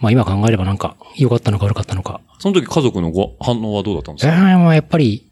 [0.00, 2.20] まあ今考えればなんか、良かったのか悪かったのか。
[2.40, 5.26] その時家族のご反応はどうだったんですえかーまあやっぱり、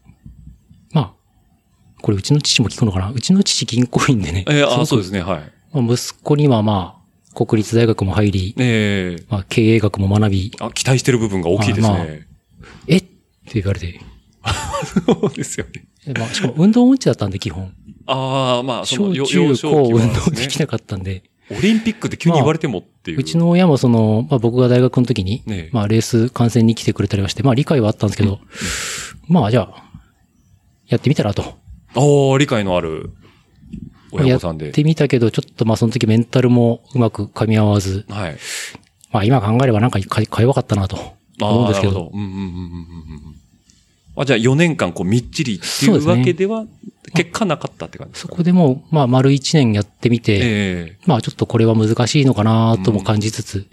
[2.01, 3.11] これうちの父も聞くのかな？
[3.11, 4.45] うちの父銀行員でね。
[4.47, 5.51] えー、あ、そうですね、はい。
[5.71, 7.01] まあ、息子にはま
[7.33, 12.27] あ、国立大学も入り、ええまあ、経営学も学び、あ、期待してる部分が大きいですまあまね。
[12.87, 12.97] え？
[12.97, 13.09] って
[13.53, 13.99] 言われて。
[15.05, 15.85] そうですよね。
[16.13, 17.73] でまあ、しかも運動音痴だったんで、基本。
[18.07, 23.19] ああ、まあ、その、よ小中高運動できなかったんで、オリンピックって急に言われてもっていう。
[23.19, 28.39] うちの親もその、まあ僕が大学の時に、ねえまあレース観戦に来てくれたりはして、まあ理解はあったんですけど、
[29.27, 29.83] まあじゃあ、
[30.87, 31.60] やってみたらと。
[31.95, 33.11] ああ、理解のある
[34.11, 34.69] 親や御さんで。
[34.69, 38.37] ってみたけど、ちょっとまあその時メンタルもうまく噛み合わず、はい。
[39.11, 40.97] まあ今考えればなんかかか弱かったなと。
[41.41, 42.51] あ思うんですけど、なるほうんうんうんうんうんう
[43.29, 43.35] ん。
[44.15, 46.65] あ、じゃあ4年間こうみっちりっていうわけでは、
[47.13, 50.97] 結果なかったって感じですそかこでもう、まあ丸一年やってみて、ええ。
[51.05, 53.67] まあちょっとこれは難しいのかなとも感じつつ、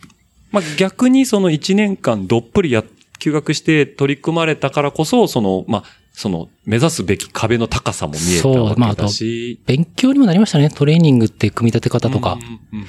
[0.50, 2.84] まあ逆にその1年間どっぷりや、
[3.18, 5.84] 休学して取り組まれたからこそ、その、まあ、
[6.18, 9.60] その、目指すべき壁の高さも見えたそうわまああとけだし。
[9.66, 10.68] 勉強にもなりましたね。
[10.68, 12.86] トレーニングって組み立て方とか、うんうんうん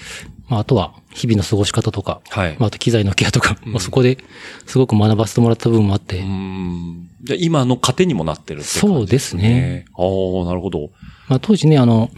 [0.47, 2.55] まああとは日々の過ごし方とか、はい。
[2.57, 4.17] まああと機材のケアとか、まあそこで
[4.65, 7.07] すごく学ばせてもらった部分もあって、うん。
[7.21, 9.85] じゃあ今の糧にもなってるって感じそうですね。
[9.93, 10.89] ああ、なるほど。
[11.27, 12.09] まあ当時ね、あの、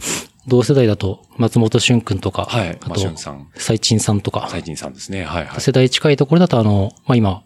[0.46, 2.78] 同世代だと松本俊君とか、はい。
[2.88, 3.00] まあ、あと
[3.56, 5.24] 最陳さんとか、最近さんですね。
[5.24, 5.60] はいはい。
[5.60, 7.42] 世代近いところだとあの、まあ今、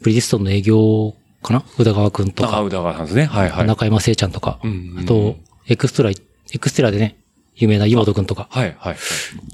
[0.00, 1.64] ブリヂストンの営業かな？
[1.78, 3.24] 宇田川くんとあ、か、宇田川さんですね。
[3.26, 3.66] はいはい。
[3.66, 5.36] 中山聖ちゃんとか、うんうんあと、
[5.66, 6.14] エクストラ、エ
[6.58, 7.16] クステラでね、
[7.56, 8.96] 有名な岩本くんとか、はいはい。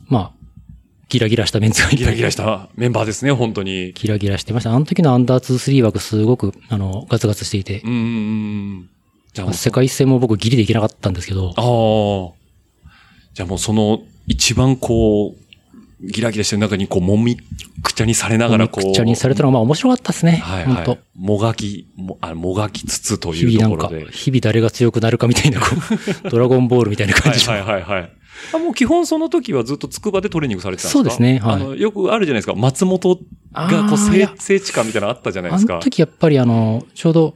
[0.09, 0.31] まあ、
[1.09, 3.93] ギラギラしたメンツがギラギラしたメンバーですね、本当に。
[3.93, 4.73] ギラギラしてました。
[4.75, 8.01] あの時のアンダー2、3枠すごく、あの、ガツガツしていてう、んうんう
[8.81, 8.91] ん。
[9.33, 12.91] じゃあもう、世界一戦も僕ギリできなかったんですけど、ああ。
[13.35, 15.46] じゃあもうその、一番こう、
[16.01, 17.37] ギラギラしてる中にこう、もみ
[17.83, 18.87] くちゃにされながらこう。
[18.91, 20.33] くちゃにされたのがまあ面白かったですね。
[20.45, 21.01] はい本当はい。
[21.17, 24.13] もがき、もあもがきつつと日いう々なんか、ところで。
[24.13, 25.67] 日々誰が強くなるかみたいな、こ
[26.25, 28.13] う、 ドラゴンボールみたいな感じはいはいはいはい。
[28.55, 30.99] あ、もう基本その時はずっと筑波でトレーニングされてたんですか？
[30.99, 32.55] そうですねはいあの、よくあるじゃないですか。
[32.55, 33.19] 松本
[33.55, 35.75] がこう聖、聖地かみたいなのあったじゃないであすか。
[35.77, 37.35] の時やっぱりあの、ちょうど、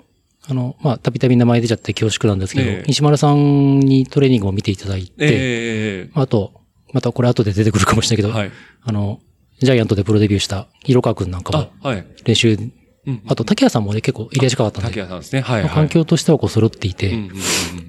[0.48, 6.52] あの、まあ、たびたび名前出ちゃって恐縮なんですけど、ええ西丸さんにトレーニングを見ていただいて、ええあと、
[6.92, 8.50] またこれ後で出てくるかもしれないけど、はい。
[8.82, 9.20] あの、
[9.60, 12.06] ジャイアントでプロデビューした色川くんなんかもあ、はい。
[12.24, 12.58] 練習、
[13.06, 13.22] うん。
[13.26, 15.42] あと竹谷さんもね結構入れ近かったん竹で、谷さんですね。
[15.42, 15.64] はい、はい。
[15.64, 17.34] まあ環境としてはこう揃っていて、うんうんうんうん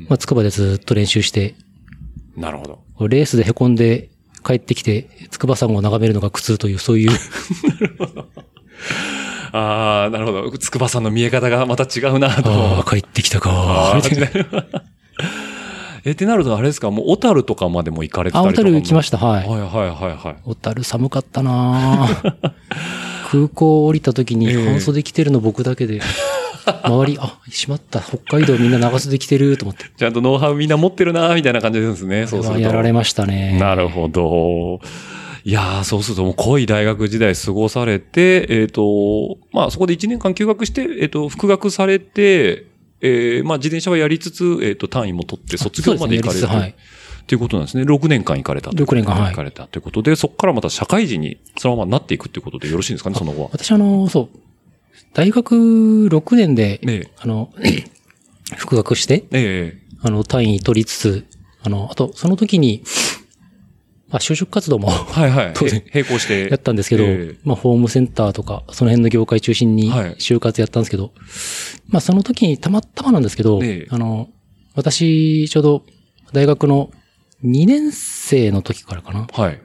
[0.09, 1.55] まあ、筑波でずっと練習して、
[2.35, 3.07] なるほど。
[3.07, 4.09] レースで凹んで
[4.45, 7.11] 帰ってきて、筑波山を眺めるのが苦痛という、そういう、
[9.53, 10.57] ああ、なるほど。
[10.57, 12.51] 筑波さんの見え方がまた違うなと。
[12.51, 14.81] ああ、帰ってきたかあー
[16.03, 16.91] え、ってなるとあれですか？
[16.91, 19.47] もう小樽とかまでも行かれてたあ、りとか小樽行きましした、はい。
[19.47, 20.35] はいはいはいはい。
[20.43, 22.51] 小樽寒かったなぁ
[23.31, 26.01] 空港降りた時にええ半袖着てるの僕だけで、
[26.83, 29.85] 周り、あ、しまった、北海道みんな長袖着てると思って。
[29.95, 32.27] ちゃんとノウハウみんな持ってるなみたいな感じですね。
[32.27, 32.59] そうすると。
[32.61, 33.57] やられましたね。
[33.59, 34.79] なるほど。
[35.43, 42.65] いやー、そうするともう濃い大学時代過ごされて、えっ、と、まあそこで1年間休学して、えっ、と、復学されて、
[43.01, 46.75] えー、まあ自転車はやりつつ、えっ、と、単位も取って卒業まで行かれるはい
[47.27, 47.83] ということなんですね。
[47.83, 49.01] 6年間行かれたということで。
[49.03, 53.49] 6年間はい行かれたということで、そこからまた社会人にそのままなっていくということでよろしいんですかね、その後は。
[53.51, 54.37] 私あの、そう、
[55.13, 55.55] 大学
[56.07, 57.53] 6年で、ええあの、
[58.57, 61.25] 復学して、えあの、単位取りつつ、
[61.63, 62.83] あの、あと、その時に、
[64.11, 65.51] まあ、就職活動もえはいはい。
[65.55, 66.49] 当然へ並行して。
[66.49, 71.11] やったんですけど、ええまあ、ホームセンターとか、その辺の業界中心にはい就活やったんですけど、
[71.87, 74.29] まあ、その時にたまたまなんですけど、ええあの、
[74.75, 75.83] 私、ちょうど
[76.33, 76.91] 大学の
[77.43, 79.27] 2年生の時からかな。
[79.31, 79.59] はい。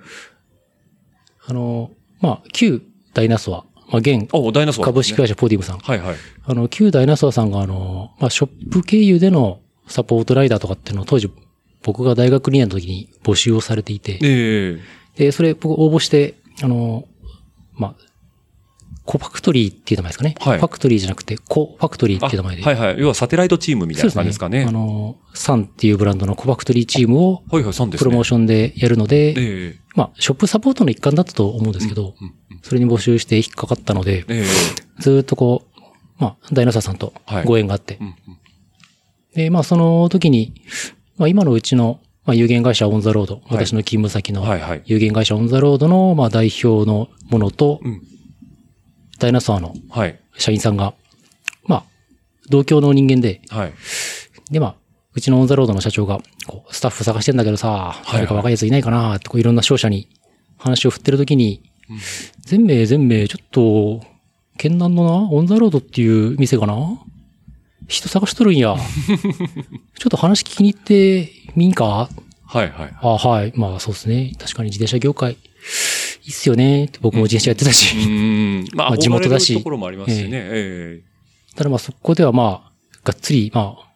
[1.46, 1.90] あの、
[2.20, 2.82] まあ、旧
[3.14, 4.26] ダイナソア、まあ、現
[4.84, 5.78] 株式会社ポディウムさん。
[5.78, 6.16] はいはい。
[6.44, 11.30] あの、旧ダイナソアさんがあの、まあ、ショップ経由でのサポートライダーとかっていうのを当時、
[11.86, 14.80] 僕が大学2年の時に募集をされていて、え
[15.16, 17.06] えで、それ僕応募して、あの、
[17.74, 18.06] まあ、
[19.04, 20.34] コファクトリーっていう名前ですかね。
[20.40, 22.62] はいファクトリーじゃなくて、コファクトリーっていう名前で。
[22.64, 22.96] はいはい。
[22.98, 24.64] 要はサテライトチームみたいな感じですかね。
[24.64, 28.04] あの、サンっていうブランドのコファクトリーチームをはいはい、そうですね。
[28.04, 34.44] プロモーションでやるので、ええまあ、ショップサポートの一環だったと思うんですけど、うんうんそれに募集して引っかかったので、ええ
[34.98, 35.82] ずーっとこう、
[36.18, 38.14] まあ、ダイナサーさんとはいご縁があって、うんうん
[39.36, 40.54] で、まあ、その時に、
[41.18, 44.44] まあ、今のうちの、まあ、有限会社オンザロード、私の勤務先の。
[44.84, 48.02] 有限会社オンザロードの、まあ、代表のものと、うん。
[49.18, 50.18] ダイナソアのはい。
[50.36, 50.94] 社員さんが、
[51.64, 51.84] まあ、
[52.50, 53.72] 同郷の人間で、はい。
[54.50, 54.74] で、まあ、
[55.14, 60.08] うちのオンザロードの社長が、こう、スタッフ探してんだけどさ、い誰か若いやついないかなって、こう、いろんな商社に
[60.58, 61.62] 話を振ってるときに、
[62.44, 64.02] 全名全名、ちょっと、
[64.58, 66.74] 県南のな、オンザロードっていう店かな
[67.88, 68.76] 人探しとるんや。
[69.98, 72.08] ちょっと話聞きに行ってみんか？
[72.46, 72.94] はいはい。
[73.00, 73.52] あはい。
[73.56, 74.32] まあそうですね。
[74.38, 75.36] 確かに自転車業界、い
[76.26, 76.90] いっすよね。
[77.00, 77.96] 僕も自転車やってたうし。
[77.96, 78.68] ん。
[78.74, 80.28] まあ、 まあ地元だしところもありますしね。
[80.32, 81.00] え
[81.56, 82.72] ただまあそこではまあ、
[83.04, 83.86] がっつり、まあ、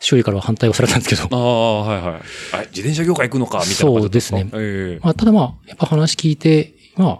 [0.00, 1.28] 周囲からは反対をされたんですけどえ。
[1.30, 2.20] ああ、はいはい。
[2.52, 7.18] あ自転車業界行くのか、みたいなそうですねええまあただまあ、やっぱ話聞いて、まあ、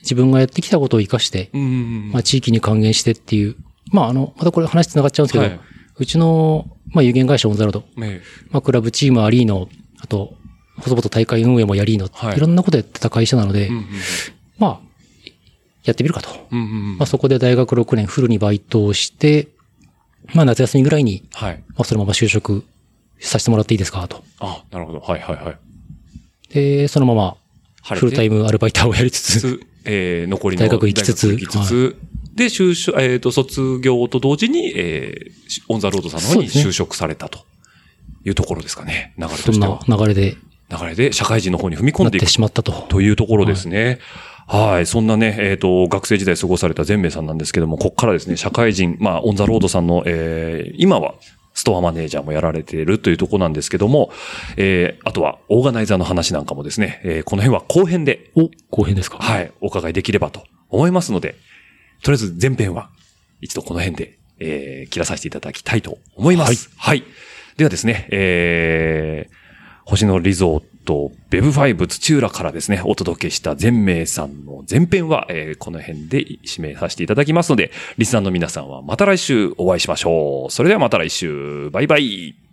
[0.00, 2.10] 自分がやってきたことを活かして、うん。
[2.12, 3.56] まあ地域に還元してっていう、
[3.90, 5.60] まああの、またこれ話繋がっちゃうんですけど、はい
[5.96, 8.20] うちの、まあ有限会社オンザロード、え
[8.50, 9.68] まあクラブチームアリーノ、
[10.00, 10.34] あと、
[10.78, 13.86] 細々大会運営もやりーの、はいい、ろんなことやってた会社なので、えうんうん
[14.58, 14.80] まあ、
[15.84, 16.30] やってみるかと。
[16.50, 19.48] うんうんうんまあそこで大学6年フルにバイトをして、
[20.34, 21.62] まあ夏休みぐらいに、はい。
[21.68, 22.64] まあそのまま就職
[23.20, 24.24] させてもらっていいですかと。
[24.40, 25.00] あ、なるほど。
[25.00, 25.58] はいはいはい。
[26.52, 27.36] で、そのまま
[27.82, 31.96] フルタイムアルバイターをやりつつ、つ、えー、残りの大学行きつつ大学行きつつ
[32.34, 37.40] で、就職、えっ、と、卒業と同時に、えー、しオンザロードさんの方に就職されたと
[38.24, 39.14] いうところですかね。
[39.18, 39.96] 流れとそんしてはな。
[39.96, 40.36] 流れで
[40.70, 42.72] 流れで社会人の方に踏み込なんでいくしまったと。
[42.88, 44.00] というところですね。
[44.46, 44.86] はい。
[44.86, 51.14] そんなね、えっ、と、学生時代過ごされた全明さんなんですけども、ここからですね、社会人、まあ、オンザロードさんの、えー、今は、
[51.54, 54.10] ストアマネージャーもやられているというところなんですけども、
[54.56, 59.18] えー、あとは、オーガナイザーの話なんかもですね、えー、この辺は後編で、お、後編ですか？
[59.18, 61.36] はい、お伺いできればと思いますので、
[62.04, 62.90] とりあえず前編は、
[63.40, 66.70] 一度この辺で、えー、切らさせていただきたいと思います。
[66.76, 67.02] はい。
[67.56, 69.34] ではですね、えー、
[69.86, 80.52] 星野リゾート、ベブファイブ土浦からですね、お届けした全明さんの前編は、えーこの辺で締めさせていただきますので、リスナーの皆さんはまた来週お会いしましょう。
[80.52, 81.70] それではまた来週。
[81.70, 82.43] バイバイ。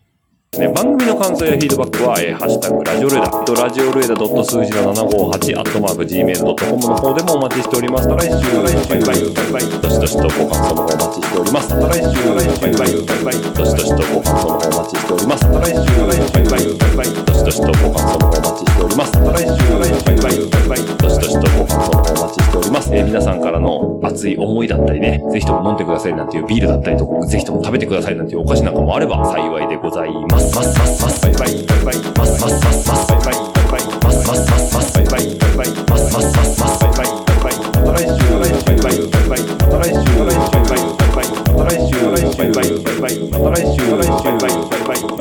[0.59, 8.07] ね、番組の感想やフィードバックは、えーハッシュタグ、ラジオルエダ、とラジオルエダ数字の758、アットマーク、gmail.com の方でもお待ちしております。
[8.11, 11.71] また来週、バイバイ、バイバイ、どしどしとご感想の方お待ちしております。
[11.71, 15.47] また来週、バイバイ、バイバイ、どしどしとご感想の方お待ちしております。
[15.47, 19.15] また来週、バイバイ、バイバイ、どしどしとご感想の方お待ちしております。
[19.15, 22.89] また来週、バイバイ、バイバイ、どしどしとご感想の方お待ちしております。
[22.91, 30.40] えー皆さんからの熱い思いだったりね、ぜひとも飲んでくださいなんていうビールだったりとか、ぜひとも食べてくださいなんていうお菓子なんかもあれば幸いでございます。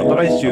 [0.01, 0.51] また来週